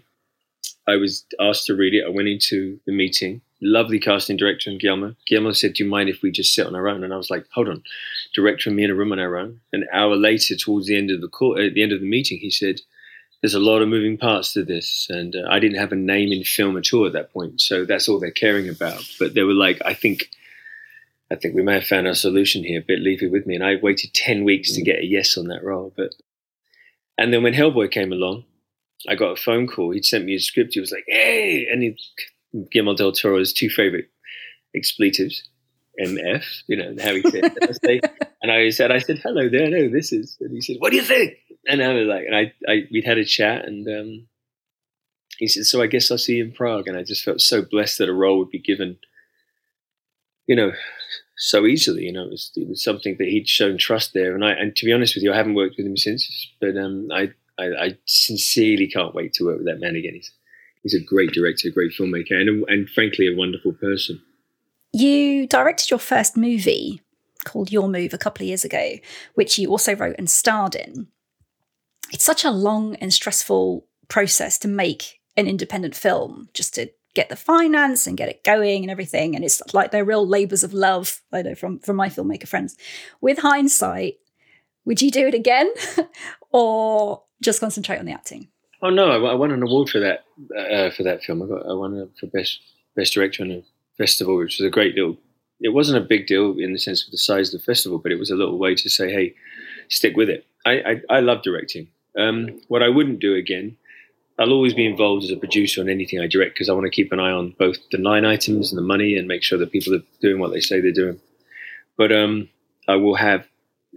I 0.88 0.96
was 0.98 1.26
asked 1.40 1.66
to 1.68 1.76
read 1.76 1.94
it. 1.94 2.06
I 2.06 2.10
went 2.10 2.28
into 2.28 2.80
the 2.86 2.92
meeting. 2.92 3.42
Lovely 3.62 4.00
casting 4.00 4.36
director 4.36 4.70
and 4.70 4.80
Guillermo. 4.80 5.16
Guillermo 5.26 5.54
said, 5.54 5.74
"Do 5.74 5.84
you 5.84 5.90
mind 5.90 6.10
if 6.10 6.22
we 6.22 6.32
just 6.32 6.54
sit 6.54 6.68
on 6.68 6.76
our 6.76 6.88
own?" 6.88 7.04
And 7.04 7.14
I 7.14 7.18
was 7.18 7.30
like, 7.30 7.46
"Hold 7.54 7.70
on." 7.70 7.84
Director 8.34 8.70
and 8.70 8.78
me 8.78 8.84
in 8.84 8.92
a 8.92 8.96
room 8.96 9.14
on 9.14 9.20
our 9.20 9.38
own. 9.38 9.62
An 9.72 9.86
hour 9.94 10.16
later, 10.16 10.56
towards 10.56 10.88
the 10.88 10.98
end 10.98 11.12
of 11.12 11.22
the 11.22 11.30
call, 11.30 11.58
at 11.58 11.74
the 11.74 11.82
end 11.82 11.94
of 11.94 12.02
the 12.02 12.10
meeting, 12.10 12.40
he 12.40 12.52
said, 12.52 12.82
there's 13.44 13.54
a 13.54 13.60
lot 13.60 13.82
of 13.82 13.90
moving 13.90 14.18
parts 14.18 14.54
to 14.54 14.64
this, 14.64 15.08
and 15.10 15.36
uh, 15.36 15.46
I 15.50 15.60
didn't 15.60 15.78
have 15.78 15.92
a 15.92 15.98
name 15.98 16.32
in 16.32 16.46
film 16.46 16.78
at 16.78 16.94
all 16.94 17.06
at 17.06 17.12
that 17.12 17.34
point, 17.34 17.60
so 17.60 17.84
that's 17.84 18.08
all 18.08 18.18
they're 18.18 18.32
caring 18.32 18.70
about. 18.70 19.04
But 19.20 19.34
they 19.34 19.44
were 19.44 19.54
like, 19.54 19.82
I 19.84 19.94
think, 19.94 20.30
I 21.30 21.36
think 21.36 21.54
we 21.54 21.62
may 21.62 21.74
have 21.74 21.86
found 21.86 22.08
our 22.08 22.16
solution 22.16 22.64
here. 22.64 22.82
But 22.88 23.00
leave 23.00 23.22
it 23.22 23.34
with 23.34 23.46
me, 23.46 23.56
and 23.56 23.64
I 23.64 23.76
waited 23.76 24.14
ten 24.14 24.46
weeks 24.46 24.72
to 24.72 24.82
get 24.82 25.00
a 25.00 25.06
yes 25.06 25.38
on 25.38 25.50
that 25.50 25.62
role. 25.62 25.92
But 25.94 26.16
and 27.18 27.34
then 27.34 27.44
when 27.44 27.54
Hellboy 27.54 27.92
came 27.92 28.14
along, 28.14 28.46
I 29.10 29.16
got 29.16 29.38
a 29.38 29.42
phone 29.42 29.68
call. 29.68 29.92
He'd 29.92 30.06
sent 30.06 30.24
me 30.24 30.36
a 30.36 30.40
script. 30.40 30.76
He 30.76 30.80
was 30.80 30.94
like, 30.94 31.04
"Hey," 31.10 31.68
and 31.70 31.84
he, 31.84 31.98
Guillermo 32.72 32.96
del 32.96 33.12
Toro's 33.12 33.52
two 33.52 33.70
favorite 33.70 34.10
expletives, 34.74 35.44
MF, 36.02 36.44
you 36.68 36.78
know, 36.78 36.96
how 37.04 37.14
he 37.14 37.22
said. 37.22 37.56
and 38.42 38.52
I 38.52 38.70
said, 38.70 38.92
I 38.92 39.00
said, 39.00 39.20
hello 39.20 39.50
there, 39.50 39.70
no, 39.70 39.90
this 39.90 40.12
is. 40.12 40.38
And 40.40 40.52
he 40.52 40.62
said, 40.62 40.78
what 40.80 40.92
do 40.92 40.98
you 40.98 41.04
think? 41.04 41.38
and 41.68 41.82
I 41.82 41.94
was 41.94 42.08
like, 42.08 42.26
and 42.26 42.36
I, 42.36 42.54
I 42.68 42.88
we'd 42.92 43.06
had 43.06 43.18
a 43.18 43.26
chat, 43.26 43.66
and 43.66 43.88
um, 43.88 44.28
he 45.38 45.48
said, 45.48 45.66
"So 45.66 45.82
I 45.82 45.88
guess 45.88 46.12
I'll 46.12 46.18
see 46.18 46.36
you 46.36 46.46
in 46.46 46.52
Prague." 46.52 46.88
And 46.88 46.98
I 46.98 47.04
just 47.04 47.24
felt 47.24 47.42
so 47.42 47.62
blessed 47.62 48.00
that 48.00 48.10
a 48.10 48.14
role 48.14 48.40
would 48.40 48.50
be 48.50 48.60
given, 48.60 48.98
you 50.48 50.56
know, 50.56 50.72
so 51.38 51.66
easily. 51.66 52.04
You 52.04 52.14
know, 52.14 52.24
it 52.24 52.32
was, 52.32 52.52
it 52.56 52.68
was 52.68 52.84
something 52.84 53.16
that 53.20 53.28
he'd 53.28 53.48
shown 53.48 53.78
trust 53.78 54.14
there. 54.14 54.36
And 54.36 54.44
I, 54.44 54.52
and 54.52 54.76
to 54.76 54.86
be 54.86 54.94
honest 54.94 55.16
with 55.16 55.24
you, 55.24 55.32
I 55.32 55.38
haven't 55.38 55.56
worked 55.56 55.76
with 55.78 55.86
him 55.86 55.98
since, 55.98 56.52
but 56.60 56.76
um, 56.78 57.10
I, 57.12 57.32
I, 57.58 57.66
I 57.66 57.98
sincerely 58.06 58.88
can't 58.88 59.16
wait 59.16 59.34
to 59.34 59.46
work 59.46 59.58
with 59.58 59.68
that 59.68 59.80
man 59.80 59.96
again. 59.96 60.14
He's, 60.16 60.32
he's 60.84 60.96
a 60.96 61.04
great 61.04 61.32
director, 61.32 61.70
a 61.70 61.72
great 61.72 61.94
filmmaker, 61.98 62.34
and 62.34 62.66
and 62.68 62.90
frankly, 62.90 63.28
a 63.28 63.38
wonderful 63.38 63.74
person. 63.74 64.22
You 64.94 65.48
directed 65.48 65.90
your 65.90 66.00
first 66.00 66.38
movie 66.38 67.02
called 67.44 67.72
Your 67.72 67.90
Move 67.90 68.14
a 68.14 68.18
couple 68.18 68.44
of 68.44 68.48
years 68.48 68.64
ago, 68.64 68.98
which 69.34 69.58
you 69.58 69.70
also 69.70 69.96
wrote 69.96 70.16
and 70.18 70.30
starred 70.30 70.76
in. 70.76 71.08
It's 72.12 72.24
such 72.24 72.46
a 72.46 72.52
long 72.52 72.96
and 72.98 73.12
stressful 73.12 73.88
process 74.08 74.60
to 74.60 74.68
make 74.68 75.20
an 75.36 75.48
independent 75.48 75.96
film 75.96 76.50
just 76.54 76.76
to 76.76 76.92
get 77.16 77.30
the 77.30 77.36
finance 77.36 78.08
and 78.08 78.18
get 78.18 78.30
it 78.30 78.44
going 78.44 78.84
and 78.84 78.92
everything. 78.92 79.36
And 79.36 79.44
it's 79.44 79.62
like 79.74 79.92
they're 79.92 80.06
real 80.06 80.28
labors 80.28 80.64
of 80.64 80.74
love 80.74 81.22
i 81.32 81.42
know 81.42 81.56
from 81.56 81.80
from 81.80 81.96
my 81.96 82.10
filmmaker 82.10 82.48
friends. 82.48 82.78
With 83.22 83.40
hindsight 83.40 84.16
would 84.86 85.02
you 85.02 85.10
do 85.10 85.28
it 85.28 85.34
again 85.34 85.72
or 86.52 87.24
just 87.42 87.62
concentrate 87.62 88.00
on 88.00 88.06
the 88.06 88.12
acting? 88.12 88.50
Oh 88.82 88.90
no 88.90 89.26
i, 89.26 89.34
won 89.34 89.52
an 89.52 89.64
award 89.64 89.90
for 89.90 90.00
that 90.00 90.26
uh, 90.56 90.92
for 90.92 91.04
that 91.04 91.24
film. 91.24 91.42
I 91.42 91.48
got 91.48 91.66
i 91.68 91.74
won 91.74 92.10
for 92.20 92.28
best 92.28 92.60
best 92.96 93.14
director 93.14 93.44
in 93.44 93.52
a 93.52 93.64
festival 93.98 94.38
which 94.38 94.60
was 94.60 94.68
a 94.68 94.72
great 94.72 94.96
deal 94.96 95.16
it 95.62 95.70
wasn't 95.70 95.98
a 95.98 96.08
big 96.08 96.28
deal 96.28 96.58
in 96.58 96.74
the 96.74 96.80
sense 96.80 97.06
of 97.06 97.12
the 97.12 97.18
size 97.18 97.54
of 97.54 97.60
the 97.60 97.66
festival 97.66 97.98
but 97.98 98.12
it 98.12 98.20
was 98.20 98.32
a 98.32 98.36
little 98.36 98.58
way 98.58 98.76
to 98.76 98.90
say 98.90 99.12
hey 99.12 99.34
stick 99.90 100.16
with 100.16 100.30
it 100.30 100.46
i 100.66 101.02
i, 101.10 101.18
I 101.18 101.20
love 101.20 101.42
directing 101.44 101.88
um, 102.18 102.60
what 102.68 102.84
I 102.84 102.90
wouldn't 102.90 103.20
do 103.20 103.36
again, 103.36 103.78
I'll 104.40 104.52
always 104.52 104.74
be 104.74 104.86
involved 104.86 105.24
as 105.24 105.32
a 105.32 105.38
producer 105.38 105.82
on 105.82 105.90
anything 105.90 106.20
I 106.20 106.28
direct 106.28 106.56
because 106.56 106.70
I 106.70 106.74
want 106.74 106.86
to 106.86 106.92
keep 106.92 107.12
an 107.12 107.20
eye 107.20 107.32
on 107.32 107.56
both 107.60 107.78
the 107.92 107.98
line 108.00 108.26
items 108.26 108.72
and 108.72 108.78
the 108.78 108.84
money 108.84 109.16
and 109.16 109.28
make 109.28 109.44
sure 109.44 109.60
that 109.60 109.72
people 109.72 109.94
are 109.94 110.04
doing 110.22 110.40
what 110.40 110.52
they 110.52 110.60
say 110.60 110.80
they're 110.80 110.92
doing. 110.92 111.20
But 111.98 112.12
um, 112.12 112.50
I 112.88 112.96
will 112.96 113.16
have 113.16 113.48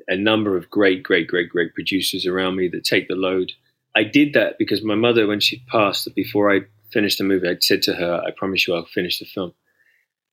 a 0.09 0.17
number 0.17 0.57
of 0.57 0.71
great, 0.71 1.03
great, 1.03 1.27
great, 1.27 1.49
great 1.49 1.75
producers 1.75 2.27
around 2.27 2.57
me 2.57 2.69
that 2.69 2.85
take 2.85 3.09
the 3.09 3.15
load. 3.15 3.53
I 3.95 4.05
did 4.05 4.35
that 4.35 4.59
because 4.59 4.83
my 4.83 4.95
mother, 4.95 5.27
when 5.27 5.41
she 5.41 5.65
passed, 5.71 6.07
before 6.15 6.55
I 6.55 6.61
finished 6.93 7.17
the 7.17 7.25
movie, 7.25 7.49
I 7.49 7.57
said 7.61 7.81
to 7.83 7.95
her, 7.95 8.23
"I 8.27 8.31
promise 8.31 8.69
you, 8.69 8.75
I'll 8.75 8.85
finish 8.85 9.19
the 9.19 9.25
film." 9.25 9.55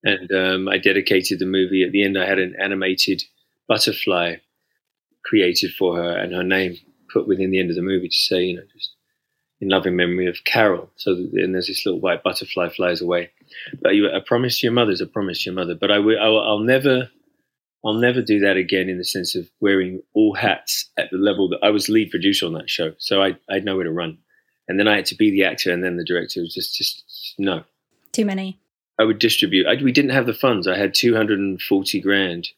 And 0.03 0.31
um, 0.31 0.67
I 0.67 0.77
dedicated 0.77 1.39
the 1.39 1.45
movie. 1.45 1.83
At 1.83 1.91
the 1.91 2.03
end, 2.03 2.17
I 2.17 2.25
had 2.25 2.39
an 2.39 2.55
animated 2.59 3.23
butterfly 3.67 4.36
created 5.23 5.71
for 5.73 5.95
her 5.95 6.17
and 6.17 6.34
her 6.34 6.43
name 6.43 6.78
put 7.11 7.28
within 7.28 7.51
the 7.51 7.59
end 7.59 7.69
of 7.69 7.75
the 7.75 7.82
movie 7.82 8.09
to 8.09 8.15
say, 8.15 8.43
you 8.43 8.55
know, 8.57 8.63
just 8.73 8.91
in 9.61 9.69
loving 9.69 9.95
memory 9.95 10.28
of 10.28 10.43
Carol. 10.43 10.89
So 10.97 11.11
and 11.13 11.53
there's 11.53 11.67
this 11.67 11.86
little 11.86 12.01
white 12.01 12.23
butterfly 12.23 12.69
flies 12.69 13.01
away. 13.01 13.32
But 13.82 13.93
a 13.93 14.21
promise 14.25 14.61
your 14.61 14.73
mother 14.73 14.91
is 14.91 14.99
a 14.99 15.07
promise 15.07 15.45
your 15.45 15.55
mother. 15.55 15.75
But 15.75 15.91
I 15.91 15.99
will, 15.99 16.19
I 16.19 16.28
will, 16.28 16.41
I'll 16.41 16.59
never, 16.59 17.09
I'll 17.86 17.93
never 17.93 18.21
do 18.21 18.39
that 18.41 18.57
again 18.57 18.89
in 18.89 18.97
the 18.97 19.05
sense 19.05 19.36
of 19.36 19.49
wearing 19.61 20.01
all 20.13 20.34
hats 20.36 20.89
at 20.97 21.09
the 21.11 21.17
level 21.17 21.47
that 21.49 21.59
I 21.63 21.69
was 21.69 21.88
lead 21.88 22.11
producer 22.11 22.45
on 22.45 22.53
that 22.53 22.69
show. 22.69 22.93
So 22.97 23.21
I, 23.21 23.38
I 23.49 23.55
had 23.55 23.65
nowhere 23.65 23.86
to 23.86 23.91
run. 23.91 24.17
And 24.67 24.80
then 24.80 24.88
I 24.88 24.95
had 24.95 25.05
to 25.07 25.15
be 25.15 25.32
the 25.32 25.43
actor 25.43 25.71
and 25.71 25.84
then 25.84 25.97
the 25.97 26.05
director. 26.05 26.39
It 26.39 26.43
was 26.43 26.55
just, 26.55 26.75
just 26.78 27.36
no. 27.38 27.63
Too 28.11 28.25
many. 28.25 28.59
I 28.99 29.03
would 29.03 29.19
distribute. 29.19 29.67
I, 29.67 29.81
we 29.81 29.91
didn't 29.91 30.11
have 30.11 30.25
the 30.25 30.33
funds. 30.33 30.67
I 30.67 30.77
had 30.77 30.93
240 30.93 31.99
grand 32.01 32.49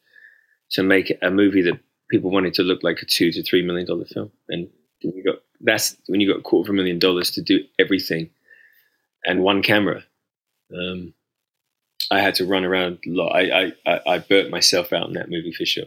to 0.70 0.82
make 0.82 1.16
a 1.22 1.30
movie 1.30 1.62
that 1.62 1.78
people 2.10 2.30
wanted 2.30 2.54
to 2.54 2.62
look 2.62 2.82
like 2.82 3.00
a 3.02 3.06
two 3.06 3.32
to 3.32 3.42
three 3.42 3.62
million 3.62 3.86
dollar 3.86 4.04
film, 4.04 4.30
and 4.48 4.68
you 5.00 5.24
got 5.24 5.36
that's 5.60 5.96
when 6.06 6.20
you 6.20 6.28
got 6.30 6.40
a 6.40 6.42
quarter 6.42 6.70
of 6.70 6.74
a 6.74 6.76
million 6.76 6.98
dollars 6.98 7.30
to 7.32 7.42
do 7.42 7.64
everything, 7.78 8.30
and 9.24 9.42
one 9.42 9.62
camera. 9.62 10.02
Um, 10.74 11.14
I 12.10 12.20
had 12.20 12.34
to 12.36 12.46
run 12.46 12.64
around 12.64 12.98
a 13.06 13.10
lot. 13.10 13.30
I, 13.34 13.72
I, 13.84 14.00
I 14.06 14.18
burnt 14.18 14.50
myself 14.50 14.92
out 14.92 15.08
in 15.08 15.14
that 15.14 15.28
movie 15.28 15.52
for 15.52 15.66
sure. 15.66 15.86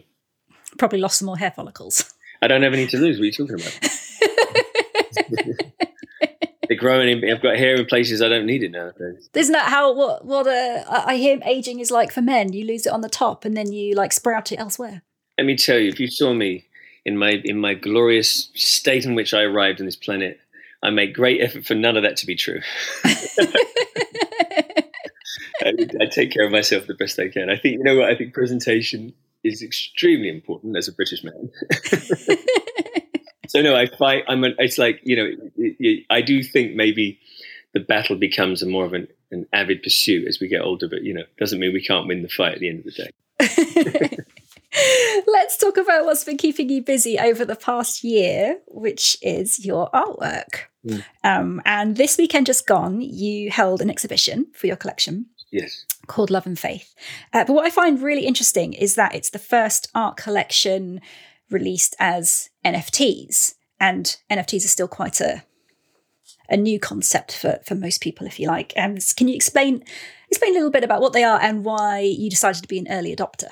Probably 0.78 0.98
lost 0.98 1.18
some 1.18 1.26
more 1.26 1.38
hair 1.38 1.50
follicles. 1.50 2.12
I 2.42 2.48
don't 2.48 2.62
have 2.62 2.74
any 2.74 2.86
to 2.88 2.98
lose. 2.98 3.18
What 3.18 3.22
are 3.22 3.26
you 3.26 3.32
talking 3.32 3.54
about? 3.54 3.72
They're 6.70 6.78
growing. 6.78 7.08
In, 7.08 7.30
I've 7.30 7.42
got 7.42 7.58
hair 7.58 7.74
in 7.74 7.84
places 7.84 8.22
I 8.22 8.30
don't 8.30 8.46
need 8.46 8.62
it 8.62 8.70
nowadays. 8.70 9.28
Isn't 9.34 9.52
that 9.52 9.68
how 9.68 9.92
what 9.92 10.24
what 10.24 10.46
uh, 10.46 10.84
I 10.88 11.16
hear 11.16 11.38
aging 11.44 11.80
is 11.80 11.90
like 11.90 12.10
for 12.10 12.22
men? 12.22 12.54
You 12.54 12.64
lose 12.64 12.86
it 12.86 12.92
on 12.92 13.02
the 13.02 13.10
top, 13.10 13.44
and 13.44 13.54
then 13.54 13.70
you 13.72 13.94
like 13.94 14.12
sprout 14.14 14.50
it 14.50 14.56
elsewhere 14.58 15.02
let 15.40 15.46
me 15.46 15.56
tell 15.56 15.78
you, 15.78 15.88
if 15.88 15.98
you 15.98 16.06
saw 16.06 16.34
me 16.34 16.66
in 17.06 17.16
my 17.16 17.40
in 17.44 17.58
my 17.58 17.72
glorious 17.72 18.50
state 18.54 19.06
in 19.06 19.14
which 19.14 19.32
I 19.32 19.40
arrived 19.40 19.80
on 19.80 19.86
this 19.86 19.96
planet, 19.96 20.38
I 20.82 20.90
make 20.90 21.14
great 21.14 21.40
effort 21.40 21.64
for 21.64 21.74
none 21.74 21.96
of 21.96 22.02
that 22.02 22.18
to 22.18 22.26
be 22.26 22.36
true. 22.36 22.60
I, 25.62 25.72
I, 25.98 26.06
take 26.10 26.30
care 26.30 26.44
of 26.44 26.52
myself 26.52 26.86
the 26.86 26.92
best 26.92 27.18
I 27.18 27.28
can. 27.28 27.48
I 27.48 27.56
think 27.56 27.78
you 27.78 27.84
know 27.84 27.96
what 27.96 28.10
I 28.10 28.16
think 28.16 28.34
presentation 28.34 29.14
is 29.42 29.62
extremely 29.62 30.28
important 30.28 30.76
as 30.76 30.88
a 30.88 30.92
British 30.92 31.24
man. 31.24 31.50
so 33.50 33.60
no, 33.62 33.74
I 33.74 33.86
fight. 33.86 34.22
I'm. 34.28 34.44
An, 34.44 34.54
it's 34.60 34.78
like 34.78 35.00
you 35.02 35.16
know, 35.16 35.24
it, 35.56 35.76
it, 35.80 36.06
I 36.08 36.20
do 36.20 36.40
think 36.40 36.76
maybe 36.76 37.18
the 37.74 37.80
battle 37.80 38.14
becomes 38.14 38.62
a 38.62 38.66
more 38.66 38.84
of 38.84 38.92
an, 38.92 39.08
an 39.32 39.44
avid 39.52 39.82
pursuit 39.82 40.28
as 40.28 40.38
we 40.38 40.46
get 40.46 40.60
older. 40.62 40.86
But 40.86 41.02
you 41.02 41.12
know, 41.12 41.24
doesn't 41.36 41.58
mean 41.58 41.72
we 41.72 41.84
can't 41.84 42.06
win 42.06 42.22
the 42.22 42.28
fight 42.28 42.54
at 42.54 42.60
the 42.60 42.68
end 42.68 42.78
of 42.78 42.84
the 42.84 42.92
day. 42.92 44.18
Let's 45.26 45.56
talk 45.56 45.78
about 45.78 46.04
what's 46.04 46.22
been 46.22 46.36
keeping 46.36 46.68
you 46.68 46.80
busy 46.80 47.18
over 47.18 47.44
the 47.44 47.56
past 47.56 48.04
year, 48.04 48.60
which 48.68 49.16
is 49.20 49.66
your 49.66 49.90
artwork. 49.90 50.66
Mm. 50.86 51.04
Um, 51.24 51.62
and 51.64 51.96
this 51.96 52.16
weekend 52.18 52.46
just 52.46 52.68
gone, 52.68 53.00
you 53.00 53.50
held 53.50 53.80
an 53.80 53.90
exhibition 53.90 54.46
for 54.54 54.68
your 54.68 54.76
collection. 54.76 55.26
Yes. 55.50 55.86
Called 56.06 56.30
Love 56.30 56.46
and 56.46 56.56
Faith. 56.56 56.94
Uh, 57.32 57.44
but 57.44 57.54
what 57.54 57.66
I 57.66 57.70
find 57.70 58.00
really 58.00 58.26
interesting 58.26 58.74
is 58.74 58.94
that 58.94 59.12
it's 59.12 59.30
the 59.30 59.40
first 59.40 59.88
art 59.92 60.16
collection 60.16 61.00
released 61.50 61.96
as 61.98 62.50
NFTs. 62.64 63.54
And 63.78 64.16
NFTs 64.30 64.64
are 64.64 64.68
still 64.68 64.88
quite 64.88 65.20
a 65.20 65.44
a 66.50 66.56
new 66.56 66.80
concept 66.80 67.36
for, 67.36 67.60
for 67.64 67.76
most 67.76 68.00
people, 68.00 68.26
if 68.26 68.40
you 68.40 68.48
like. 68.48 68.72
Um, 68.76 68.96
can 69.16 69.28
you 69.28 69.36
explain 69.36 69.84
explain 70.28 70.52
a 70.52 70.54
little 70.54 70.70
bit 70.70 70.84
about 70.84 71.00
what 71.00 71.12
they 71.12 71.24
are 71.24 71.40
and 71.40 71.64
why 71.64 72.00
you 72.00 72.28
decided 72.28 72.62
to 72.62 72.68
be 72.68 72.78
an 72.78 72.88
early 72.90 73.14
adopter? 73.14 73.50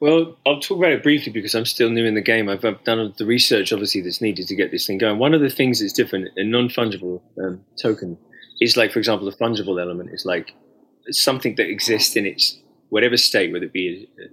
Well, 0.00 0.36
I'll 0.44 0.58
talk 0.58 0.78
about 0.78 0.92
it 0.92 1.02
briefly 1.02 1.32
because 1.32 1.54
I'm 1.54 1.64
still 1.64 1.88
new 1.88 2.04
in 2.04 2.14
the 2.14 2.20
game. 2.20 2.48
I've, 2.48 2.62
done 2.82 3.14
the 3.16 3.24
research, 3.24 3.72
obviously, 3.72 4.00
that's 4.00 4.20
needed 4.20 4.48
to 4.48 4.56
get 4.56 4.72
this 4.72 4.84
thing 4.86 4.98
going. 4.98 5.18
One 5.18 5.32
of 5.32 5.40
the 5.40 5.48
things 5.48 5.78
that's 5.78 5.92
different, 5.92 6.28
a 6.36 6.42
non 6.42 6.68
fungible 6.68 7.20
um, 7.40 7.64
token, 7.80 8.18
is 8.60 8.76
like, 8.76 8.90
for 8.90 8.98
example, 8.98 9.30
the 9.30 9.36
fungible 9.36 9.80
element 9.80 10.10
is 10.12 10.26
like 10.26 10.54
something 11.10 11.54
that 11.54 11.68
exists 11.68 12.16
in 12.16 12.26
its 12.26 12.58
whatever 12.88 13.16
state, 13.16 13.52
whether 13.52 13.66
it 13.66 13.72
be 13.72 14.08
a, 14.18 14.24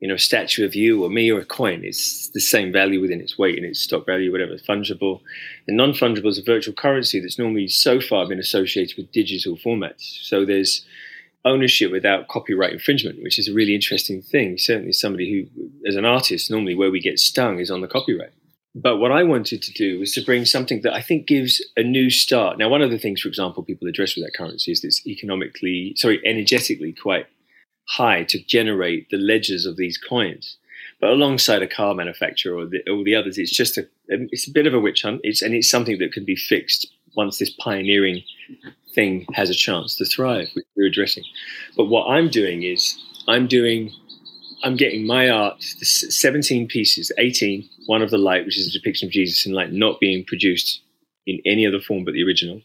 you 0.00 0.08
know, 0.08 0.14
a 0.14 0.18
statue 0.18 0.64
of 0.64 0.74
you 0.74 1.02
or 1.02 1.10
me 1.10 1.30
or 1.30 1.40
a 1.40 1.44
coin. 1.44 1.82
It's 1.84 2.28
the 2.28 2.40
same 2.40 2.72
value 2.72 3.00
within 3.00 3.20
its 3.20 3.38
weight 3.38 3.56
and 3.56 3.64
its 3.64 3.80
stock 3.80 4.04
value, 4.04 4.30
whatever. 4.30 4.56
Fungible. 4.56 5.20
And 5.66 5.76
non 5.76 5.92
fungible 5.92 6.28
is 6.28 6.38
a 6.38 6.42
virtual 6.42 6.74
currency 6.74 7.20
that's 7.20 7.38
normally 7.38 7.68
so 7.68 8.00
far 8.00 8.26
been 8.28 8.38
associated 8.38 8.96
with 8.96 9.12
digital 9.12 9.56
formats. 9.56 10.22
So 10.22 10.44
there's 10.44 10.84
ownership 11.44 11.92
without 11.92 12.28
copyright 12.28 12.72
infringement, 12.72 13.22
which 13.22 13.38
is 13.38 13.48
a 13.48 13.54
really 13.54 13.74
interesting 13.74 14.20
thing. 14.20 14.58
Certainly, 14.58 14.92
somebody 14.92 15.30
who, 15.30 15.70
as 15.88 15.96
an 15.96 16.04
artist, 16.04 16.50
normally 16.50 16.74
where 16.74 16.90
we 16.90 17.00
get 17.00 17.18
stung 17.18 17.58
is 17.58 17.70
on 17.70 17.80
the 17.80 17.88
copyright. 17.88 18.32
But 18.74 18.98
what 18.98 19.10
I 19.10 19.22
wanted 19.22 19.62
to 19.62 19.72
do 19.72 19.98
was 19.98 20.12
to 20.12 20.20
bring 20.20 20.44
something 20.44 20.82
that 20.82 20.92
I 20.92 21.00
think 21.00 21.26
gives 21.26 21.64
a 21.78 21.82
new 21.82 22.10
start. 22.10 22.58
Now, 22.58 22.68
one 22.68 22.82
of 22.82 22.90
the 22.90 22.98
things, 22.98 23.22
for 23.22 23.28
example, 23.28 23.62
people 23.62 23.88
address 23.88 24.14
with 24.14 24.26
that 24.26 24.36
currency 24.36 24.70
is 24.70 24.82
that 24.82 24.88
it's 24.88 25.06
economically, 25.06 25.94
sorry, 25.96 26.20
energetically 26.26 26.92
quite 26.92 27.26
high 27.88 28.24
to 28.24 28.42
generate 28.44 29.10
the 29.10 29.16
ledgers 29.16 29.66
of 29.66 29.76
these 29.76 29.98
coins. 29.98 30.56
But 31.00 31.10
alongside 31.10 31.62
a 31.62 31.68
car 31.68 31.94
manufacturer 31.94 32.56
or 32.56 32.66
the, 32.66 32.80
or 32.90 33.04
the 33.04 33.14
others, 33.14 33.38
it's 33.38 33.54
just 33.54 33.76
a, 33.76 33.82
um, 34.12 34.28
it's 34.30 34.48
a 34.48 34.52
bit 34.52 34.66
of 34.66 34.74
a 34.74 34.80
witch 34.80 35.02
hunt. 35.02 35.20
It's, 35.24 35.42
and 35.42 35.54
it's 35.54 35.68
something 35.68 35.98
that 35.98 36.12
can 36.12 36.24
be 36.24 36.36
fixed 36.36 36.86
once 37.16 37.38
this 37.38 37.50
pioneering 37.50 38.22
thing 38.94 39.26
has 39.32 39.50
a 39.50 39.54
chance 39.54 39.96
to 39.96 40.04
thrive, 40.04 40.48
which 40.54 40.66
we're 40.76 40.86
addressing. 40.86 41.24
But 41.76 41.86
what 41.86 42.06
I'm 42.06 42.28
doing 42.28 42.62
is 42.62 42.98
I'm 43.28 43.46
doing, 43.46 43.92
I'm 44.62 44.76
getting 44.76 45.06
my 45.06 45.28
art, 45.28 45.62
17 45.62 46.68
pieces, 46.68 47.12
18, 47.18 47.68
one 47.86 48.02
of 48.02 48.10
the 48.10 48.18
light, 48.18 48.44
which 48.44 48.58
is 48.58 48.68
a 48.68 48.78
depiction 48.78 49.08
of 49.08 49.12
Jesus 49.12 49.46
in 49.46 49.52
light, 49.52 49.72
not 49.72 50.00
being 50.00 50.24
produced 50.24 50.82
in 51.26 51.40
any 51.44 51.66
other 51.66 51.80
form 51.80 52.04
but 52.04 52.14
the 52.14 52.24
original. 52.24 52.62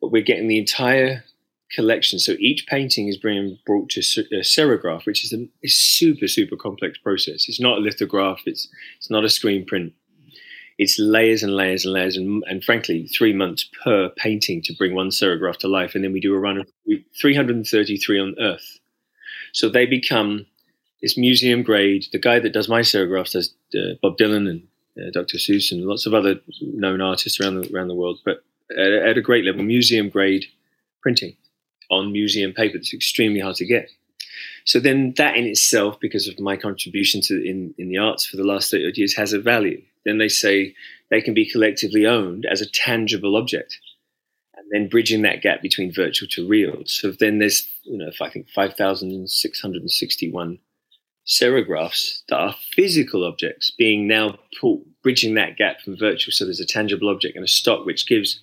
But 0.00 0.12
we're 0.12 0.22
getting 0.22 0.48
the 0.48 0.58
entire 0.58 1.24
collection. 1.72 2.18
So 2.18 2.32
each 2.38 2.66
painting 2.66 3.08
is 3.08 3.16
being 3.16 3.58
brought 3.66 3.90
to 3.90 4.00
a 4.00 4.42
serigraph, 4.42 5.06
which 5.06 5.24
is 5.24 5.32
a, 5.32 5.46
a 5.64 5.68
super, 5.68 6.28
super 6.28 6.56
complex 6.56 6.98
process. 6.98 7.48
It's 7.48 7.60
not 7.60 7.78
a 7.78 7.80
lithograph. 7.80 8.40
It's 8.46 8.68
it's 8.96 9.10
not 9.10 9.24
a 9.24 9.28
screen 9.28 9.66
print 9.66 9.92
it's 10.78 10.98
layers 10.98 11.42
and 11.42 11.54
layers 11.54 11.84
and 11.84 11.92
layers, 11.92 12.16
and, 12.16 12.44
and 12.46 12.62
frankly, 12.62 13.06
three 13.08 13.32
months 13.32 13.68
per 13.82 14.10
painting 14.10 14.62
to 14.62 14.74
bring 14.74 14.94
one 14.94 15.08
serigraph 15.08 15.56
to 15.58 15.68
life. 15.68 15.94
And 15.94 16.04
then 16.04 16.12
we 16.12 16.20
do 16.20 16.34
a 16.34 16.38
run 16.38 16.58
of 16.58 16.68
333 17.20 18.20
on 18.20 18.36
Earth. 18.38 18.78
So 19.52 19.68
they 19.68 19.86
become 19.86 20.46
this 21.02 21.18
museum 21.18 21.64
grade. 21.64 22.06
The 22.12 22.20
guy 22.20 22.38
that 22.38 22.52
does 22.52 22.68
my 22.68 22.80
serigraphs 22.80 23.32
does 23.32 23.54
uh, 23.74 23.94
Bob 24.00 24.18
Dylan 24.18 24.48
and 24.48 24.62
uh, 24.96 25.10
Dr. 25.10 25.38
Seuss 25.38 25.72
and 25.72 25.84
lots 25.84 26.06
of 26.06 26.14
other 26.14 26.36
known 26.60 27.00
artists 27.00 27.40
around 27.40 27.60
the, 27.60 27.74
around 27.74 27.88
the 27.88 27.94
world, 27.94 28.20
but 28.24 28.44
at, 28.70 28.92
at 28.92 29.18
a 29.18 29.22
great 29.22 29.44
level, 29.44 29.64
museum 29.64 30.08
grade 30.08 30.44
printing 31.02 31.36
on 31.90 32.12
museum 32.12 32.52
paper 32.52 32.78
that's 32.78 32.94
extremely 32.94 33.40
hard 33.40 33.56
to 33.56 33.66
get. 33.66 33.90
So 34.64 34.78
then 34.78 35.14
that 35.16 35.36
in 35.36 35.46
itself, 35.46 35.98
because 36.00 36.28
of 36.28 36.38
my 36.38 36.56
contribution 36.56 37.20
to 37.22 37.34
in, 37.34 37.74
in 37.78 37.88
the 37.88 37.98
arts 37.98 38.26
for 38.26 38.36
the 38.36 38.44
last 38.44 38.70
30 38.70 38.92
years, 38.96 39.14
has 39.14 39.32
a 39.32 39.40
value 39.40 39.82
then 40.08 40.18
they 40.18 40.28
say 40.28 40.74
they 41.10 41.20
can 41.20 41.34
be 41.34 41.48
collectively 41.48 42.06
owned 42.06 42.46
as 42.50 42.62
a 42.62 42.70
tangible 42.70 43.36
object. 43.36 43.78
And 44.56 44.66
then 44.70 44.88
bridging 44.88 45.22
that 45.22 45.42
gap 45.42 45.62
between 45.62 45.92
virtual 45.92 46.28
to 46.30 46.48
real. 46.48 46.82
So 46.86 47.12
then 47.12 47.38
there's, 47.38 47.68
you 47.84 47.98
know, 47.98 48.10
I 48.20 48.30
think 48.30 48.48
5,661 48.48 50.58
serigraphs 51.26 52.22
that 52.28 52.36
are 52.36 52.54
physical 52.74 53.24
objects 53.24 53.70
being 53.70 54.08
now 54.08 54.38
pulled, 54.58 54.86
bridging 55.02 55.34
that 55.34 55.58
gap 55.58 55.82
from 55.82 55.98
virtual. 55.98 56.32
So 56.32 56.46
there's 56.46 56.60
a 56.60 56.66
tangible 56.66 57.10
object 57.10 57.36
and 57.36 57.44
a 57.44 57.48
stock 57.48 57.84
which 57.84 58.06
gives 58.06 58.40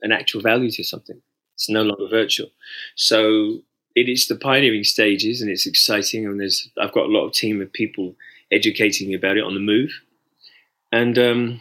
an 0.00 0.12
actual 0.12 0.42
value 0.42 0.70
to 0.70 0.84
something. 0.84 1.20
It's 1.54 1.68
no 1.68 1.82
longer 1.82 2.08
virtual. 2.08 2.48
So 2.96 3.60
it 3.94 4.08
is 4.08 4.26
the 4.26 4.36
pioneering 4.36 4.84
stages 4.84 5.40
and 5.40 5.50
it's 5.50 5.66
exciting. 5.66 6.26
And 6.26 6.40
there's, 6.40 6.68
I've 6.80 6.92
got 6.92 7.06
a 7.06 7.12
lot 7.12 7.26
of 7.26 7.32
team 7.32 7.60
of 7.62 7.72
people 7.72 8.14
educating 8.50 9.08
me 9.08 9.14
about 9.14 9.36
it 9.36 9.44
on 9.44 9.54
the 9.54 9.60
move 9.60 9.90
and 10.94 11.18
um, 11.18 11.60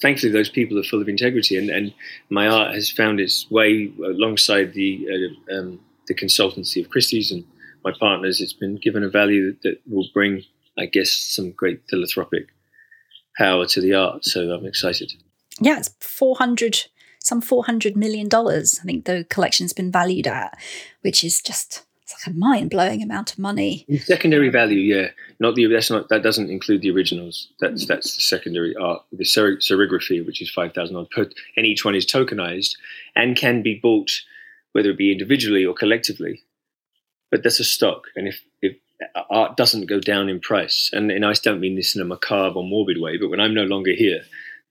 thankfully 0.00 0.30
those 0.30 0.48
people 0.48 0.78
are 0.78 0.84
full 0.84 1.02
of 1.02 1.08
integrity 1.08 1.56
and, 1.56 1.68
and 1.70 1.92
my 2.30 2.46
art 2.46 2.72
has 2.72 2.90
found 2.90 3.18
its 3.18 3.50
way 3.50 3.92
alongside 4.04 4.72
the 4.74 5.06
uh, 5.12 5.54
um, 5.54 5.80
the 6.06 6.14
consultancy 6.14 6.82
of 6.82 6.90
Christie's 6.90 7.32
and 7.32 7.44
my 7.84 7.92
partners 7.98 8.40
it's 8.40 8.52
been 8.52 8.76
given 8.76 9.02
a 9.02 9.08
value 9.08 9.50
that, 9.50 9.62
that, 9.62 9.78
will 9.90 10.06
bring 10.14 10.44
I 10.78 10.86
guess 10.86 11.10
some 11.10 11.50
great 11.50 11.80
philanthropic 11.90 12.46
power 13.36 13.66
to 13.66 13.80
the 13.80 13.94
art 13.94 14.24
so 14.24 14.52
I'm 14.52 14.66
excited 14.66 15.12
yeah 15.60 15.78
it's 15.78 15.90
400 16.00 16.86
some 17.26 17.40
400 17.40 17.96
million 17.96 18.28
dollars 18.28 18.78
I 18.80 18.84
think 18.84 19.04
the 19.04 19.26
collection's 19.28 19.72
been 19.72 19.92
valued 19.92 20.26
at 20.26 20.58
which 21.02 21.24
is 21.24 21.40
just 21.40 21.84
it's 22.12 22.26
like 22.26 22.34
a 22.34 22.38
mind 22.38 22.70
blowing 22.70 23.02
amount 23.02 23.32
of 23.32 23.38
money. 23.38 23.86
Secondary 24.00 24.48
value, 24.48 24.80
yeah. 24.80 25.10
Not 25.40 25.54
the 25.54 25.66
that's 25.66 25.90
not 25.90 26.08
that 26.08 26.22
doesn't 26.22 26.50
include 26.50 26.82
the 26.82 26.90
originals. 26.90 27.48
That's 27.60 27.86
that's 27.86 28.16
the 28.16 28.22
secondary 28.22 28.74
art, 28.76 29.02
the 29.12 29.24
ser- 29.24 29.56
serigraphy, 29.58 30.24
which 30.24 30.42
is 30.42 30.50
five 30.50 30.74
thousand 30.74 31.10
per, 31.10 31.28
and 31.56 31.66
each 31.66 31.84
one 31.84 31.94
is 31.94 32.06
tokenized 32.06 32.76
and 33.14 33.36
can 33.36 33.62
be 33.62 33.78
bought 33.80 34.10
whether 34.72 34.90
it 34.90 34.98
be 34.98 35.12
individually 35.12 35.64
or 35.64 35.74
collectively. 35.74 36.42
But 37.30 37.42
that's 37.42 37.60
a 37.60 37.64
stock, 37.64 38.04
and 38.16 38.28
if 38.28 38.42
if 38.60 38.76
art 39.30 39.56
doesn't 39.56 39.86
go 39.86 40.00
down 40.00 40.28
in 40.28 40.40
price, 40.40 40.90
and, 40.92 41.10
and 41.10 41.24
I 41.24 41.32
don't 41.34 41.60
mean 41.60 41.76
this 41.76 41.96
in 41.96 42.02
a 42.02 42.04
macabre 42.04 42.58
or 42.58 42.64
morbid 42.64 43.00
way, 43.00 43.16
but 43.16 43.30
when 43.30 43.40
I'm 43.40 43.54
no 43.54 43.64
longer 43.64 43.92
here, 43.92 44.22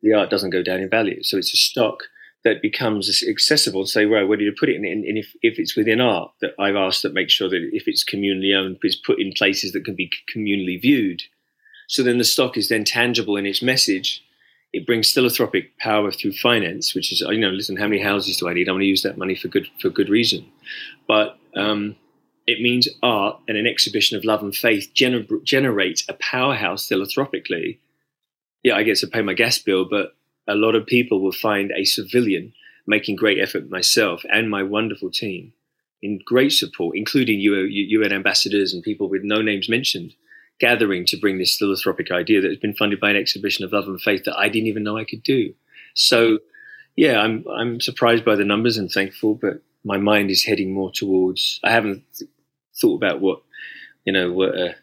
the 0.02 0.14
art 0.14 0.30
doesn't 0.30 0.52
go 0.52 0.64
down 0.64 0.80
in 0.80 0.90
value. 0.90 1.24
So 1.24 1.38
it's 1.38 1.54
a 1.54 1.58
stock 1.58 2.04
that 2.44 2.62
becomes 2.62 3.24
accessible. 3.28 3.86
Say, 3.86 4.06
well, 4.06 4.26
where 4.26 4.38
do 4.38 4.44
you 4.44 4.54
put 4.58 4.70
it? 4.70 4.76
And, 4.76 4.86
and 4.86 5.18
if, 5.18 5.34
if 5.42 5.60
it's 5.60 5.76
within 5.76 6.02
art, 6.02 6.32
that 6.42 6.52
I've 6.60 6.76
asked 6.76 7.04
that 7.04 7.14
make 7.14 7.30
sure 7.30 7.50
that 7.50 7.70
if 7.72 7.88
it's 7.88 8.04
communally 8.04 8.56
owned, 8.56 8.78
it's 8.82 8.96
put 8.96 9.20
in 9.20 9.34
places 9.34 9.74
that 9.74 9.86
can 9.86 9.96
be 9.96 10.10
communally 10.36 10.82
viewed. 10.82 11.22
So 11.88 12.04
then 12.04 12.18
the 12.18 12.24
stock 12.24 12.58
is 12.58 12.70
then 12.70 12.84
tangible 12.84 13.38
in 13.38 13.46
its 13.46 13.62
message. 13.62 14.24
It 14.74 14.86
brings 14.86 15.12
philanthropic 15.12 15.78
power 15.80 16.12
through 16.12 16.34
finance, 16.34 16.96
which 16.96 17.12
is, 17.12 17.20
you 17.22 17.38
know, 17.38 17.50
listen, 17.50 17.76
how 17.76 17.88
many 17.88 18.02
houses 18.02 18.38
do 18.38 18.48
I 18.48 18.54
need? 18.54 18.70
I 18.70 18.72
want 18.72 18.84
to 18.84 18.88
use 18.88 19.04
that 19.04 19.18
money 19.18 19.36
for 19.36 19.50
good 19.50 19.68
for 19.82 19.90
good 19.90 20.08
reason. 20.08 20.46
But 21.08 21.38
um, 21.56 21.98
it 22.48 22.62
means 22.62 22.88
art 23.04 23.40
and 23.48 23.58
an 23.58 23.68
exhibition 23.68 24.18
of 24.18 24.24
love 24.24 24.42
and 24.42 24.56
faith 24.56 24.90
gener- 24.96 25.44
generates 25.44 26.06
a 26.08 26.14
powerhouse 26.14 26.88
philanthropically. 26.88 27.80
Yeah, 28.64 28.76
I 28.76 28.84
get 28.84 28.98
to 29.00 29.08
pay 29.08 29.22
my 29.22 29.34
gas 29.34 29.60
bill, 29.60 29.86
but 29.86 30.16
a 30.52 30.56
lot 30.56 30.76
of 30.76 30.86
people 30.86 31.22
will 31.22 31.32
find 31.32 31.72
a 31.72 31.86
civilian 31.86 32.54
making 32.88 33.16
great 33.16 33.40
effort 33.40 33.70
myself 33.70 34.24
and 34.32 34.50
my 34.50 34.64
wonderful 34.64 35.10
team 35.10 35.54
in 36.02 36.20
great 36.26 36.52
support, 36.52 36.98
including 36.98 37.40
UN 37.40 38.12
ambassadors 38.12 38.74
and 38.74 38.84
people 38.84 39.08
with 39.08 39.24
no 39.24 39.42
names 39.42 39.70
mentioned, 39.70 40.14
gathering 40.60 41.06
to 41.06 41.18
bring 41.18 41.38
this 41.38 41.58
philanthropic 41.58 42.12
idea 42.12 42.42
that 42.42 42.50
has 42.50 42.58
been 42.58 42.74
funded 42.74 43.00
by 43.00 43.12
an 43.12 43.16
exhibition 43.16 43.64
of 43.64 43.72
love 43.72 43.88
and 43.88 44.02
faith 44.02 44.24
that 44.26 44.38
I 44.38 44.50
didn't 44.50 44.68
even 44.68 44.84
know 44.84 44.98
I 44.98 45.06
could 45.06 45.24
do. 45.24 45.54
So, 45.94 46.40
yeah, 46.96 47.20
I'm 47.20 47.46
I'm 47.48 47.80
surprised 47.80 48.26
by 48.26 48.36
the 48.36 48.46
numbers 48.46 48.78
and 48.78 48.92
thankful, 48.92 49.36
but 49.36 49.62
my 49.84 49.98
mind 49.98 50.32
is 50.32 50.44
heading 50.44 50.74
more 50.74 50.92
towards. 50.92 51.60
I 51.64 51.72
haven't 51.72 52.04
thought 52.80 52.96
about 52.96 53.22
what 53.22 53.42
you 54.06 54.14
know 54.14 54.32
what 54.32 54.56
a 54.56 54.76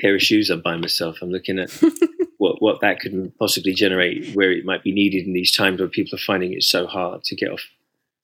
pair 0.00 0.14
of 0.14 0.22
shoes 0.22 0.50
I 0.50 0.56
buy 0.56 0.76
myself. 0.76 1.18
I'm 1.20 1.30
looking 1.30 1.58
at 1.58 1.70
what 2.42 2.60
what 2.60 2.80
that 2.80 2.98
could 2.98 3.32
possibly 3.38 3.72
generate, 3.72 4.34
where 4.34 4.50
it 4.50 4.64
might 4.64 4.82
be 4.82 4.90
needed 4.90 5.24
in 5.24 5.32
these 5.32 5.52
times 5.52 5.78
where 5.78 5.88
people 5.88 6.16
are 6.16 6.28
finding 6.30 6.52
it 6.52 6.64
so 6.64 6.88
hard 6.88 7.22
to 7.22 7.36
get 7.36 7.52
off, 7.52 7.62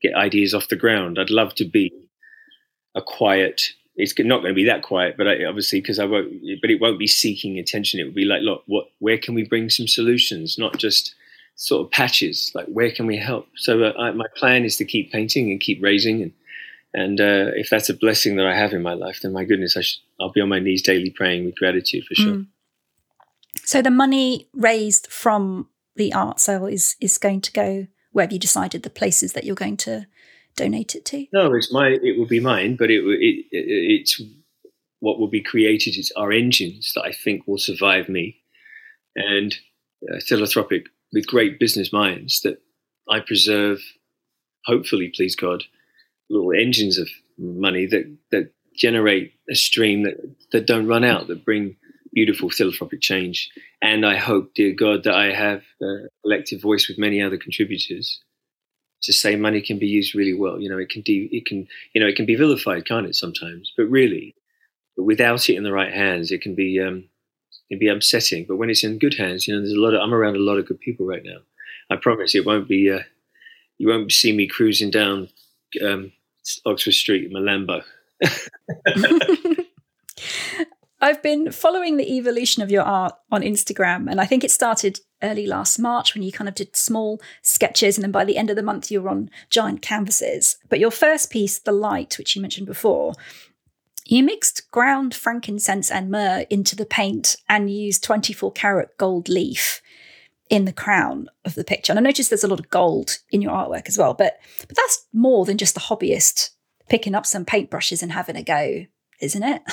get 0.03 0.13
ideas 0.17 0.53
off 0.53 0.67
the 0.67 0.83
ground. 0.85 1.21
I'd 1.21 1.31
love 1.31 1.55
to 1.55 1.65
be 1.65 1.93
a 2.97 3.01
quiet. 3.01 3.63
It's 3.95 4.19
not 4.19 4.43
going 4.43 4.55
to 4.55 4.63
be 4.63 4.65
that 4.65 4.83
quiet, 4.83 5.17
but 5.17 5.29
I, 5.29 5.45
obviously 5.45 5.81
because 5.81 6.01
I 6.01 6.05
won't. 6.05 6.33
But 6.61 6.71
it 6.71 6.81
won't 6.81 6.99
be 6.99 7.07
seeking 7.07 7.61
attention. 7.61 8.01
It 8.01 8.07
will 8.07 8.23
be 8.25 8.25
like, 8.25 8.43
look, 8.43 8.65
what? 8.67 8.87
Where 8.99 9.19
can 9.19 9.37
we 9.37 9.45
bring 9.45 9.71
some 9.71 9.87
solutions? 9.87 10.59
Not 10.59 10.79
just 10.79 11.15
sort 11.55 11.87
of 11.87 11.93
patches. 11.93 12.51
Like, 12.57 12.67
where 12.67 12.91
can 12.91 13.07
we 13.07 13.19
help? 13.19 13.47
So 13.55 13.85
uh, 13.85 13.93
I, 13.97 14.11
my 14.11 14.27
plan 14.37 14.65
is 14.65 14.77
to 14.79 14.85
keep 14.85 15.13
painting 15.13 15.53
and 15.53 15.61
keep 15.61 15.81
raising 15.81 16.23
and 16.23 16.33
and 16.93 17.21
uh, 17.21 17.53
if 17.55 17.71
that's 17.71 17.91
a 17.91 17.95
blessing 17.95 18.37
that 18.37 18.47
I 18.47 18.57
have 18.57 18.73
in 18.73 18.83
my 18.83 18.95
life, 18.95 19.21
then 19.23 19.33
my 19.33 19.45
goodness, 19.45 19.77
I 19.77 19.83
should, 19.83 20.01
I'll 20.19 20.33
be 20.33 20.41
on 20.41 20.49
my 20.49 20.59
knees 20.59 20.83
daily 20.83 21.11
praying 21.11 21.45
with 21.45 21.55
gratitude 21.57 22.05
for 22.07 22.15
sure. 22.15 22.35
Mm. 22.37 22.47
So 23.69 23.83
the 23.83 23.91
money 23.91 24.49
raised 24.55 25.09
from 25.09 25.69
the 25.95 26.15
art 26.15 26.41
sale 26.41 26.65
is 26.65 26.97
is 27.03 27.19
going 27.19 27.43
to 27.43 27.53
go 27.53 27.87
where 28.13 28.25
have 28.25 28.33
you 28.33 28.39
decided 28.39 28.83
the 28.83 28.89
places 28.89 29.35
that 29.35 29.45
you're 29.45 29.55
going 29.55 29.77
to 29.89 30.07
donate 30.57 30.95
it 30.95 31.05
to? 31.05 31.27
No, 31.35 31.53
it's 31.53 31.71
my 31.71 31.89
it 31.89 32.19
will 32.19 32.27
be 32.27 32.41
mine, 32.41 32.77
but 32.77 32.91
it, 32.91 33.05
it, 33.05 33.45
it 33.53 34.01
it's 34.01 34.23
what 35.01 35.21
will 35.21 35.29
be 35.29 35.43
created 35.43 35.99
is 35.99 36.11
our 36.17 36.33
engines 36.33 36.93
that 36.95 37.03
I 37.03 37.13
think 37.13 37.47
will 37.47 37.59
survive 37.59 38.09
me, 38.09 38.39
and 39.15 39.55
uh, 40.11 40.19
philanthropic 40.27 40.87
with 41.13 41.27
great 41.27 41.61
business 41.61 41.93
minds 41.93 42.41
that 42.41 42.63
I 43.11 43.21
preserve. 43.21 43.81
Hopefully, 44.65 45.13
please 45.15 45.37
God, 45.37 45.65
little 46.31 46.53
engines 46.53 46.97
of 46.97 47.11
money 47.37 47.85
that 47.85 48.17
that 48.31 48.51
generate 48.75 49.35
a 49.51 49.55
stream 49.55 50.05
that 50.05 50.17
that 50.53 50.67
don't 50.67 50.87
run 50.87 51.05
out, 51.05 51.27
that 51.27 51.45
bring 51.45 51.77
beautiful 52.13 52.51
philanthropic 52.51 53.01
change. 53.01 53.51
And 53.83 54.05
I 54.07 54.17
hope, 54.17 54.55
dear 54.55 54.73
God, 54.73 55.05
that 55.05 55.15
I 55.15 55.33
have 55.33 55.63
a 55.83 56.09
collective 56.23 56.61
voice 56.61 56.89
with 56.89 56.99
many 56.99 57.23
other 57.23 57.37
contributors 57.37 58.21
to 59.03 59.13
say 59.13 59.37
money 59.37 59.61
can 59.61 59.79
be 59.79 59.87
used 59.87 60.15
really 60.15 60.35
well. 60.35 60.61
You 60.61 60.69
know, 60.69 60.79
it 60.79 60.89
can 60.89 61.03
de- 61.03 61.29
it 61.33 61.47
can 61.47 61.69
you 61.93 62.01
know 62.01 62.09
it 62.09 62.17
can 62.17 62.27
be 62.27 62.35
vilified, 62.35 62.87
can't 62.87 63.07
it? 63.07 63.15
Sometimes, 63.15 63.73
but 63.77 63.85
really, 63.85 64.35
but 64.97 65.05
without 65.05 65.49
it 65.49 65.57
in 65.57 65.63
the 65.63 65.73
right 65.73 65.93
hands, 65.93 66.33
it 66.33 66.43
can 66.43 66.55
be 66.55 66.81
um, 66.81 67.05
it 67.71 67.75
can 67.75 67.79
be 67.79 67.89
upsetting. 67.89 68.45
But 68.47 68.57
when 68.57 68.71
it's 68.71 68.85
in 68.85 68.99
good 68.99 69.15
hands, 69.15 69.47
you 69.47 69.55
know, 69.55 69.61
there's 69.61 69.73
a 69.73 69.81
lot 69.81 69.95
of 69.95 70.01
I'm 70.01 70.15
around 70.15 70.37
a 70.37 70.41
lot 70.41 70.59
of 70.59 70.67
good 70.67 70.81
people 70.81 71.07
right 71.07 71.23
now. 71.25 71.39
I 71.91 71.97
promise 71.97 72.35
it 72.35 72.47
won't 72.47 72.69
be. 72.69 72.91
Uh, 72.91 73.01
you 73.79 73.89
won't 73.89 74.11
see 74.11 74.33
me 74.33 74.49
cruising 74.49 74.91
down 74.91 75.29
um, 75.85 76.13
Oxford 76.67 76.95
Street 76.95 77.27
in 77.27 77.33
my 77.33 77.39
Lambo. 77.39 77.85
I've 81.01 81.23
been 81.23 81.53
following 81.53 81.97
the 81.97 82.17
evolution 82.17 82.63
of 82.63 82.71
your 82.71 82.83
art 82.83 83.15
on 83.31 83.43
Instagram, 83.43 84.11
and 84.11 84.21
I 84.21 84.27
think 84.27 84.43
it 84.43 84.51
started 84.51 85.01
early 85.23 85.47
last 85.47 85.79
March 85.79 86.15
when 86.15 86.25
you 86.25 86.33
kind 86.33 86.49
of 86.49 86.55
did 86.55 86.75
small 86.75 87.21
sketches, 87.43 87.97
and 87.97 88.03
then 88.03 88.11
by 88.11 88.25
the 88.25 88.37
end 88.37 88.51
of 88.51 88.57
the 88.57 88.63
month, 88.63 88.91
you 88.91 89.01
were 89.01 89.11
on 89.11 89.31
giant 89.49 89.81
canvases. 89.81 90.57
But 90.69 90.81
your 90.81 90.91
first 90.91 91.31
piece, 91.31 91.59
The 91.59 91.73
Light, 91.73 92.19
which 92.19 92.35
you 92.35 92.43
mentioned 92.43 92.67
before, 92.67 93.15
you 94.07 94.25
mixed 94.25 94.71
ground 94.73 95.15
frankincense 95.15 95.91
and 95.91 96.11
myrrh 96.11 96.47
into 96.51 96.75
the 96.75 96.87
paint 96.87 97.37
and 97.49 97.71
used 97.71 98.03
24 98.03 98.53
karat 98.53 98.97
gold 98.97 99.29
leaf 99.29 99.81
in 100.51 100.65
the 100.65 100.73
crown 100.73 101.29
of 101.45 101.55
the 101.55 101.65
picture. 101.65 101.93
And 101.93 101.99
I 101.99 102.03
noticed 102.03 102.31
there's 102.31 102.43
a 102.43 102.49
lot 102.49 102.59
of 102.59 102.71
gold 102.71 103.19
in 103.31 103.43
your 103.43 103.53
artwork 103.53 103.87
as 103.87 103.99
well, 103.99 104.15
but 104.15 104.41
but 104.67 104.75
that's 104.75 105.07
more 105.13 105.45
than 105.45 105.59
just 105.59 105.75
the 105.75 105.81
hobbyist 105.81 106.51
picking 106.89 107.15
up 107.15 107.27
some 107.27 107.45
paintbrushes 107.45 108.03
and 108.03 108.13
having 108.13 108.35
a 108.35 108.43
go, 108.43 108.87
isn't 109.21 109.43
it? 109.43 109.63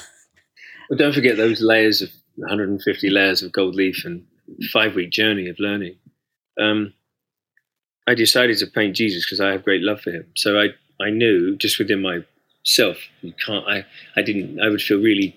Well, 0.90 0.98
don't 0.98 1.14
forget 1.14 1.38
those 1.38 1.62
layers 1.62 2.02
of 2.02 2.10
150 2.36 3.10
layers 3.10 3.42
of 3.42 3.52
gold 3.52 3.76
leaf 3.76 4.04
and 4.06 4.26
five 4.72 4.96
week 4.96 5.10
journey 5.12 5.50
of 5.50 5.60
learning. 5.60 5.96
Um, 6.60 6.94
I 8.08 8.14
decided 8.14 8.58
to 8.60 8.68
paint 8.68 8.96
Jesus 8.96 9.26
because 9.26 9.40
I 9.40 9.52
have 9.52 9.64
great 9.64 9.82
love 9.82 10.02
for 10.02 10.12
him. 10.12 10.28
So 10.36 10.60
I, 10.60 10.70
I 11.04 11.10
knew 11.10 11.56
just 11.56 11.80
within 11.80 12.02
myself, 12.02 12.98
you 13.22 13.34
can't, 13.46 13.68
I, 13.68 13.86
I 14.16 14.22
didn't, 14.22 14.62
I 14.62 14.70
would 14.70 14.82
feel 14.82 15.02
really 15.02 15.36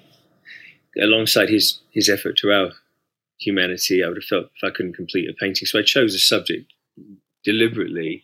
alongside 1.00 1.48
his, 1.48 1.80
his 1.92 2.08
effort 2.08 2.36
to 2.38 2.52
our 2.52 2.72
humanity, 3.38 4.02
I 4.02 4.08
would 4.08 4.16
have 4.18 4.24
felt 4.24 4.46
if 4.56 4.64
I 4.64 4.74
couldn't 4.74 4.94
complete 4.94 5.30
a 5.30 5.32
painting. 5.32 5.66
So 5.66 5.78
I 5.78 5.82
chose 5.82 6.14
a 6.14 6.18
subject 6.18 6.72
deliberately, 7.44 8.22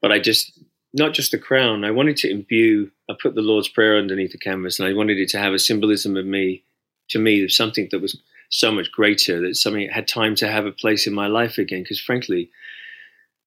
but 0.00 0.12
I 0.12 0.18
just 0.18 0.58
not 0.94 1.12
just 1.12 1.32
the 1.32 1.38
crown. 1.38 1.84
I 1.84 1.90
wanted 1.90 2.16
to 2.18 2.30
imbue. 2.30 2.90
I 3.10 3.14
put 3.20 3.34
the 3.34 3.42
Lord's 3.42 3.68
Prayer 3.68 3.98
underneath 3.98 4.32
the 4.32 4.38
canvas, 4.38 4.78
and 4.78 4.88
I 4.88 4.94
wanted 4.94 5.18
it 5.18 5.28
to 5.30 5.38
have 5.38 5.52
a 5.52 5.58
symbolism 5.58 6.16
of 6.16 6.24
me, 6.24 6.62
to 7.10 7.18
me, 7.18 7.42
of 7.42 7.52
something 7.52 7.88
that 7.90 8.00
was 8.00 8.18
so 8.50 8.70
much 8.70 8.92
greater. 8.92 9.40
That 9.40 9.56
something 9.56 9.88
had 9.88 10.06
time 10.06 10.36
to 10.36 10.48
have 10.48 10.66
a 10.66 10.72
place 10.72 11.06
in 11.06 11.12
my 11.12 11.26
life 11.26 11.58
again. 11.58 11.82
Because 11.82 12.00
frankly, 12.00 12.48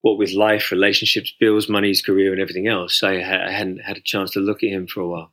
what 0.02 0.18
with 0.18 0.32
life, 0.32 0.70
relationships, 0.70 1.34
bills, 1.40 1.68
money's 1.68 2.02
career, 2.02 2.32
and 2.32 2.40
everything 2.40 2.68
else, 2.68 3.02
I, 3.02 3.14
I 3.14 3.50
hadn't 3.50 3.78
had 3.78 3.96
a 3.96 4.02
chance 4.02 4.30
to 4.32 4.40
look 4.40 4.62
at 4.62 4.70
him 4.70 4.86
for 4.86 5.00
a 5.00 5.08
while. 5.08 5.32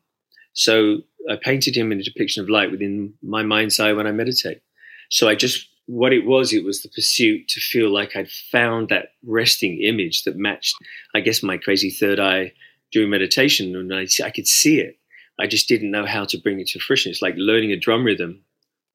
So 0.53 0.99
I 1.29 1.35
painted 1.35 1.75
him 1.75 1.91
in 1.91 1.99
a 1.99 2.03
depiction 2.03 2.41
of 2.41 2.49
light 2.49 2.71
within 2.71 3.13
my 3.21 3.43
mind's 3.43 3.79
eye 3.79 3.91
when 3.91 4.07
I 4.07 4.11
meditate. 4.11 4.61
So 5.09 5.27
I 5.27 5.35
just 5.35 5.67
what 5.87 6.13
it 6.13 6.25
was, 6.25 6.51
it 6.51 6.65
was 6.65 6.81
the 6.81 6.89
pursuit 6.89 7.47
to 7.49 7.59
feel 7.59 7.89
like 7.89 8.15
I'd 8.15 8.31
found 8.31 8.89
that 8.89 9.09
resting 9.23 9.81
image 9.81 10.23
that 10.23 10.35
matched, 10.35 10.75
I 11.13 11.19
guess, 11.19 11.43
my 11.43 11.57
crazy 11.57 11.89
third 11.89 12.19
eye 12.19 12.53
during 12.91 13.09
meditation. 13.09 13.75
And 13.75 13.93
I, 13.93 14.07
I 14.23 14.31
could 14.31 14.47
see 14.47 14.79
it. 14.79 14.97
I 15.39 15.47
just 15.47 15.67
didn't 15.67 15.91
know 15.91 16.05
how 16.05 16.25
to 16.25 16.37
bring 16.37 16.59
it 16.59 16.67
to 16.69 16.79
fruition. 16.79 17.11
It's 17.11 17.21
like 17.21 17.35
learning 17.37 17.71
a 17.71 17.79
drum 17.79 18.03
rhythm 18.03 18.41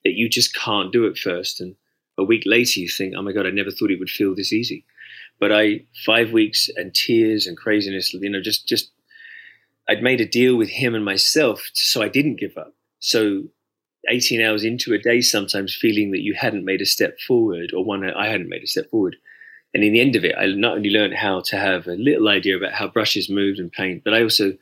that 0.03 0.13
you 0.13 0.27
just 0.27 0.55
can't 0.55 0.91
do 0.91 1.07
at 1.07 1.17
first. 1.17 1.61
And 1.61 1.75
a 2.17 2.23
week 2.23 2.43
later, 2.45 2.79
you 2.79 2.89
think, 2.89 3.13
oh 3.15 3.21
my 3.21 3.31
God, 3.31 3.45
I 3.45 3.51
never 3.51 3.71
thought 3.71 3.91
it 3.91 3.99
would 3.99 4.09
feel 4.09 4.35
this 4.35 4.51
easy. 4.51 4.85
But 5.39 5.51
I, 5.51 5.85
five 6.05 6.31
weeks 6.31 6.69
and 6.75 6.93
tears 6.93 7.47
and 7.47 7.57
craziness, 7.57 8.13
you 8.13 8.29
know, 8.29 8.41
just, 8.41 8.67
just, 8.67 8.91
I'd 9.87 10.03
made 10.03 10.21
a 10.21 10.25
deal 10.25 10.55
with 10.55 10.69
him 10.69 10.93
and 10.93 11.05
myself 11.05 11.69
so 11.73 12.01
I 12.01 12.09
didn't 12.09 12.39
give 12.39 12.57
up. 12.57 12.73
So 12.99 13.43
18 14.09 14.41
hours 14.41 14.63
into 14.63 14.93
a 14.93 14.97
day 14.97 15.21
sometimes 15.21 15.75
feeling 15.75 16.11
that 16.11 16.21
you 16.21 16.33
hadn't 16.33 16.65
made 16.65 16.81
a 16.81 16.85
step 16.85 17.19
forward 17.19 17.71
or 17.73 17.83
one 17.83 18.03
I 18.03 18.27
hadn't 18.27 18.49
made 18.49 18.63
a 18.63 18.67
step 18.67 18.89
forward. 18.89 19.15
And 19.73 19.83
in 19.83 19.93
the 19.93 20.01
end 20.01 20.15
of 20.15 20.25
it, 20.25 20.35
I 20.37 20.47
not 20.47 20.77
only 20.77 20.89
learned 20.89 21.13
how 21.13 21.41
to 21.41 21.57
have 21.57 21.87
a 21.87 21.93
little 21.93 22.27
idea 22.27 22.57
about 22.57 22.73
how 22.73 22.87
brushes 22.87 23.29
moved 23.29 23.59
and 23.59 23.71
paint, 23.71 24.03
but 24.03 24.13
I 24.13 24.21
also 24.21 24.53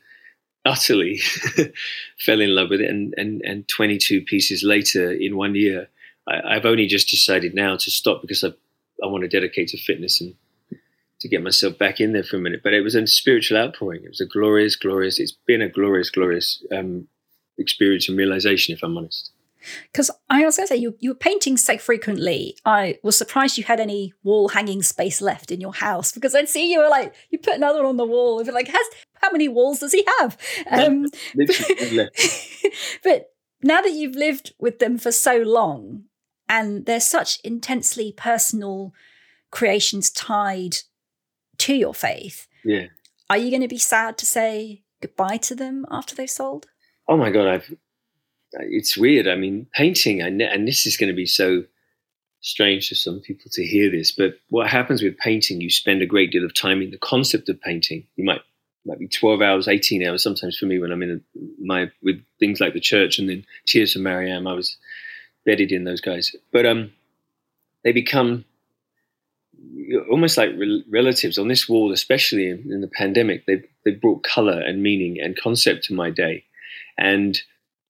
utterly 0.64 1.18
fell 2.18 2.40
in 2.40 2.54
love 2.54 2.70
with 2.70 2.80
it. 2.80 2.90
And, 2.90 3.14
and, 3.16 3.42
and 3.42 3.68
22 3.68 4.22
pieces 4.22 4.62
later 4.62 5.10
in 5.10 5.36
one 5.36 5.54
year, 5.54 5.88
I, 6.28 6.54
have 6.54 6.66
only 6.66 6.86
just 6.86 7.08
decided 7.08 7.54
now 7.54 7.76
to 7.76 7.90
stop 7.90 8.20
because 8.20 8.44
I, 8.44 8.48
I 9.02 9.06
want 9.06 9.22
to 9.22 9.28
dedicate 9.28 9.68
to 9.68 9.78
fitness 9.78 10.20
and 10.20 10.34
to 11.20 11.28
get 11.28 11.42
myself 11.42 11.76
back 11.76 12.00
in 12.00 12.12
there 12.12 12.22
for 12.22 12.36
a 12.36 12.40
minute. 12.40 12.60
But 12.62 12.74
it 12.74 12.82
was 12.82 12.94
a 12.94 13.06
spiritual 13.06 13.58
outpouring. 13.58 14.04
It 14.04 14.10
was 14.10 14.20
a 14.20 14.26
glorious, 14.26 14.76
glorious, 14.76 15.18
it's 15.18 15.36
been 15.46 15.62
a 15.62 15.68
glorious, 15.68 16.10
glorious 16.10 16.62
um, 16.72 17.08
experience 17.60 18.08
and 18.08 18.18
realization, 18.18 18.74
if 18.74 18.82
I'm 18.82 18.96
honest. 18.96 19.32
Because 19.92 20.10
I 20.28 20.44
was 20.44 20.56
going 20.56 20.66
to 20.66 20.74
say, 20.74 20.78
you, 20.78 20.96
you 21.00 21.10
were 21.10 21.16
painting 21.16 21.56
so 21.56 21.76
frequently. 21.78 22.56
I 22.64 22.98
was 23.02 23.16
surprised 23.16 23.58
you 23.58 23.64
had 23.64 23.80
any 23.80 24.12
wall 24.22 24.48
hanging 24.48 24.82
space 24.82 25.20
left 25.20 25.50
in 25.50 25.60
your 25.60 25.74
house 25.74 26.12
because 26.12 26.34
I'd 26.34 26.48
see 26.48 26.72
you 26.72 26.80
were 26.80 26.88
like, 26.88 27.14
you 27.30 27.38
put 27.38 27.54
another 27.54 27.80
one 27.80 27.88
on 27.90 27.96
the 27.96 28.06
wall. 28.06 28.40
And 28.40 28.48
like, 28.52 28.68
has 28.68 28.86
how 29.14 29.30
many 29.30 29.48
walls 29.48 29.80
does 29.80 29.92
he 29.92 30.04
have? 30.18 30.36
Um, 30.70 31.06
but 33.04 33.30
now 33.62 33.80
that 33.80 33.92
you've 33.92 34.14
lived 34.14 34.54
with 34.58 34.78
them 34.78 34.98
for 34.98 35.12
so 35.12 35.38
long 35.38 36.04
and 36.48 36.86
they're 36.86 37.00
such 37.00 37.40
intensely 37.44 38.12
personal 38.12 38.92
creations 39.50 40.10
tied 40.10 40.76
to 41.58 41.74
your 41.74 41.94
faith, 41.94 42.46
yeah. 42.64 42.86
are 43.28 43.36
you 43.36 43.50
going 43.50 43.62
to 43.62 43.68
be 43.68 43.78
sad 43.78 44.16
to 44.18 44.26
say 44.26 44.84
goodbye 45.00 45.38
to 45.38 45.54
them 45.54 45.86
after 45.90 46.14
they've 46.14 46.30
sold? 46.30 46.66
Oh 47.10 47.16
my 47.16 47.30
god, 47.30 47.48
I've 47.48 47.74
it's 48.52 48.96
weird. 48.96 49.28
I 49.28 49.34
mean, 49.34 49.66
painting, 49.74 50.20
and 50.22 50.40
this 50.66 50.86
is 50.86 50.96
going 50.96 51.10
to 51.10 51.16
be 51.16 51.26
so 51.26 51.64
strange 52.40 52.88
for 52.88 52.94
some 52.94 53.20
people 53.20 53.50
to 53.52 53.64
hear 53.64 53.90
this, 53.90 54.10
but 54.10 54.34
what 54.48 54.68
happens 54.68 55.02
with 55.02 55.18
painting, 55.18 55.60
you 55.60 55.70
spend 55.70 56.00
a 56.00 56.06
great 56.06 56.32
deal 56.32 56.44
of 56.44 56.54
time 56.54 56.80
in 56.80 56.90
the 56.90 56.98
concept 56.98 57.48
of 57.48 57.60
painting. 57.60 58.06
You 58.16 58.24
might 58.24 58.40
might 58.86 58.98
be 58.98 59.08
12 59.08 59.42
hours, 59.42 59.68
18 59.68 60.06
hours, 60.06 60.22
sometimes 60.22 60.56
for 60.56 60.64
me 60.64 60.78
when 60.78 60.90
I'm 60.90 61.02
in 61.02 61.10
a, 61.10 61.40
my 61.62 61.90
with 62.02 62.24
things 62.38 62.60
like 62.60 62.72
the 62.72 62.80
church 62.80 63.18
and 63.18 63.28
then 63.28 63.44
Tears 63.66 63.92
for 63.92 63.98
Mariam, 63.98 64.46
I 64.46 64.54
was 64.54 64.78
bedded 65.44 65.70
in 65.70 65.84
those 65.84 66.00
guys. 66.00 66.34
But 66.50 66.64
um, 66.64 66.90
they 67.84 67.92
become 67.92 68.46
almost 70.10 70.38
like 70.38 70.50
re- 70.56 70.84
relatives 70.88 71.36
on 71.36 71.48
this 71.48 71.68
wall, 71.68 71.92
especially 71.92 72.48
in, 72.48 72.72
in 72.72 72.80
the 72.80 72.88
pandemic. 72.88 73.44
They 73.46 73.62
they 73.84 73.92
brought 73.92 74.22
color 74.22 74.60
and 74.60 74.82
meaning 74.82 75.20
and 75.20 75.36
concept 75.36 75.84
to 75.84 75.94
my 75.94 76.08
day. 76.10 76.44
And 76.98 77.38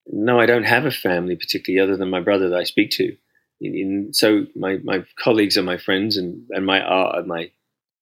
no, 0.06 0.40
I 0.40 0.46
don't 0.46 0.64
have 0.64 0.86
a 0.86 0.90
family 0.90 1.36
particularly 1.36 1.82
other 1.82 1.96
than 1.96 2.10
my 2.10 2.20
brother 2.20 2.48
that 2.48 2.58
I 2.58 2.64
speak 2.64 2.90
to. 2.92 3.16
In, 3.60 3.74
in, 3.74 4.12
so 4.12 4.46
my, 4.56 4.78
my 4.84 5.04
colleagues 5.18 5.58
are 5.58 5.62
my 5.62 5.76
friends 5.76 6.16
and, 6.16 6.46
and 6.50 6.64
my 6.64 6.80
art 6.80 7.16
are 7.16 7.26
my 7.26 7.50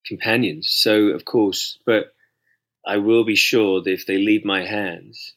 companions. 0.07 0.71
So 0.71 1.09
of 1.09 1.25
course, 1.25 1.79
but 1.85 2.15
I 2.87 2.97
will 2.97 3.25
be 3.25 3.35
sure 3.35 3.83
that 3.83 3.93
if 3.93 4.07
they 4.07 4.19
leave 4.19 4.45
my 4.45 4.65
hands, 4.65 5.35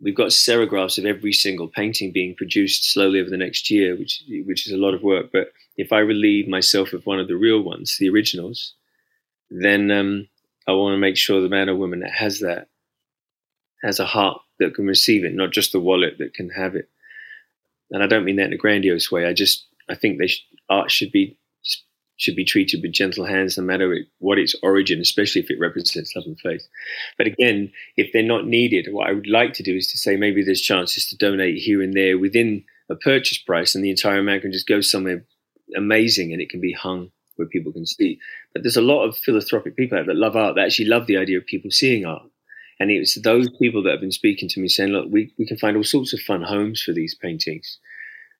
we've 0.00 0.14
got 0.14 0.28
serigraphs 0.28 0.98
of 0.98 1.04
every 1.04 1.32
single 1.32 1.68
painting 1.68 2.12
being 2.12 2.34
produced 2.34 2.92
slowly 2.92 3.20
over 3.20 3.30
the 3.30 3.36
next 3.36 3.70
year, 3.70 3.96
which 3.96 4.22
which 4.44 4.66
is 4.66 4.72
a 4.72 4.78
lot 4.78 4.94
of 4.94 5.02
work. 5.02 5.30
But 5.32 5.52
if 5.76 5.92
I 5.92 5.98
relieve 5.98 6.48
myself 6.48 6.92
of 6.92 7.04
one 7.04 7.20
of 7.20 7.28
the 7.28 7.36
real 7.36 7.62
ones, 7.62 7.96
the 7.98 8.08
originals, 8.08 8.74
then 9.50 9.90
um, 9.90 10.28
I 10.66 10.72
want 10.72 10.94
to 10.94 10.98
make 10.98 11.16
sure 11.16 11.40
the 11.40 11.48
man 11.48 11.68
or 11.68 11.76
woman 11.76 12.00
that 12.00 12.12
has 12.12 12.40
that 12.40 12.68
has 13.82 14.00
a 14.00 14.06
heart 14.06 14.40
that 14.58 14.74
can 14.74 14.86
receive 14.86 15.24
it, 15.24 15.34
not 15.34 15.52
just 15.52 15.72
the 15.72 15.80
wallet 15.80 16.18
that 16.18 16.34
can 16.34 16.50
have 16.50 16.74
it. 16.74 16.88
And 17.90 18.02
I 18.02 18.06
don't 18.06 18.24
mean 18.24 18.36
that 18.36 18.46
in 18.46 18.52
a 18.52 18.58
grandiose 18.58 19.10
way. 19.10 19.26
I 19.26 19.32
just 19.32 19.66
I 19.88 19.94
think 19.94 20.18
they 20.18 20.26
sh- 20.26 20.44
art 20.68 20.90
should 20.90 21.12
be 21.12 21.38
should 22.18 22.36
be 22.36 22.44
treated 22.44 22.80
with 22.82 22.92
gentle 22.92 23.26
hands, 23.26 23.58
no 23.58 23.64
matter 23.64 23.94
what 24.18 24.38
its 24.38 24.54
origin, 24.62 25.00
especially 25.00 25.42
if 25.42 25.50
it 25.50 25.60
represents 25.60 26.16
love 26.16 26.24
and 26.24 26.40
faith. 26.40 26.66
But 27.18 27.26
again, 27.26 27.70
if 27.96 28.10
they're 28.12 28.22
not 28.22 28.46
needed, 28.46 28.88
what 28.90 29.08
I 29.08 29.12
would 29.12 29.26
like 29.26 29.52
to 29.54 29.62
do 29.62 29.76
is 29.76 29.86
to 29.88 29.98
say 29.98 30.16
maybe 30.16 30.42
there's 30.42 30.62
chances 30.62 31.06
to 31.06 31.16
donate 31.16 31.58
here 31.58 31.82
and 31.82 31.94
there 31.94 32.18
within 32.18 32.64
a 32.88 32.96
purchase 32.96 33.38
price, 33.38 33.74
and 33.74 33.84
the 33.84 33.90
entire 33.90 34.18
amount 34.18 34.42
can 34.42 34.52
just 34.52 34.66
go 34.66 34.80
somewhere 34.80 35.24
amazing, 35.76 36.32
and 36.32 36.40
it 36.40 36.48
can 36.48 36.60
be 36.60 36.72
hung 36.72 37.10
where 37.36 37.48
people 37.48 37.72
can 37.72 37.86
see. 37.86 38.18
But 38.52 38.62
there's 38.62 38.76
a 38.76 38.82
lot 38.82 39.04
of 39.04 39.16
philanthropic 39.18 39.76
people 39.76 40.02
that 40.02 40.16
love 40.16 40.36
art 40.36 40.54
that 40.54 40.64
actually 40.64 40.86
love 40.86 41.06
the 41.06 41.18
idea 41.18 41.38
of 41.38 41.46
people 41.46 41.70
seeing 41.70 42.06
art. 42.06 42.22
And 42.78 42.90
it's 42.90 43.20
those 43.22 43.48
people 43.58 43.82
that 43.82 43.92
have 43.92 44.00
been 44.00 44.12
speaking 44.12 44.48
to 44.50 44.60
me 44.60 44.68
saying, 44.68 44.90
look, 44.90 45.06
we, 45.10 45.32
we 45.38 45.46
can 45.46 45.56
find 45.56 45.76
all 45.76 45.84
sorts 45.84 46.12
of 46.12 46.20
fun 46.20 46.42
homes 46.42 46.82
for 46.82 46.92
these 46.92 47.14
paintings 47.14 47.78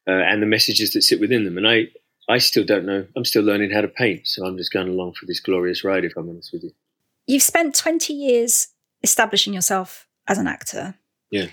uh, 0.06 0.10
and 0.10 0.42
the 0.42 0.46
messages 0.46 0.92
that 0.92 1.02
sit 1.02 1.20
within 1.20 1.44
them. 1.44 1.56
And 1.56 1.66
I, 1.66 1.88
I 2.28 2.38
still 2.38 2.64
don't 2.64 2.84
know. 2.84 3.06
I'm 3.16 3.24
still 3.24 3.42
learning 3.42 3.70
how 3.70 3.80
to 3.80 3.88
paint. 3.88 4.26
So 4.26 4.44
I'm 4.44 4.58
just 4.58 4.72
going 4.72 4.88
along 4.88 5.14
for 5.14 5.26
this 5.26 5.40
glorious 5.40 5.84
ride, 5.84 6.04
if 6.04 6.16
I'm 6.16 6.28
honest 6.28 6.52
with 6.52 6.64
you. 6.64 6.72
You've 7.26 7.42
spent 7.42 7.74
20 7.74 8.12
years 8.12 8.68
establishing 9.02 9.54
yourself 9.54 10.06
as 10.28 10.38
an 10.38 10.46
actor. 10.46 10.96
Yeah. 11.30 11.46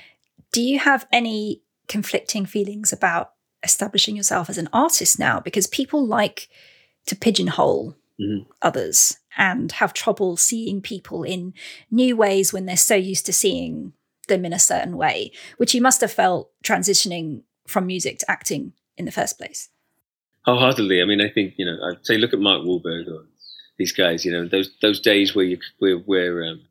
Do 0.52 0.62
you 0.62 0.80
have 0.80 1.08
any 1.12 1.64
conflicting 1.88 2.46
feelings 2.46 2.92
about 2.92 3.32
establishing 3.64 4.16
yourself 4.16 4.50
as 4.50 4.58
an 4.58 4.70
artist 4.74 5.18
now? 5.18 5.40
Because 5.40 5.68
people 5.68 6.06
like 6.06 6.50
to 7.06 7.16
pigeonhole 7.16 7.96
mm-hmm. 8.20 8.50
others 8.62 9.18
and 9.38 9.72
have 9.74 9.94
trouble 9.94 10.38
seeing 10.38 10.82
people 10.82 11.24
in 11.24 11.54
new 11.90 12.16
ways 12.16 12.54
when 12.54 12.66
they're 12.66 12.78
so 12.78 12.96
used 12.96 13.26
to 13.26 13.34
seeing 13.34 13.94
them 14.28 14.46
in 14.46 14.54
a 14.54 14.60
certain 14.60 14.98
way, 14.98 15.32
which 15.58 15.74
you 15.74 15.82
must 15.82 16.02
have 16.02 16.12
felt 16.12 16.50
transitioning 16.64 17.44
from 17.68 17.88
music 17.88 18.20
to 18.20 18.32
acting 18.32 18.74
in 18.98 19.06
the 19.06 19.12
first 19.12 19.38
place. 19.38 19.70
Wholeheartedly. 20.46 21.02
I 21.02 21.06
mean, 21.06 21.22
I 21.22 21.30
think 21.30 21.54
you 21.58 21.66
know, 21.66 21.78
I'd 21.90 22.06
say 22.06 22.18
look 22.18 22.34
at 22.34 22.40
Mark 22.40 22.64
Wahlberg 22.64 23.08
or 23.08 23.26
these 23.78 23.94
guys. 23.94 24.26
You 24.26 24.32
know, 24.32 24.48
those 24.48 24.72
those 24.82 25.00
days 25.00 25.34
where 25.34 25.46
you 25.46 25.58
where 25.80 25.98
where 25.98 26.44
um, 26.44 26.62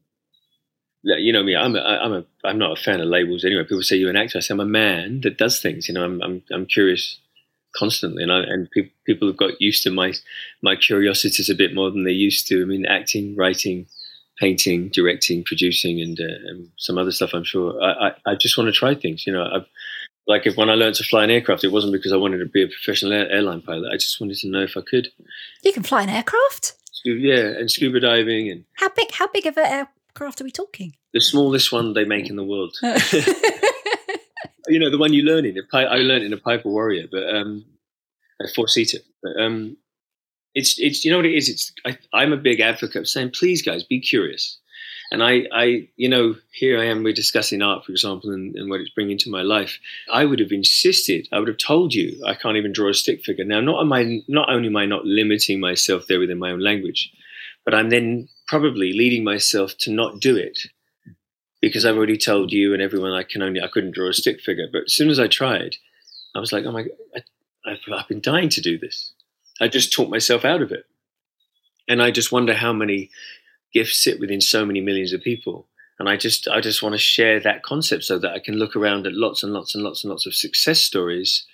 you 1.03 1.33
know 1.33 1.43
me. 1.43 1.57
I'm 1.57 1.75
a, 1.75 1.81
I'm 1.81 2.13
a 2.13 2.25
I'm 2.45 2.59
not 2.59 2.79
a 2.79 2.83
fan 2.83 3.01
of 3.01 3.09
labels 3.09 3.45
anyway. 3.45 3.65
People 3.65 3.83
say 3.83 3.97
you're 3.97 4.11
an 4.11 4.17
actor. 4.17 4.39
I 4.39 4.41
say 4.41 4.53
I'm 4.53 4.61
a 4.61 4.67
man 4.67 5.23
that 5.23 5.39
does 5.39 5.61
things. 5.61 5.89
You 5.89 5.95
know, 5.95 6.05
I'm 6.05 6.23
I'm, 6.23 6.43
I'm 6.53 6.67
curious 6.67 7.19
constantly, 7.77 8.23
and 8.23 8.33
I, 8.33 8.41
and 8.41 8.71
people 8.71 8.93
people 9.05 9.29
have 9.29 9.37
got 9.37 9.61
used 9.61 9.83
to 9.85 9.91
my 9.91 10.15
my 10.63 10.77
curiosities 10.77 11.51
a 11.51 11.55
bit 11.55 11.75
more 11.75 11.91
than 11.91 12.05
they 12.05 12.13
used 12.13 12.47
to. 12.49 12.63
I 12.63 12.65
mean, 12.65 12.87
acting, 12.87 13.37
writing, 13.37 13.87
painting, 14.39 14.89
directing, 14.89 15.45
producing, 15.45 16.01
and, 16.01 16.19
uh, 16.21 16.49
and 16.49 16.69
some 16.77 16.99
other 16.99 17.13
stuff. 17.13 17.33
I'm 17.33 17.45
sure. 17.45 17.81
I, 17.83 18.09
I, 18.09 18.33
I 18.33 18.35
just 18.35 18.57
want 18.57 18.69
to 18.69 18.73
try 18.73 18.95
things. 18.95 19.27
You 19.27 19.33
know, 19.33 19.45
I've 19.45 19.67
like 20.27 20.47
if 20.47 20.57
when 20.57 20.71
I 20.71 20.75
learned 20.75 20.97
to 20.97 21.05
fly 21.05 21.25
an 21.25 21.31
aircraft, 21.31 21.65
it 21.65 21.73
wasn't 21.73 21.93
because 21.93 22.13
I 22.13 22.17
wanted 22.17 22.39
to 22.39 22.47
be 22.47 22.63
a 22.63 22.69
professional 22.69 23.13
air, 23.13 23.31
airline 23.31 23.63
pilot. 23.63 23.91
I 23.93 23.97
just 23.97 24.21
wanted 24.21 24.37
to 24.39 24.49
know 24.49 24.63
if 24.63 24.77
I 24.77 24.83
could. 24.83 25.09
You 25.63 25.73
can 25.73 25.83
fly 25.83 26.03
an 26.03 26.09
aircraft. 26.09 26.75
Yeah, 27.05 27.59
and 27.59 27.71
scuba 27.71 27.99
diving 27.99 28.51
and 28.51 28.65
how 28.75 28.89
big? 28.91 29.11
How 29.11 29.27
big 29.27 29.47
of 29.47 29.57
an 29.57 29.67
aircraft 29.67 30.41
are 30.41 30.45
we 30.45 30.53
talking? 30.53 30.95
The 31.13 31.21
smallest 31.21 31.73
one 31.73 31.95
they 31.95 32.05
make 32.05 32.31
in 32.31 32.37
the 32.37 32.45
world. 32.45 32.77
you 34.73 34.79
know, 34.79 34.91
the 34.91 34.99
one 34.99 35.13
you 35.13 35.23
learn 35.23 35.45
in. 35.45 35.57
I 35.73 35.97
learned 35.97 36.25
in 36.25 36.33
a 36.33 36.39
Piper 36.39 36.69
Warrior, 36.69 37.07
but 37.11 37.35
um, 37.35 37.65
a 38.41 38.49
four 38.55 38.69
seater. 38.69 38.99
But 39.23 39.41
um, 39.41 39.77
it's 40.55 40.79
it's 40.79 41.05
you 41.05 41.11
know 41.11 41.19
what 41.19 41.27
it 41.27 41.35
is. 41.35 41.49
It's 41.49 41.73
I, 41.85 41.99
I'm 42.13 42.33
a 42.33 42.37
big 42.37 42.61
advocate 42.61 43.03
of 43.03 43.09
saying, 43.09 43.31
please, 43.31 43.63
guys, 43.63 43.85
be 43.85 44.01
curious. 44.01 44.59
And 45.11 45.23
I, 45.23 45.47
I, 45.53 45.89
you 45.97 46.09
know, 46.09 46.37
here 46.53 46.81
I 46.81 46.87
am, 46.87 47.03
we're 47.03 47.13
discussing 47.13 47.61
art, 47.61 47.85
for 47.85 47.93
example, 47.93 48.31
and, 48.31 48.57
and, 48.57 48.71
what 48.71 48.81
it's 48.81 48.89
bringing 48.89 49.19
to 49.19 49.31
my 49.31 49.43
life. 49.43 49.79
I 50.11 50.25
would 50.25 50.41
have 50.41 50.53
insisted, 50.53 51.29
I 51.31 51.39
would 51.39 51.49
have 51.49 51.59
told 51.59 51.93
you, 51.93 52.19
I 52.27 52.33
can't 52.33 52.57
even 52.57 52.73
draw 52.73 52.89
a 52.89 52.95
stick 52.95 53.23
figure. 53.23 53.45
Now, 53.45 53.61
not, 53.61 53.83
am 53.83 53.93
I, 53.93 54.23
not 54.27 54.49
only 54.49 54.69
am 54.69 54.77
I 54.79 54.87
not 54.87 55.05
limiting 55.05 55.61
myself 55.61 56.07
there 56.07 56.19
within 56.19 56.39
my 56.39 56.51
own 56.51 56.61
language, 56.61 57.13
but 57.67 57.75
I'm 57.75 57.91
then 57.91 58.27
probably 58.49 58.95
leading 58.95 59.23
myself 59.23 59.77
to 59.81 59.91
not 59.91 60.19
do 60.19 60.35
it 60.35 60.59
because 61.63 61.87
I've 61.87 61.97
already 61.97 62.19
told 62.19 62.53
you 62.53 62.75
and 62.75 62.83
everyone 62.83 63.13
I 63.13 63.23
can 63.23 63.41
only, 63.41 63.63
I 63.63 63.69
couldn't 63.69 63.95
draw 63.95 64.11
a 64.11 64.13
stick 64.13 64.41
figure. 64.41 64.67
But 64.71 64.83
as 64.87 64.93
soon 64.93 65.09
as 65.09 65.19
I 65.19 65.29
tried, 65.29 65.77
I 66.35 66.41
was 66.41 66.53
like, 66.53 66.67
oh 66.67 66.73
my, 66.73 66.87
I, 67.17 67.23
I've, 67.65 67.79
I've 67.91 68.09
been 68.09 68.21
dying 68.21 68.51
to 68.51 68.61
do 68.61 68.79
this. 68.79 69.13
I 69.61 69.69
just 69.69 69.93
taught 69.93 70.11
myself 70.11 70.45
out 70.45 70.61
of 70.61 70.73
it. 70.73 70.85
And 71.89 72.03
I 72.03 72.11
just 72.11 72.33
wonder 72.33 72.53
how 72.53 72.73
many 72.73 73.11
gifts 73.73 73.99
sit 73.99 74.21
within 74.21 74.41
so 74.41 74.67
many 74.67 74.81
millions 74.81 75.13
of 75.13 75.23
people 75.23 75.67
and 75.99 76.09
i 76.09 76.17
just 76.17 76.49
i 76.49 76.61
just 76.61 76.83
want 76.83 76.95
to 76.95 76.99
share 76.99 77.41
that 77.41 77.63
concept 77.63 78.05
so 78.05 78.19
that 78.19 78.33
i 78.33 78.39
can 78.39 78.57
look 78.57 78.77
around 78.77 79.07
at 79.07 79.15
lots 79.15 79.43
and 79.43 79.53
lots 79.53 79.75
and 79.75 79.83
lots 79.85 80.05
and 80.05 80.11
lots 80.11 80.27
of 80.27 80.35
success 80.35 80.81
stories 80.81 81.47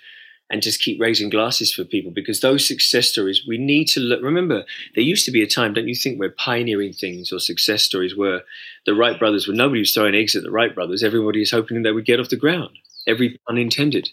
and 0.51 0.63
just 0.63 0.81
keep 0.81 1.01
raising 1.01 1.29
glasses 1.29 1.73
for 1.73 1.85
people 1.85 2.11
because 2.11 2.41
those 2.41 2.67
success 2.67 3.09
stories 3.09 3.45
we 3.47 3.59
need 3.59 3.87
to 3.87 4.01
look 4.01 4.23
remember 4.23 4.65
there 4.95 5.05
used 5.05 5.25
to 5.25 5.31
be 5.31 5.43
a 5.43 5.47
time 5.47 5.75
don't 5.75 5.89
you 5.89 5.95
think 5.95 6.19
where 6.19 6.31
pioneering 6.31 6.93
things 6.93 7.33
or 7.33 7.39
success 7.39 7.83
stories 7.83 8.17
were 8.17 8.43
the 8.87 8.95
wright 8.95 9.19
brothers 9.19 9.47
when 9.47 9.57
nobody 9.57 9.81
was 9.81 9.93
throwing 9.93 10.15
eggs 10.15 10.35
at 10.35 10.43
the 10.43 10.51
wright 10.51 10.75
brothers 10.75 11.03
everybody 11.03 11.41
was 11.41 11.51
hoping 11.51 11.83
they 11.83 11.93
would 11.93 12.07
get 12.07 12.21
off 12.21 12.29
the 12.29 12.37
ground 12.37 12.71
every 13.09 13.41
unintended. 13.49 14.11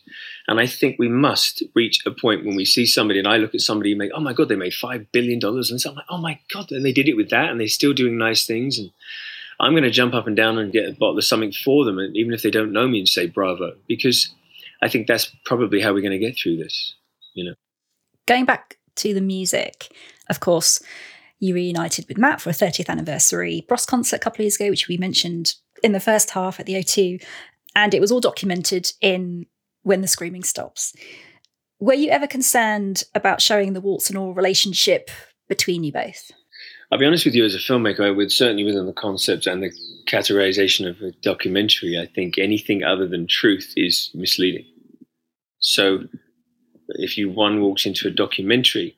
And 0.47 0.59
I 0.59 0.65
think 0.65 0.97
we 0.97 1.09
must 1.09 1.61
reach 1.75 2.03
a 2.05 2.11
point 2.11 2.45
when 2.45 2.55
we 2.55 2.65
see 2.65 2.85
somebody, 2.85 3.19
and 3.19 3.27
I 3.27 3.37
look 3.37 3.53
at 3.53 3.61
somebody 3.61 3.91
and 3.91 3.99
make, 3.99 4.11
oh 4.15 4.21
my 4.21 4.33
God, 4.33 4.49
they 4.49 4.55
made 4.55 4.71
$5 4.71 5.07
billion. 5.11 5.39
And 5.43 5.81
so 5.81 5.89
I'm 5.89 5.95
like, 5.95 6.05
oh 6.09 6.17
my 6.17 6.39
God, 6.51 6.71
and 6.71 6.83
they 6.83 6.93
did 6.93 7.09
it 7.09 7.17
with 7.17 7.29
that, 7.29 7.49
and 7.49 7.59
they're 7.59 7.67
still 7.67 7.93
doing 7.93 8.17
nice 8.17 8.47
things. 8.47 8.79
And 8.79 8.91
I'm 9.59 9.73
going 9.73 9.83
to 9.83 9.91
jump 9.91 10.13
up 10.13 10.27
and 10.27 10.35
down 10.35 10.57
and 10.57 10.71
get 10.71 10.89
a 10.89 10.93
bottle 10.93 11.17
of 11.17 11.25
something 11.25 11.51
for 11.51 11.85
them, 11.85 11.99
and 11.99 12.15
even 12.15 12.33
if 12.33 12.41
they 12.41 12.51
don't 12.51 12.71
know 12.71 12.87
me, 12.87 12.99
and 12.99 13.09
say 13.09 13.27
bravo, 13.27 13.75
because 13.87 14.33
I 14.85 14.87
think 14.87 15.07
that's 15.07 15.35
probably 15.45 15.81
how 15.81 15.93
we're 15.93 16.01
going 16.01 16.11
to 16.11 16.19
get 16.19 16.37
through 16.37 16.57
this, 16.57 16.93
you 17.33 17.43
know. 17.43 17.55
Going 18.27 18.45
back 18.45 18.77
to 18.97 19.15
the 19.15 19.21
music, 19.21 19.91
of 20.29 20.39
course, 20.39 20.79
you 21.39 21.55
reunited 21.55 22.07
with 22.07 22.19
Matt 22.19 22.39
for 22.39 22.51
a 22.51 22.53
30th 22.53 22.87
anniversary 22.87 23.65
Bros 23.67 23.87
concert 23.87 24.17
a 24.17 24.19
couple 24.19 24.37
of 24.37 24.45
years 24.45 24.57
ago, 24.57 24.69
which 24.69 24.87
we 24.87 24.97
mentioned 24.97 25.55
in 25.83 25.91
the 25.91 25.99
first 25.99 26.29
half 26.29 26.59
at 26.59 26.67
the 26.67 26.75
O2 26.75 27.23
and 27.75 27.95
it 27.95 27.99
was 27.99 28.11
all 28.11 28.21
documented 28.21 28.93
in 29.01 29.47
When 29.81 30.01
the 30.01 30.07
Screaming 30.07 30.43
Stops. 30.43 30.95
Were 31.79 31.95
you 31.95 32.11
ever 32.11 32.27
concerned 32.27 33.03
about 33.15 33.41
showing 33.41 33.73
the 33.73 33.81
warts 33.81 34.09
and 34.09 34.17
all 34.19 34.35
relationship 34.35 35.09
between 35.49 35.83
you 35.83 35.91
both? 35.91 36.31
I'll 36.91 36.99
be 36.99 37.05
honest 37.05 37.25
with 37.25 37.33
you, 37.33 37.43
as 37.43 37.55
a 37.55 37.57
filmmaker, 37.57 38.15
with 38.15 38.31
certainly 38.31 38.63
within 38.63 38.85
the 38.85 38.93
concept 38.93 39.47
and 39.47 39.63
the 39.63 39.71
categorization 40.07 40.87
of 40.87 41.01
a 41.01 41.11
documentary, 41.21 41.99
I 41.99 42.05
think 42.05 42.37
anything 42.37 42.83
other 42.83 43.07
than 43.07 43.27
truth 43.27 43.73
is 43.75 44.11
misleading. 44.13 44.65
So, 45.65 46.01
if 46.89 47.17
you 47.17 47.31
one 47.31 47.59
walks 47.59 47.87
into 47.87 48.07
a 48.07 48.11
documentary, 48.11 48.95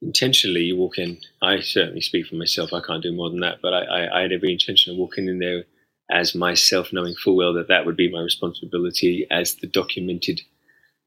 intentionally 0.00 0.62
you 0.62 0.78
walk 0.78 0.96
in. 0.96 1.18
I 1.42 1.60
certainly 1.60 2.00
speak 2.00 2.26
for 2.26 2.36
myself. 2.36 2.72
I 2.72 2.80
can't 2.80 3.02
do 3.02 3.12
more 3.12 3.28
than 3.28 3.40
that, 3.40 3.58
but 3.60 3.74
I, 3.74 3.82
I, 3.82 4.18
I 4.18 4.22
had 4.22 4.32
every 4.32 4.50
intention 4.50 4.92
of 4.92 4.98
walking 4.98 5.28
in 5.28 5.40
there 5.40 5.64
as 6.10 6.34
myself, 6.34 6.88
knowing 6.90 7.14
full 7.14 7.36
well 7.36 7.52
that 7.52 7.68
that 7.68 7.84
would 7.84 7.98
be 7.98 8.10
my 8.10 8.20
responsibility 8.20 9.26
as 9.30 9.56
the 9.56 9.66
documented 9.66 10.40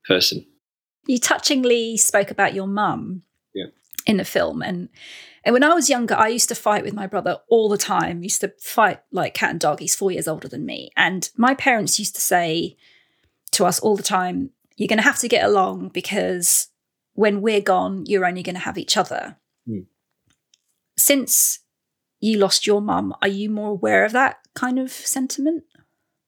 person. 0.08 0.46
You 1.08 1.18
touchingly 1.18 1.98
spoke 1.98 2.30
about 2.30 2.54
your 2.54 2.68
mum 2.68 3.24
yeah. 3.56 3.66
in 4.06 4.18
the 4.18 4.26
film, 4.26 4.62
and 4.62 4.90
and 5.44 5.54
when 5.54 5.64
I 5.64 5.74
was 5.74 5.90
younger, 5.90 6.14
I 6.14 6.28
used 6.28 6.50
to 6.50 6.56
fight 6.56 6.84
with 6.84 6.94
my 6.94 7.08
brother 7.08 7.40
all 7.50 7.68
the 7.68 7.80
time. 7.80 8.22
used 8.22 8.42
to 8.42 8.54
fight 8.60 9.00
like 9.12 9.34
cat 9.34 9.50
and 9.50 9.60
dog. 9.60 9.80
He's 9.80 9.96
four 9.96 10.12
years 10.12 10.28
older 10.28 10.48
than 10.48 10.68
me, 10.68 10.92
and 10.96 11.28
my 11.36 11.56
parents 11.56 11.98
used 11.98 12.14
to 12.14 12.22
say 12.22 12.78
to 13.52 13.66
us 13.66 13.80
all 13.80 13.96
the 13.96 14.04
time, 14.04 14.52
"You're 14.78 14.88
going 14.88 14.98
to 14.98 15.04
have 15.04 15.20
to 15.20 15.28
get 15.28 15.46
along 15.46 15.90
because 15.90 16.68
when 17.14 17.42
we're 17.42 17.62
gone, 17.62 18.06
you're 18.06 18.26
only 18.26 18.44
going 18.44 18.56
to 18.56 18.62
have 18.62 18.78
each 18.78 18.98
other." 18.98 19.38
Mm. 19.68 19.86
Since 20.98 21.60
you 22.20 22.38
lost 22.38 22.68
your 22.68 22.82
mum, 22.82 23.14
are 23.22 23.28
you 23.28 23.50
more 23.50 23.72
aware 23.72 24.06
of 24.06 24.12
that 24.14 24.38
kind 24.54 24.80
of 24.80 24.92
sentiment? 24.92 25.64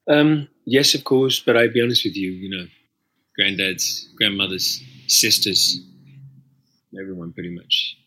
Um, 0.07 0.49
yes, 0.65 0.95
of 0.95 1.03
course. 1.03 1.39
But 1.39 1.55
I'd 1.55 1.74
be 1.74 1.82
honest 1.82 2.03
with 2.03 2.15
you, 2.15 2.32
you 2.32 2.49
know, 2.49 2.65
granddads, 3.39 4.05
grandmothers, 4.15 4.82
sisters, 5.07 5.80
everyone 6.99 7.34
pretty 7.34 7.53
much. 7.53 7.97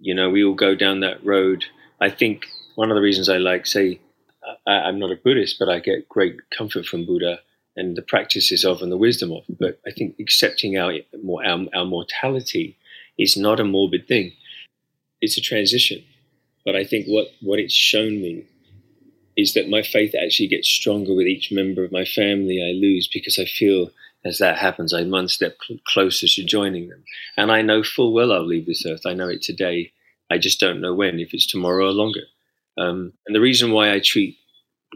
You 0.00 0.14
know, 0.14 0.30
we 0.30 0.44
all 0.44 0.54
go 0.54 0.74
down 0.74 1.00
that 1.00 1.24
road. 1.24 1.64
I 2.00 2.10
think 2.10 2.46
one 2.74 2.90
of 2.90 2.94
the 2.94 3.02
reasons 3.02 3.28
I 3.28 3.38
like, 3.38 3.66
say, 3.66 4.00
I, 4.66 4.88
am 4.88 4.98
not 4.98 5.10
a 5.10 5.16
Buddhist, 5.16 5.56
but 5.58 5.68
I 5.68 5.78
get 5.80 6.08
great 6.08 6.36
comfort 6.50 6.86
from 6.86 7.04
Buddha 7.04 7.40
and 7.80 7.96
the 7.96 8.02
practices 8.02 8.64
of 8.64 8.82
and 8.82 8.92
the 8.92 8.96
wisdom 8.96 9.32
of. 9.32 9.44
But 9.48 9.80
I 9.86 9.90
think 9.90 10.16
accepting 10.20 10.76
our, 10.76 10.92
our, 11.46 11.66
our 11.74 11.84
mortality 11.86 12.76
is 13.18 13.36
not 13.36 13.58
a 13.58 13.64
morbid 13.64 14.06
thing. 14.06 14.32
It's 15.20 15.38
a 15.38 15.40
transition. 15.40 16.04
But 16.64 16.76
I 16.76 16.84
think 16.84 17.06
what, 17.06 17.28
what 17.40 17.58
it's 17.58 17.74
shown 17.74 18.20
me 18.20 18.44
is 19.36 19.54
that 19.54 19.70
my 19.70 19.82
faith 19.82 20.14
actually 20.14 20.48
gets 20.48 20.68
stronger 20.68 21.14
with 21.14 21.26
each 21.26 21.50
member 21.50 21.82
of 21.82 21.90
my 21.90 22.04
family 22.04 22.62
I 22.62 22.72
lose 22.72 23.08
because 23.08 23.38
I 23.38 23.46
feel 23.46 23.90
as 24.24 24.38
that 24.38 24.58
happens, 24.58 24.92
I'm 24.92 25.10
one 25.10 25.28
step 25.28 25.56
cl- 25.66 25.80
closer 25.86 26.26
to 26.26 26.44
joining 26.44 26.90
them. 26.90 27.02
And 27.38 27.50
I 27.50 27.62
know 27.62 27.82
full 27.82 28.12
well 28.12 28.32
I'll 28.32 28.46
leave 28.46 28.66
this 28.66 28.84
earth. 28.86 29.06
I 29.06 29.14
know 29.14 29.28
it 29.28 29.40
today. 29.40 29.92
I 30.30 30.36
just 30.36 30.60
don't 30.60 30.82
know 30.82 30.94
when, 30.94 31.18
if 31.18 31.32
it's 31.32 31.46
tomorrow 31.46 31.86
or 31.86 31.92
longer. 31.92 32.24
Um, 32.76 33.14
and 33.26 33.34
the 33.34 33.40
reason 33.40 33.72
why 33.72 33.94
I 33.94 34.00
treat 34.00 34.36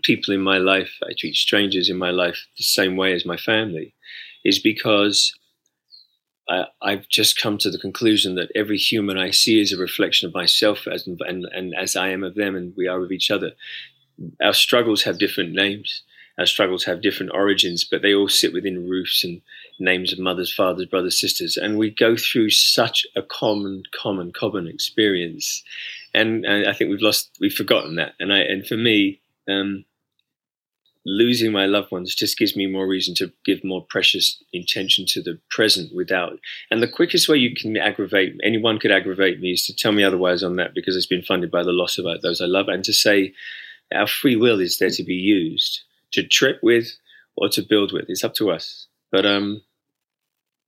people 0.03 0.34
in 0.34 0.40
my 0.40 0.59
life, 0.59 0.92
I 1.03 1.12
treat 1.16 1.36
strangers 1.36 1.88
in 1.88 1.97
my 1.97 2.11
life 2.11 2.47
the 2.57 2.64
same 2.64 2.97
way 2.97 3.12
as 3.12 3.24
my 3.24 3.36
family, 3.36 3.95
is 4.45 4.59
because 4.59 5.34
I, 6.49 6.66
have 6.82 7.09
just 7.09 7.40
come 7.40 7.57
to 7.59 7.70
the 7.70 7.78
conclusion 7.78 8.34
that 8.34 8.51
every 8.55 8.76
human 8.76 9.18
I 9.18 9.30
see 9.30 9.61
is 9.61 9.72
a 9.72 9.78
reflection 9.78 10.28
of 10.28 10.34
myself 10.34 10.86
as, 10.86 11.07
and, 11.07 11.47
and 11.53 11.74
as 11.74 11.97
I 11.97 12.09
am 12.11 12.22
of 12.22 12.34
them, 12.34 12.55
and 12.55 12.74
we 12.76 12.86
are 12.86 13.03
of 13.03 13.12
each 13.12 13.30
other. 13.30 13.53
Our 14.42 14.53
struggles 14.53 15.03
have 15.05 15.18
different 15.18 15.53
names 15.53 16.03
our 16.38 16.47
struggles 16.47 16.84
have 16.84 17.01
different 17.01 17.32
origins, 17.32 17.84
but 17.84 18.03
they 18.03 18.14
all 18.14 18.28
sit 18.28 18.53
within 18.53 18.88
roofs 18.88 19.22
and 19.22 19.40
names 19.78 20.12
of 20.12 20.18
mothers, 20.18 20.53
fathers, 20.53 20.86
brothers, 20.86 21.20
sisters. 21.20 21.57
And 21.57 21.78
we 21.78 21.90
go 21.90 22.16
through 22.16 22.51
such 22.51 23.07
a 23.14 23.22
common, 23.22 23.84
common, 24.01 24.32
common 24.32 24.66
experience. 24.66 25.62
And, 26.12 26.45
and 26.45 26.66
I 26.66 26.72
think 26.72 26.90
we've 26.90 27.01
lost, 27.01 27.30
we've 27.40 27.55
forgotten 27.55 27.95
that. 27.97 28.14
And 28.18 28.32
I, 28.32 28.38
and 28.38 28.66
for 28.66 28.76
me, 28.76 29.20
um, 29.49 29.84
losing 31.07 31.53
my 31.53 31.66
loved 31.66 31.92
ones 31.92 32.14
just 32.14 32.38
gives 32.38 32.57
me 32.57 32.66
more 32.66 32.86
reason 32.86 33.14
to 33.14 33.32
give 33.45 33.62
more 33.62 33.84
precious 33.88 34.42
intention 34.53 35.05
to 35.07 35.22
the 35.22 35.38
present 35.51 35.95
without. 35.95 36.38
And 36.70 36.82
the 36.82 36.88
quickest 36.88 37.28
way 37.28 37.36
you 37.36 37.55
can 37.55 37.76
aggravate 37.76 38.38
anyone 38.42 38.78
could 38.78 38.90
aggravate 38.90 39.40
me 39.40 39.53
is 39.53 39.66
to 39.66 39.76
tell 39.76 39.92
me 39.92 40.03
otherwise 40.03 40.42
on 40.42 40.57
that 40.57 40.74
because 40.74 40.97
it's 40.97 41.07
been 41.07 41.22
funded 41.22 41.51
by 41.51 41.62
the 41.62 41.72
loss 41.72 41.99
of 41.99 42.07
those 42.22 42.40
I 42.40 42.47
love, 42.47 42.68
and 42.68 42.84
to 42.84 42.92
say 42.92 43.34
our 43.95 44.07
free 44.07 44.36
will 44.36 44.61
is 44.61 44.78
there 44.78 44.90
to 44.90 45.05
be 45.05 45.14
used 45.14 45.82
to 46.12 46.26
trip 46.26 46.61
with 46.62 46.92
or 47.36 47.49
to 47.51 47.62
build 47.62 47.92
with. 47.92 48.07
It's 48.09 48.24
up 48.24 48.34
to 48.34 48.51
us. 48.51 48.86
But 49.11 49.26
um, 49.26 49.62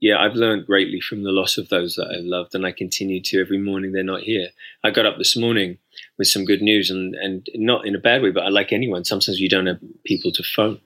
yeah, 0.01 0.19
I've 0.19 0.35
learned 0.35 0.67
greatly 0.67 1.01
from 1.01 1.23
the 1.23 1.33
loss 1.33 1.57
of 1.57 1.69
those 1.69 1.97
that 1.97 2.09
I 2.09 2.19
loved, 2.21 2.55
and 2.55 2.67
I 2.67 2.73
continue 2.73 3.21
to 3.23 3.41
every 3.41 3.59
morning. 3.59 3.93
They're 3.93 4.03
not 4.03 4.23
here. 4.23 4.49
I 4.85 4.91
got 4.91 5.07
up 5.07 5.17
this 5.17 5.37
morning 5.37 5.79
with 6.19 6.29
some 6.29 6.45
good 6.45 6.61
news, 6.63 6.91
and 6.91 7.15
and 7.15 7.49
not 7.55 7.87
in 7.87 7.95
a 7.95 8.01
bad 8.01 8.23
way, 8.23 8.31
but 8.31 8.45
I 8.45 8.49
like 8.49 8.73
anyone. 8.73 9.05
Sometimes 9.05 9.41
you 9.41 9.49
don't 9.49 9.67
have 9.67 9.81
people 10.05 10.33
to 10.33 10.43
phone 10.43 10.81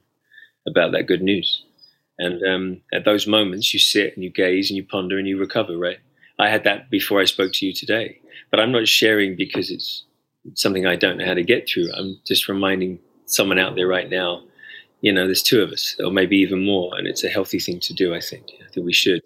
about 0.67 0.93
that 0.93 1.07
good 1.07 1.23
news, 1.23 1.65
and 2.19 2.43
um, 2.45 2.81
at 2.93 3.05
those 3.05 3.27
moments, 3.27 3.75
you 3.75 3.81
sit 3.81 4.15
and 4.15 4.23
you 4.23 4.31
gaze 4.31 4.71
and 4.71 4.77
you 4.77 4.85
ponder 4.85 5.19
and 5.19 5.27
you 5.27 5.39
recover. 5.39 5.77
Right? 5.77 5.99
I 6.39 6.49
had 6.49 6.65
that 6.65 6.89
before 6.89 7.21
I 7.21 7.25
spoke 7.25 7.53
to 7.55 7.67
you 7.67 7.73
today, 7.73 8.21
but 8.51 8.61
I'm 8.61 8.73
not 8.73 8.87
sharing 8.87 9.37
because 9.37 9.71
it's 9.71 10.05
something 10.55 10.87
I 10.87 10.97
don't 10.97 11.19
know 11.19 11.27
how 11.27 11.35
to 11.35 11.43
get 11.43 11.69
through. 11.69 11.91
I'm 11.93 12.19
just 12.25 12.49
reminding 12.49 13.01
someone 13.27 13.59
out 13.59 13.75
there 13.75 13.87
right 13.87 14.09
now 14.09 14.45
you 15.01 15.13
know, 15.13 15.27
there's 15.27 15.43
two 15.43 15.63
of 15.63 15.71
us, 15.71 15.97
or 16.05 16.11
maybe 16.11 16.37
even 16.39 16.65
more, 16.65 16.97
and 16.97 17.07
it's 17.07 17.25
a 17.25 17.29
healthy 17.29 17.59
thing 17.59 17.81
to 17.81 17.95
do. 17.95 18.15
I 18.15 18.21
think. 18.21 18.51
I 18.67 18.71
think 18.73 18.87
we 18.87 18.93
should 18.93 19.23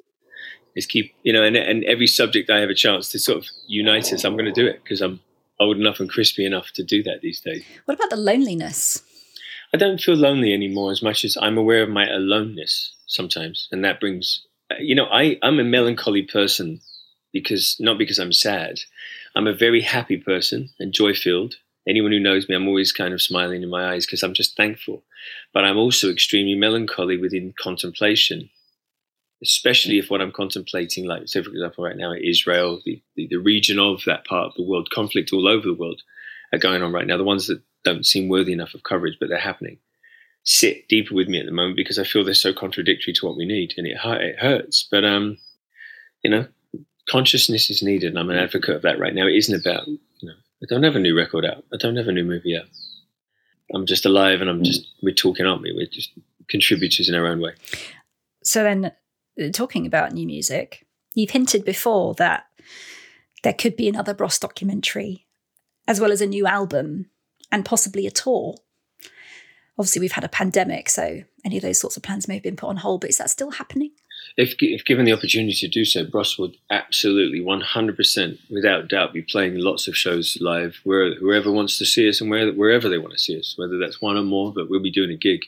is 0.75 0.87
keep, 0.87 1.15
you 1.23 1.33
know, 1.33 1.43
and, 1.43 1.57
and 1.57 1.85
every 1.85 2.07
subject 2.07 2.51
I 2.51 2.59
have 2.59 2.71
a 2.71 2.75
chance 2.75 3.09
to 3.11 3.19
sort 3.19 3.39
of 3.39 3.45
unite 3.67 4.13
us, 4.13 4.25
I'm 4.25 4.37
going 4.37 4.53
to 4.53 4.53
do 4.53 4.67
it 4.67 4.83
because 4.83 5.01
I'm 5.01 5.21
old 5.61 5.77
enough 5.77 6.01
and 6.01 6.11
crispy 6.11 6.45
enough 6.45 6.73
to 6.73 6.83
do 6.83 7.03
that 7.05 7.21
these 7.21 7.41
days. 7.41 7.65
What 7.85 7.95
about 7.95 8.11
the 8.11 8.17
loneliness? 8.17 9.03
I 9.73 9.77
don't 9.77 10.01
feel 10.01 10.15
lonely 10.15 10.53
anymore 10.53 10.93
as 10.93 11.03
much 11.03 11.25
as 11.25 11.37
I'm 11.41 11.59
aware 11.59 11.83
of 11.83 11.89
my 11.89 12.09
aloneness 12.09 12.95
sometimes, 13.07 13.69
and 13.73 13.85
that 13.85 14.01
brings, 14.01 14.47
uh, 14.71 14.77
you 14.79 14.95
know, 14.95 15.07
I 15.07 15.39
I'm 15.43 15.59
a 15.59 15.65
melancholy 15.65 16.23
person 16.23 16.81
because 17.33 17.77
not 17.81 17.99
because 17.99 18.19
I'm 18.19 18.33
sad. 18.33 18.81
I'm 19.35 19.49
a 19.49 19.55
very 19.55 19.81
happy 19.81 20.17
person 20.17 20.71
and 20.79 20.93
joy 20.93 21.15
filled. 21.15 21.57
Anyone 21.87 22.13
who 22.13 22.21
knows 22.21 22.49
me, 22.49 22.55
I'm 22.55 22.69
always 22.69 22.93
kind 22.93 23.13
of 23.13 23.21
smiling 23.23 23.63
in 23.63 23.69
my 23.69 23.93
eyes 23.93 24.07
because 24.07 24.23
I'm 24.23 24.35
just 24.35 24.57
thankful 24.57 25.03
but 25.53 25.65
I'm 25.65 25.77
also 25.77 26.11
extremely 26.11 26.55
melancholy 26.55 27.17
within 27.17 27.55
contemplation, 27.59 28.51
especially 29.43 29.99
if 29.99 30.11
what 30.11 30.21
I'm 30.21 30.33
contemplating, 30.33 31.07
like, 31.07 31.29
say, 31.29 31.43
for 31.43 31.51
example, 31.51 31.85
right 31.85 31.97
now, 31.97 32.13
Israel, 32.13 32.81
the, 32.85 33.03
the, 33.17 33.29
the 33.29 33.39
region 33.39 33.79
of 33.79 34.03
that 34.07 34.27
part 34.27 34.47
of 34.47 34.55
the 34.57 34.65
world, 34.65 34.91
conflict 34.91 35.33
all 35.33 35.49
over 35.49 35.67
the 35.67 35.75
world 35.75 36.03
are 36.53 36.59
going 36.59 36.83
on 36.83 36.93
right 36.93 37.07
now, 37.07 37.17
the 37.17 37.25
ones 37.25 37.47
that 37.47 37.63
don't 37.85 38.07
seem 38.07 38.29
worthy 38.29 38.53
enough 38.53 38.75
of 38.75 38.83
coverage, 38.83 39.17
but 39.21 39.29
they're 39.29 39.39
happening, 39.39 39.79
sit 40.45 40.89
deeper 40.89 41.15
with 41.15 41.29
me 41.29 41.39
at 41.39 41.47
the 41.47 41.53
moment 41.53 41.77
because 41.77 41.99
I 41.99 42.05
feel 42.05 42.25
they're 42.25 42.35
so 42.35 42.53
contradictory 42.53 43.13
to 43.15 43.27
what 43.27 43.37
we 43.37 43.45
need, 43.45 43.75
and 43.77 43.87
it, 43.87 43.97
it 44.03 44.39
hurts. 44.39 44.87
But, 44.91 45.05
um, 45.05 45.39
you 46.23 46.31
know, 46.31 46.47
consciousness 47.09 47.71
is 47.71 47.83
needed, 47.83 48.09
and 48.09 48.19
I'm 48.19 48.31
an 48.31 48.39
advocate 48.39 48.77
of 48.77 48.83
that 48.83 48.99
right 48.99 49.15
now. 49.15 49.27
It 49.27 49.37
isn't 49.37 49.61
about, 49.67 49.87
I 50.63 50.67
don't 50.69 50.83
have 50.83 50.97
a 50.97 51.01
new 51.01 51.17
record 51.17 51.45
out. 51.45 51.65
I 51.73 51.77
don't 51.77 51.97
have 51.97 52.09
a 52.09 52.13
new 52.13 52.25
movie 52.25 52.57
out. 52.57 52.67
I'm 53.75 53.87
just 53.87 54.07
alive 54.07 54.41
and 54.41 54.51
I'm 54.51 54.63
just 54.63 54.87
we're 55.03 55.15
talking, 55.15 55.47
aren't 55.47 55.63
we? 55.63 55.73
We're 55.73 55.87
just 55.87 56.13
contributors 56.49 57.09
in 57.09 57.15
our 57.15 57.27
own 57.27 57.41
way. 57.41 57.55
So 58.43 58.63
then, 58.63 58.93
uh, 59.43 59.49
talking 59.53 59.87
about 59.87 60.13
new 60.13 60.27
music, 60.27 60.87
you've 61.15 61.31
hinted 61.31 61.65
before 61.65 62.15
that 62.15 62.47
there 63.43 63.55
could 63.55 63.77
be 63.77 63.89
another 63.89 64.15
Bros 64.15 64.39
documentary, 64.39 65.27
as 65.87 66.01
well 66.01 66.13
as 66.13 66.21
a 66.21 66.27
new 66.27 66.47
album 66.47 67.07
and 67.53 67.65
possibly 67.65 68.07
a 68.07 68.11
tour. 68.11 68.55
Obviously, 69.79 70.01
we've 70.01 70.13
had 70.13 70.25
a 70.25 70.29
pandemic, 70.29 70.89
so 70.89 71.23
any 71.45 71.57
of 71.57 71.63
those 71.63 71.79
sorts 71.79 71.97
of 71.97 72.03
plans 72.03 72.29
may 72.29 72.35
have 72.35 72.43
been 72.43 72.57
put 72.57 72.69
on 72.69 72.79
hold. 72.79 73.01
But 73.01 73.11
is 73.11 73.19
that 73.19 73.31
still 73.31 73.53
happening? 73.53 73.91
If, 74.37 74.55
if 74.59 74.85
given 74.85 75.05
the 75.05 75.13
opportunity 75.13 75.55
to 75.55 75.69
do 75.69 75.85
so, 75.85 76.05
Bros 76.05 76.39
would 76.39 76.57
absolutely 76.71 77.41
100% 77.41 78.39
without 78.51 78.89
doubt 78.89 79.13
be 79.13 79.23
playing 79.23 79.59
lots 79.59 79.87
of 79.87 79.97
shows 79.97 80.37
live 80.41 80.77
where 80.85 81.15
whoever 81.15 81.53
wants 81.53 81.79
to 81.79 81.87
see 81.87 82.09
us 82.09 82.21
and 82.21 82.31
where, 82.31 82.53
wherever 82.53 82.89
they 82.89 82.99
want 82.99 83.13
to 83.13 83.19
see 83.19 83.39
us, 83.39 83.55
whether 83.57 83.79
that's 83.79 84.03
one 84.03 84.17
or 84.17 84.23
more, 84.23 84.53
but 84.53 84.69
we'll 84.69 84.83
be 84.83 84.91
doing 84.91 85.11
a 85.11 85.17
gig. 85.17 85.41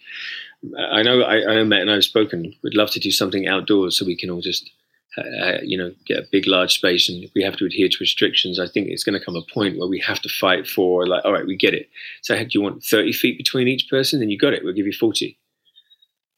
I 0.79 1.03
know, 1.03 1.23
I, 1.23 1.51
I 1.51 1.55
know 1.57 1.65
Matt 1.65 1.83
and 1.83 1.91
I 1.91 1.95
have 1.95 2.05
spoken. 2.05 2.55
We'd 2.63 2.75
love 2.75 2.91
to 2.93 3.01
do 3.01 3.11
something 3.11 3.47
outdoors 3.49 3.99
so 3.99 4.07
we 4.07 4.17
can 4.17 4.31
all 4.31 4.41
just, 4.41 4.71
uh, 5.19 5.59
you 5.63 5.77
know, 5.77 5.93
get 6.07 6.19
a 6.19 6.29
big, 6.31 6.47
large 6.47 6.75
space. 6.75 7.09
And 7.09 7.25
if 7.25 7.31
we 7.35 7.43
have 7.43 7.57
to 7.57 7.67
adhere 7.67 7.89
to 7.89 7.97
restrictions, 8.01 8.61
I 8.61 8.69
think 8.69 8.89
it's 8.89 9.05
going 9.05 9.19
to 9.19 9.25
come 9.25 9.37
a 9.37 9.43
point 9.53 9.79
where 9.79 9.89
we 9.89 10.01
have 10.01 10.21
to 10.23 10.29
fight 10.29 10.67
for, 10.67 11.07
like, 11.07 11.25
all 11.25 11.33
right, 11.33 11.47
we 11.47 11.57
get 11.57 11.75
it. 11.75 11.89
So, 12.23 12.37
do 12.37 12.49
you 12.51 12.63
want 12.63 12.85
30 12.85 13.13
feet 13.13 13.39
between 13.39 13.69
each 13.69 13.89
person? 13.89 14.21
Then 14.21 14.31
you 14.31 14.39
got 14.39 14.53
it. 14.53 14.65
We'll 14.65 14.75
give 14.75 14.87
you 14.87 14.93
40 14.93 15.37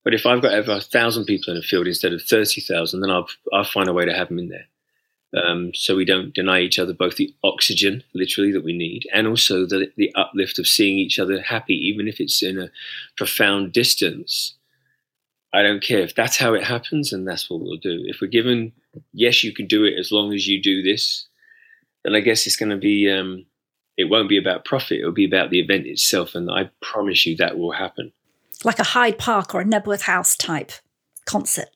but 0.05 0.14
if 0.14 0.26
I've 0.26 0.42
got 0.42 0.55
over 0.55 0.72
a 0.72 0.80
thousand 0.80 1.24
people 1.24 1.53
in 1.53 1.59
a 1.59 1.62
field 1.62 1.86
instead 1.86 2.12
of 2.12 2.22
thirty 2.22 2.61
thousand, 2.61 3.01
then 3.01 3.11
I'll 3.11 3.28
I'll 3.53 3.64
find 3.64 3.88
a 3.88 3.92
way 3.92 4.05
to 4.05 4.14
have 4.14 4.28
them 4.28 4.38
in 4.38 4.49
there. 4.49 4.66
Um, 5.36 5.72
so 5.74 5.94
we 5.94 6.07
don't 6.07 6.32
deny 6.32 6.61
each 6.61 6.78
other 6.78 6.94
both 6.94 7.16
the 7.16 7.34
oxygen, 7.44 8.03
literally, 8.14 8.51
that 8.53 8.64
we 8.64 8.72
need, 8.72 9.07
and 9.12 9.26
also 9.26 9.66
the 9.66 9.92
the 9.96 10.12
uplift 10.14 10.59
of 10.59 10.66
seeing 10.66 10.99
each 10.99 11.18
other 11.18 11.40
happy, 11.42 11.74
even 11.74 12.09
if 12.09 12.20
it's 12.20 12.42
in 12.42 12.59
a 12.59 12.70
profound 13.16 13.72
distance. 13.72 14.55
I 15.53 15.62
don't 15.62 15.82
care 15.82 16.01
if 16.01 16.14
that's 16.14 16.36
how 16.36 16.55
it 16.55 16.64
happens, 16.64 17.12
and 17.12 17.26
that's 17.26 17.51
what 17.51 17.61
we'll 17.61 17.76
do. 17.76 18.03
If 18.07 18.20
we're 18.20 18.28
given, 18.28 18.72
yes, 19.12 19.42
you 19.42 19.53
can 19.53 19.66
do 19.66 19.84
it 19.84 19.99
as 19.99 20.12
long 20.12 20.32
as 20.32 20.46
you 20.46 20.62
do 20.62 20.82
this, 20.82 21.26
then 22.05 22.14
I 22.14 22.20
guess 22.20 22.46
it's 22.46 22.57
going 22.57 22.70
to 22.70 22.76
be. 22.76 23.11
Um, 23.11 23.44
it 23.96 24.09
won't 24.09 24.28
be 24.28 24.38
about 24.38 24.64
profit; 24.64 25.01
it'll 25.01 25.12
be 25.12 25.26
about 25.26 25.51
the 25.51 25.61
event 25.61 25.86
itself, 25.86 26.34
and 26.34 26.51
I 26.51 26.70
promise 26.80 27.26
you 27.26 27.36
that 27.36 27.59
will 27.59 27.72
happen 27.72 28.12
like 28.64 28.78
a 28.78 28.84
Hyde 28.84 29.18
Park 29.18 29.54
or 29.54 29.61
a 29.61 29.64
Knebworth 29.64 30.02
House 30.02 30.36
type 30.36 30.72
concert. 31.24 31.68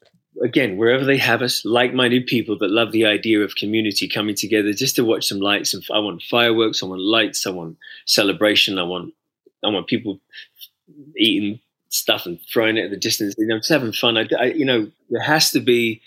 Again, 0.42 0.78
wherever 0.78 1.04
they 1.04 1.18
have 1.18 1.42
us, 1.42 1.64
like-minded 1.64 2.26
people 2.26 2.56
that 2.58 2.70
love 2.70 2.90
the 2.90 3.04
idea 3.04 3.40
of 3.40 3.54
community 3.54 4.08
coming 4.08 4.34
together 4.34 4.72
just 4.72 4.96
to 4.96 5.04
watch 5.04 5.26
some 5.26 5.40
lights. 5.40 5.74
And 5.74 5.84
I 5.92 5.98
want 5.98 6.22
fireworks, 6.22 6.82
I 6.82 6.86
want 6.86 7.02
lights, 7.02 7.46
I 7.46 7.50
want 7.50 7.76
celebration, 8.06 8.78
I 8.78 8.82
want 8.82 9.12
I 9.64 9.68
want 9.68 9.86
people 9.86 10.18
eating 11.16 11.60
stuff 11.90 12.26
and 12.26 12.40
throwing 12.52 12.76
it 12.76 12.86
at 12.86 12.90
the 12.90 12.96
distance. 12.96 13.34
You 13.38 13.46
know, 13.46 13.58
just 13.58 13.68
having 13.68 13.92
fun. 13.92 14.16
I, 14.16 14.26
I, 14.38 14.44
you 14.46 14.64
know, 14.64 14.90
there 15.10 15.22
has 15.22 15.50
to 15.52 15.60
be 15.60 16.00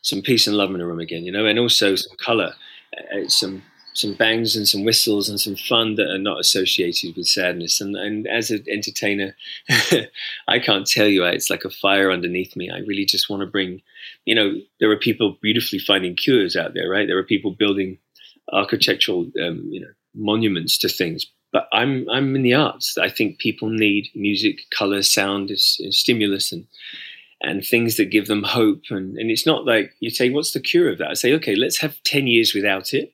some 0.00 0.22
peace 0.22 0.46
and 0.46 0.56
love 0.56 0.70
in 0.70 0.78
the 0.78 0.86
room 0.86 1.00
again. 1.00 1.24
You 1.24 1.32
know, 1.32 1.44
and 1.44 1.58
also 1.58 1.96
some 1.96 2.16
color, 2.18 2.54
uh, 2.96 3.28
some 3.28 3.62
some 3.94 4.14
bangs 4.14 4.56
and 4.56 4.66
some 4.66 4.84
whistles 4.84 5.28
and 5.28 5.38
some 5.38 5.56
fun 5.56 5.96
that 5.96 6.10
are 6.10 6.18
not 6.18 6.40
associated 6.40 7.16
with 7.16 7.26
sadness. 7.26 7.80
And, 7.80 7.94
and 7.96 8.26
as 8.26 8.50
an 8.50 8.64
entertainer, 8.68 9.36
I 10.48 10.58
can't 10.58 10.86
tell 10.86 11.06
you, 11.06 11.24
it's 11.24 11.50
like 11.50 11.64
a 11.64 11.70
fire 11.70 12.10
underneath 12.10 12.56
me. 12.56 12.70
I 12.70 12.78
really 12.78 13.04
just 13.04 13.28
want 13.28 13.40
to 13.40 13.46
bring, 13.46 13.82
you 14.24 14.34
know, 14.34 14.54
there 14.80 14.90
are 14.90 14.98
people 14.98 15.36
beautifully 15.42 15.78
finding 15.78 16.16
cures 16.16 16.56
out 16.56 16.74
there, 16.74 16.88
right? 16.88 17.06
There 17.06 17.18
are 17.18 17.24
people 17.24 17.50
building 17.50 17.98
architectural, 18.52 19.30
um, 19.42 19.62
you 19.70 19.80
know, 19.80 19.92
monuments 20.14 20.78
to 20.78 20.88
things. 20.88 21.26
But 21.52 21.68
I'm 21.70 22.08
I'm 22.08 22.34
in 22.34 22.42
the 22.42 22.54
arts. 22.54 22.96
I 22.96 23.10
think 23.10 23.38
people 23.38 23.68
need 23.68 24.08
music, 24.14 24.60
color, 24.74 25.02
sound, 25.02 25.50
is, 25.50 25.76
is 25.80 25.98
stimulus, 25.98 26.50
and 26.50 26.66
and 27.42 27.62
things 27.62 27.98
that 27.98 28.06
give 28.06 28.26
them 28.26 28.42
hope. 28.42 28.84
And 28.88 29.18
and 29.18 29.30
it's 29.30 29.44
not 29.44 29.66
like 29.66 29.92
you 30.00 30.08
say, 30.08 30.30
what's 30.30 30.52
the 30.52 30.60
cure 30.60 30.90
of 30.90 30.96
that? 30.96 31.10
I 31.10 31.14
say, 31.14 31.34
okay, 31.34 31.54
let's 31.54 31.78
have 31.80 32.02
ten 32.04 32.26
years 32.26 32.54
without 32.54 32.94
it 32.94 33.12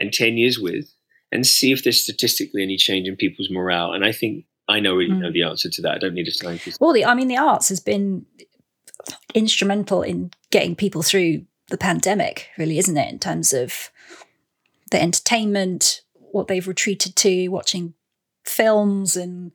and 0.00 0.12
10 0.12 0.36
years 0.36 0.58
with 0.58 0.92
and 1.30 1.46
see 1.46 1.72
if 1.72 1.84
there's 1.84 2.02
statistically 2.02 2.62
any 2.62 2.76
change 2.76 3.06
in 3.06 3.16
people's 3.16 3.50
morale. 3.50 3.92
And 3.92 4.04
I 4.04 4.12
think 4.12 4.46
I 4.68 4.80
know 4.80 4.94
really 4.94 5.12
mm. 5.12 5.20
know 5.20 5.32
the 5.32 5.42
answer 5.42 5.68
to 5.70 5.82
that. 5.82 5.94
I 5.94 5.98
don't 5.98 6.14
need 6.14 6.28
a 6.28 6.32
scientist. 6.32 6.80
Well, 6.80 6.92
the, 6.92 7.04
I 7.04 7.14
mean, 7.14 7.28
the 7.28 7.36
arts 7.36 7.68
has 7.68 7.80
been 7.80 8.26
instrumental 9.34 10.02
in 10.02 10.30
getting 10.50 10.74
people 10.74 11.02
through 11.02 11.44
the 11.68 11.78
pandemic, 11.78 12.48
really, 12.58 12.78
isn't 12.78 12.96
it? 12.96 13.12
In 13.12 13.18
terms 13.18 13.52
of 13.52 13.90
the 14.90 15.00
entertainment, 15.00 16.02
what 16.32 16.48
they've 16.48 16.66
retreated 16.66 17.16
to, 17.16 17.48
watching 17.48 17.94
films 18.44 19.16
and 19.16 19.52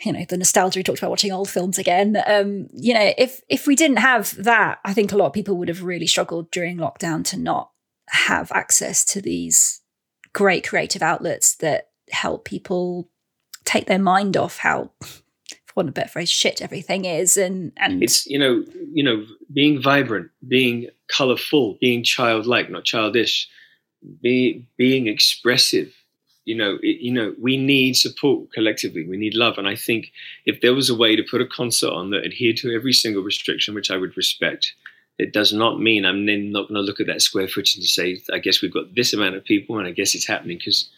you 0.00 0.12
know 0.12 0.24
the 0.28 0.36
nostalgia 0.36 0.78
we 0.78 0.82
talked 0.82 0.98
about 0.98 1.10
watching 1.10 1.32
old 1.32 1.48
films 1.48 1.78
again 1.78 2.22
um 2.26 2.68
you 2.72 2.92
know 2.92 3.12
if 3.16 3.40
if 3.48 3.66
we 3.66 3.74
didn't 3.74 3.96
have 3.96 4.34
that 4.42 4.78
i 4.84 4.92
think 4.92 5.10
a 5.10 5.16
lot 5.16 5.26
of 5.26 5.32
people 5.32 5.56
would 5.56 5.68
have 5.68 5.82
really 5.82 6.06
struggled 6.06 6.50
during 6.50 6.76
lockdown 6.76 7.24
to 7.24 7.38
not 7.38 7.71
have 8.12 8.52
access 8.52 9.04
to 9.06 9.22
these 9.22 9.80
great 10.32 10.66
creative 10.68 11.02
outlets 11.02 11.56
that 11.56 11.88
help 12.10 12.44
people 12.44 13.08
take 13.64 13.86
their 13.86 13.98
mind 13.98 14.36
off 14.36 14.58
how 14.58 14.90
for 15.00 15.72
want 15.76 15.88
of 15.88 15.92
a 15.92 15.94
better 15.94 16.08
phrase 16.08 16.30
shit 16.30 16.60
everything 16.60 17.04
is 17.04 17.36
and 17.36 17.72
and 17.78 18.02
it's 18.02 18.26
you 18.26 18.38
know 18.38 18.62
you 18.92 19.02
know 19.02 19.24
being 19.52 19.80
vibrant 19.80 20.30
being 20.46 20.88
colorful 21.08 21.78
being 21.80 22.02
childlike 22.02 22.70
not 22.70 22.84
childish 22.84 23.48
be, 24.20 24.66
being 24.76 25.06
expressive 25.06 25.94
you 26.44 26.54
know 26.54 26.78
it, 26.82 27.00
you 27.00 27.12
know 27.12 27.34
we 27.40 27.56
need 27.56 27.96
support 27.96 28.52
collectively. 28.52 29.06
We 29.06 29.16
need 29.16 29.34
love. 29.34 29.58
And 29.58 29.68
i 29.68 29.76
think 29.76 30.12
if 30.44 30.60
there 30.60 30.74
was 30.74 30.90
a 30.90 30.96
way 30.96 31.16
to 31.16 31.22
put 31.22 31.40
a 31.40 31.46
concert 31.46 31.92
on 31.92 32.10
that 32.10 32.24
adhered 32.24 32.56
to 32.58 32.74
every 32.74 32.92
single 32.92 33.22
restriction 33.22 33.74
which 33.74 33.90
i 33.90 33.96
would 33.96 34.16
respect 34.16 34.74
it 35.18 35.32
does 35.32 35.52
not 35.52 35.80
mean 35.80 36.04
i'm 36.04 36.26
then 36.26 36.52
not 36.52 36.68
going 36.68 36.74
to 36.74 36.80
look 36.80 37.00
at 37.00 37.06
that 37.06 37.22
square 37.22 37.48
footage 37.48 37.76
and 37.76 37.84
say 37.84 38.20
i 38.32 38.38
guess 38.38 38.62
we've 38.62 38.72
got 38.72 38.94
this 38.94 39.12
amount 39.12 39.34
of 39.34 39.44
people 39.44 39.78
and 39.78 39.86
i 39.86 39.90
guess 39.90 40.14
it's 40.14 40.26
happening 40.26 40.58
because 40.58 40.88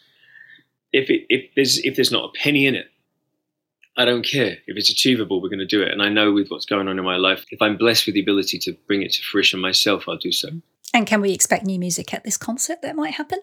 if 0.91 1.09
it 1.09 1.25
if 1.29 1.49
there's 1.55 1.77
if 1.79 1.95
there's 1.95 2.11
not 2.11 2.29
a 2.29 2.39
penny 2.39 2.65
in 2.65 2.75
it 2.75 2.87
I 3.97 4.03
don't 4.03 4.27
care 4.27 4.57
if 4.67 4.75
it's 4.75 4.89
achievable. 4.89 5.41
We're 5.41 5.47
going 5.47 5.59
to 5.59 5.65
do 5.65 5.81
it, 5.81 5.93
and 5.93 6.01
I 6.01 6.09
know 6.09 6.33
with 6.33 6.49
what's 6.49 6.65
going 6.65 6.89
on 6.89 6.99
in 6.99 7.05
my 7.05 7.15
life, 7.15 7.45
if 7.51 7.61
I'm 7.61 7.77
blessed 7.77 8.05
with 8.05 8.15
the 8.15 8.21
ability 8.21 8.59
to 8.59 8.73
bring 8.87 9.03
it 9.03 9.13
to 9.13 9.21
fruition 9.21 9.61
myself, 9.61 10.03
I'll 10.09 10.17
do 10.17 10.33
so. 10.33 10.49
and 10.93 11.07
can 11.07 11.21
we 11.21 11.31
expect 11.31 11.63
new 11.63 11.79
music 11.79 12.13
at 12.13 12.25
this 12.25 12.35
concert 12.35 12.81
that 12.81 12.97
might 12.97 13.13
happen 13.13 13.39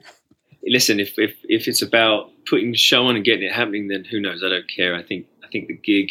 listen, 0.66 1.00
if, 1.00 1.18
if 1.18 1.36
if 1.44 1.68
it's 1.68 1.82
about 1.82 2.30
putting 2.48 2.70
the 2.70 2.76
show 2.76 3.06
on 3.06 3.16
and 3.16 3.24
getting 3.24 3.44
it 3.44 3.52
happening, 3.52 3.88
then 3.88 4.04
who 4.04 4.20
knows? 4.20 4.42
I 4.44 4.48
don't 4.48 4.68
care. 4.68 4.94
I 4.94 5.02
think 5.02 5.26
I 5.44 5.48
think 5.48 5.68
the 5.68 5.76
gig, 5.76 6.10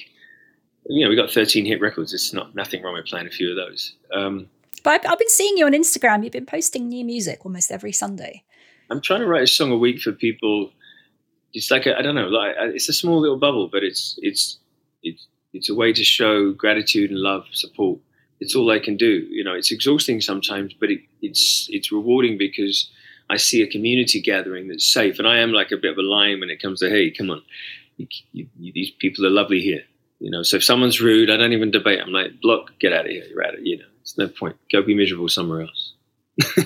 you 0.85 1.03
know, 1.03 1.09
we 1.09 1.15
got 1.15 1.31
13 1.31 1.65
hit 1.65 1.81
records. 1.81 2.13
It's 2.13 2.33
not 2.33 2.55
nothing 2.55 2.83
wrong 2.83 2.95
with 2.95 3.05
playing 3.05 3.27
a 3.27 3.31
few 3.31 3.49
of 3.51 3.55
those. 3.55 3.95
Um, 4.13 4.47
but 4.83 5.05
I've, 5.05 5.11
I've 5.11 5.19
been 5.19 5.29
seeing 5.29 5.57
you 5.57 5.67
on 5.67 5.73
instagram 5.73 6.23
you've 6.23 6.33
been 6.33 6.47
posting 6.47 6.89
new 6.89 7.05
music 7.05 7.45
almost 7.45 7.71
every 7.71 7.91
sunday 7.91 8.43
I'm 8.91 8.99
trying 8.99 9.21
to 9.21 9.27
write 9.27 9.43
a 9.43 9.47
song 9.47 9.71
a 9.71 9.77
week 9.77 10.01
for 10.01 10.11
people. 10.11 10.69
It's 11.53 11.71
like 11.71 11.87
I 11.87 12.01
don't 12.01 12.15
know, 12.15 12.27
like 12.27 12.55
it's 12.59 12.89
a 12.89 12.93
small 12.93 13.21
little 13.21 13.37
bubble, 13.37 13.69
but 13.69 13.83
it's 13.83 14.19
it's 14.21 14.59
it's 15.01 15.27
it's 15.53 15.69
a 15.69 15.75
way 15.75 15.93
to 15.93 16.03
show 16.03 16.51
gratitude 16.51 17.09
and 17.09 17.19
love, 17.19 17.45
support. 17.53 17.99
It's 18.41 18.53
all 18.53 18.69
I 18.69 18.79
can 18.79 18.97
do. 18.97 19.25
You 19.29 19.45
know, 19.45 19.53
it's 19.53 19.71
exhausting 19.71 20.19
sometimes, 20.19 20.73
but 20.73 20.91
it, 20.91 20.99
it's 21.21 21.67
it's 21.71 21.91
rewarding 21.91 22.37
because 22.37 22.91
I 23.29 23.37
see 23.37 23.61
a 23.61 23.67
community 23.67 24.21
gathering 24.21 24.67
that's 24.67 24.85
safe. 24.85 25.19
And 25.19 25.27
I 25.27 25.39
am 25.39 25.53
like 25.53 25.71
a 25.71 25.77
bit 25.77 25.91
of 25.93 25.97
a 25.97 26.01
lion 26.01 26.41
when 26.41 26.49
it 26.49 26.61
comes 26.61 26.81
to, 26.81 26.89
hey, 26.89 27.11
come 27.11 27.29
on, 27.29 27.41
you, 27.95 28.07
you, 28.33 28.47
you, 28.59 28.73
these 28.73 28.91
people 28.91 29.25
are 29.25 29.29
lovely 29.29 29.61
here. 29.61 29.83
You 30.21 30.29
know, 30.29 30.43
so 30.43 30.57
if 30.57 30.63
someone's 30.63 31.01
rude, 31.01 31.29
I 31.29 31.37
don't 31.37 31.51
even 31.51 31.71
debate. 31.71 31.99
I'm 31.99 32.13
like, 32.13 32.39
block, 32.41 32.71
get 32.79 32.93
out 32.93 33.05
of 33.05 33.11
here. 33.11 33.25
You're 33.29 33.45
out 33.45 33.55
of, 33.55 33.65
you 33.65 33.79
know, 33.79 33.85
it's 34.01 34.17
no 34.17 34.27
point. 34.27 34.55
Go 34.71 34.83
be 34.83 34.95
miserable 34.95 35.29
somewhere 35.29 35.63
else. 35.63 35.93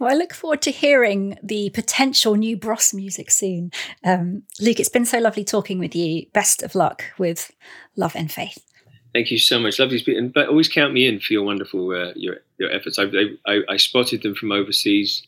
Well, 0.00 0.10
I 0.10 0.14
look 0.14 0.32
forward 0.32 0.62
to 0.62 0.70
hearing 0.70 1.38
the 1.42 1.68
potential 1.70 2.34
new 2.34 2.56
Bros 2.56 2.94
music 2.94 3.30
soon. 3.30 3.70
Um, 4.02 4.44
Luke, 4.58 4.80
it's 4.80 4.88
been 4.88 5.04
so 5.04 5.18
lovely 5.18 5.44
talking 5.44 5.78
with 5.78 5.94
you. 5.94 6.24
Best 6.32 6.62
of 6.62 6.74
luck 6.74 7.04
with 7.18 7.52
Love 7.96 8.16
and 8.16 8.32
Faith. 8.32 8.64
Thank 9.12 9.30
you 9.30 9.38
so 9.38 9.58
much. 9.58 9.78
Lovely 9.78 9.98
to 9.98 10.02
speak. 10.02 10.16
And 10.16 10.32
but 10.32 10.48
always 10.48 10.68
count 10.68 10.94
me 10.94 11.06
in 11.06 11.20
for 11.20 11.34
your 11.34 11.42
wonderful 11.42 11.90
uh, 11.90 12.12
your 12.16 12.38
your 12.56 12.70
efforts. 12.70 12.98
I, 12.98 13.10
I, 13.46 13.60
I 13.68 13.76
spotted 13.76 14.22
them 14.22 14.34
from 14.34 14.52
overseas, 14.52 15.22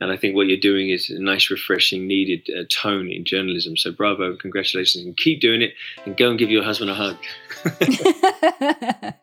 and 0.00 0.10
I 0.10 0.16
think 0.16 0.34
what 0.34 0.48
you're 0.48 0.56
doing 0.56 0.90
is 0.90 1.08
a 1.10 1.20
nice, 1.20 1.50
refreshing, 1.50 2.06
needed 2.06 2.48
uh, 2.50 2.64
tone 2.68 3.10
in 3.10 3.24
journalism. 3.24 3.76
So 3.76 3.92
bravo, 3.92 4.36
congratulations, 4.36 5.04
and 5.04 5.16
keep 5.16 5.40
doing 5.40 5.62
it. 5.62 5.74
And 6.04 6.16
go 6.16 6.30
and 6.30 6.38
give 6.38 6.50
your 6.50 6.64
husband 6.64 6.90
a 6.90 6.94
hug. 6.94 7.16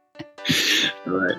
All 1.06 1.14
right. 1.14 1.38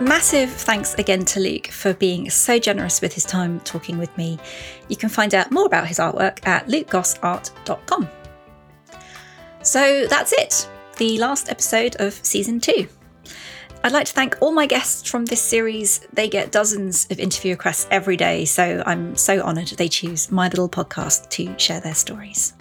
Massive 0.00 0.50
thanks 0.50 0.94
again 0.94 1.24
to 1.26 1.38
Luke 1.38 1.68
for 1.68 1.94
being 1.94 2.28
so 2.28 2.58
generous 2.58 3.00
with 3.00 3.12
his 3.12 3.24
time 3.24 3.60
talking 3.60 3.98
with 3.98 4.16
me. 4.16 4.38
You 4.88 4.96
can 4.96 5.08
find 5.08 5.32
out 5.32 5.52
more 5.52 5.66
about 5.66 5.86
his 5.86 5.98
artwork 5.98 6.44
at 6.46 6.66
lukegossart.com. 6.66 8.08
So 9.62 10.06
that's 10.06 10.32
it, 10.32 10.68
the 10.96 11.18
last 11.18 11.50
episode 11.50 11.96
of 12.00 12.14
season 12.14 12.60
two. 12.60 12.88
I'd 13.84 13.92
like 13.92 14.06
to 14.06 14.12
thank 14.12 14.36
all 14.40 14.50
my 14.50 14.66
guests 14.66 15.08
from 15.08 15.24
this 15.24 15.40
series. 15.40 16.00
They 16.12 16.28
get 16.28 16.50
dozens 16.50 17.06
of 17.10 17.20
interview 17.20 17.52
requests 17.52 17.86
every 17.90 18.16
day, 18.16 18.44
so 18.44 18.82
I'm 18.86 19.16
so 19.16 19.40
honoured 19.40 19.68
they 19.68 19.88
choose 19.88 20.30
my 20.30 20.48
little 20.48 20.68
podcast 20.68 21.28
to 21.30 21.58
share 21.58 21.80
their 21.80 21.94
stories. 21.94 22.54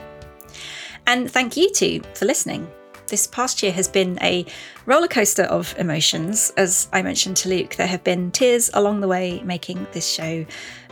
And 1.08 1.32
thank 1.32 1.58
you 1.58 1.72
too 1.72 2.02
for 2.14 2.26
listening 2.26 2.68
this 3.08 3.28
past 3.28 3.64
year 3.64 3.72
has 3.72 3.88
been 3.88 4.18
a 4.22 4.46
roller 4.86 5.08
coaster 5.08 5.44
of 5.44 5.74
emotions. 5.78 6.52
As 6.58 6.88
I 6.94 7.02
mentioned 7.02 7.38
to 7.38 7.50
Luke, 7.50 7.76
there 7.76 7.88
have 7.88 8.04
been 8.04 8.32
tears 8.32 8.70
along 8.74 9.02
the 9.02 9.08
way 9.08 9.42
making 9.44 9.88
this 9.92 10.10
show. 10.12 10.46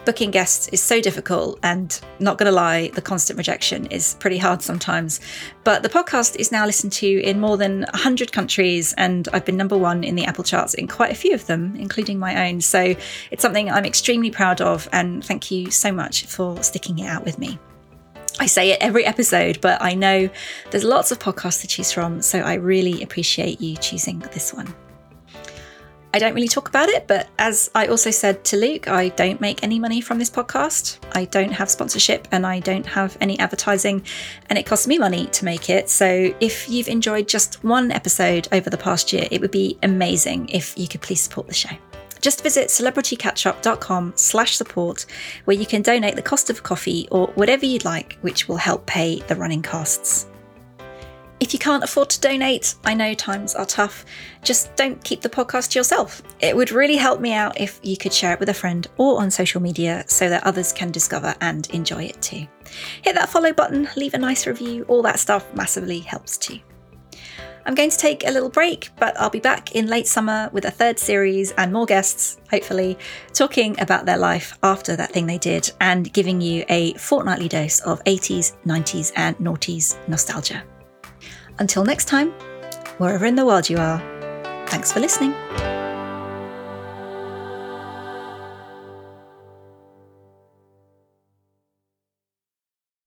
Booking 0.05 0.29
guests 0.29 0.67
is 0.67 0.83
so 0.83 1.01
difficult, 1.01 1.59
and 1.63 1.99
not 2.19 2.37
going 2.37 2.45
to 2.45 2.55
lie, 2.55 2.89
the 2.89 3.01
constant 3.01 3.37
rejection 3.37 3.87
is 3.87 4.15
pretty 4.19 4.37
hard 4.37 4.61
sometimes. 4.61 5.19
But 5.63 5.81
the 5.81 5.89
podcast 5.89 6.35
is 6.35 6.51
now 6.51 6.67
listened 6.67 6.91
to 6.93 7.07
in 7.23 7.39
more 7.39 7.57
than 7.57 7.81
100 7.91 8.31
countries, 8.31 8.93
and 8.99 9.27
I've 9.33 9.45
been 9.45 9.57
number 9.57 9.75
one 9.75 10.03
in 10.03 10.13
the 10.13 10.25
Apple 10.25 10.43
charts 10.43 10.75
in 10.75 10.87
quite 10.87 11.11
a 11.11 11.15
few 11.15 11.33
of 11.33 11.47
them, 11.47 11.75
including 11.75 12.19
my 12.19 12.47
own. 12.47 12.61
So 12.61 12.93
it's 13.31 13.41
something 13.41 13.71
I'm 13.71 13.85
extremely 13.85 14.29
proud 14.29 14.61
of, 14.61 14.87
and 14.91 15.25
thank 15.25 15.49
you 15.49 15.71
so 15.71 15.91
much 15.91 16.25
for 16.27 16.61
sticking 16.61 16.99
it 16.99 17.07
out 17.07 17.25
with 17.25 17.39
me. 17.39 17.57
I 18.39 18.45
say 18.45 18.71
it 18.71 18.77
every 18.81 19.05
episode, 19.05 19.59
but 19.59 19.81
I 19.81 19.95
know 19.95 20.29
there's 20.69 20.83
lots 20.83 21.11
of 21.11 21.17
podcasts 21.17 21.61
to 21.61 21.67
choose 21.67 21.91
from, 21.91 22.21
so 22.21 22.41
I 22.41 22.55
really 22.55 23.01
appreciate 23.01 23.59
you 23.59 23.75
choosing 23.77 24.19
this 24.19 24.53
one. 24.53 24.71
I 26.15 26.17
don't 26.17 26.33
really 26.33 26.47
talk 26.47 26.69
about 26.69 26.87
it, 26.87 27.07
but 27.07 27.27
as 27.37 27.69
I 27.75 27.87
also 27.87 28.09
said 28.09 28.45
to 28.45 28.55
Luke, 28.55 28.87
I 28.87 29.09
don't 29.09 29.41
make 29.41 29.61
any 29.61 29.79
money 29.79 29.99
from 29.99 30.17
this 30.17 30.29
podcast. 30.29 30.97
I 31.11 31.25
don't 31.25 31.51
have 31.51 31.69
sponsorship 31.69 32.29
and 32.31 32.47
I 32.47 32.61
don't 32.61 32.85
have 32.85 33.17
any 33.19 33.37
advertising, 33.37 34.01
and 34.49 34.57
it 34.57 34.65
costs 34.65 34.87
me 34.87 34.97
money 34.97 35.25
to 35.25 35.43
make 35.43 35.69
it. 35.69 35.89
So 35.89 36.33
if 36.39 36.69
you've 36.69 36.87
enjoyed 36.87 37.27
just 37.27 37.61
one 37.65 37.91
episode 37.91 38.47
over 38.53 38.69
the 38.69 38.77
past 38.77 39.11
year, 39.11 39.27
it 39.29 39.41
would 39.41 39.51
be 39.51 39.77
amazing 39.83 40.47
if 40.47 40.77
you 40.77 40.87
could 40.87 41.01
please 41.01 41.19
support 41.19 41.47
the 41.47 41.53
show 41.53 41.75
just 42.21 42.41
visit 42.41 42.69
celebritycatchup.com 42.69 44.13
slash 44.15 44.55
support 44.55 45.05
where 45.43 45.55
you 45.55 45.65
can 45.65 45.83
donate 45.83 46.15
the 46.15 46.23
cost 46.23 46.49
of 46.49 46.63
coffee 46.63 47.07
or 47.11 47.27
whatever 47.35 47.67
you'd 47.67 47.85
like, 47.85 48.17
which 48.21 48.47
will 48.47 48.55
help 48.55 48.87
pay 48.87 49.19
the 49.27 49.35
running 49.35 49.61
costs. 49.61 50.25
If 51.41 51.51
you 51.51 51.59
can't 51.59 51.83
afford 51.83 52.09
to 52.11 52.21
donate, 52.21 52.75
I 52.85 52.93
know 52.93 53.13
times 53.13 53.55
are 53.55 53.65
tough, 53.65 54.05
just 54.41 54.73
don't 54.77 55.03
keep 55.03 55.21
the 55.21 55.29
podcast 55.29 55.71
to 55.71 55.79
yourself. 55.79 56.21
It 56.39 56.55
would 56.55 56.71
really 56.71 56.95
help 56.95 57.19
me 57.19 57.33
out 57.33 57.59
if 57.59 57.79
you 57.83 57.97
could 57.97 58.13
share 58.13 58.33
it 58.33 58.39
with 58.39 58.49
a 58.49 58.53
friend 58.53 58.87
or 58.97 59.21
on 59.21 59.29
social 59.29 59.61
media 59.61 60.05
so 60.07 60.29
that 60.29 60.45
others 60.45 60.71
can 60.71 60.91
discover 60.91 61.35
and 61.41 61.69
enjoy 61.71 62.03
it 62.03 62.21
too. 62.21 62.47
Hit 63.01 63.15
that 63.15 63.29
follow 63.29 63.51
button, 63.51 63.89
leave 63.97 64.13
a 64.13 64.17
nice 64.17 64.47
review, 64.47 64.85
all 64.87 65.01
that 65.01 65.19
stuff 65.19 65.53
massively 65.53 65.99
helps 65.99 66.37
too. 66.37 66.59
I'm 67.65 67.75
going 67.75 67.89
to 67.89 67.97
take 67.97 68.25
a 68.25 68.31
little 68.31 68.49
break, 68.49 68.91
but 68.97 69.19
I'll 69.19 69.29
be 69.31 69.39
back 69.39 69.75
in 69.75 69.87
late 69.87 70.07
summer 70.07 70.49
with 70.53 70.65
a 70.65 70.71
third 70.71 70.99
series 70.99 71.51
and 71.53 71.73
more 71.73 71.87
guests, 71.87 72.37
hopefully, 72.49 72.97
talking 73.33 73.77
about 73.81 74.05
their 74.05 74.17
life 74.17 74.57
after 74.61 74.95
that 74.95 75.11
thing 75.11 75.25
they 75.25 75.39
did 75.39 75.71
and 75.81 76.13
giving 76.13 76.39
you 76.39 76.63
a 76.69 76.93
fortnightly 76.93 77.49
dose 77.49 77.81
of 77.81 78.03
80s, 78.03 78.55
90s, 78.65 79.11
and 79.15 79.35
noughties 79.39 79.97
nostalgia. 80.07 80.63
Until 81.59 81.85
next 81.85 82.05
time, 82.05 82.31
wherever 82.97 83.25
in 83.25 83.35
the 83.35 83.45
world 83.45 83.69
you 83.69 83.77
are, 83.77 83.99
thanks 84.67 84.91
for 84.91 84.99
listening. 84.99 85.33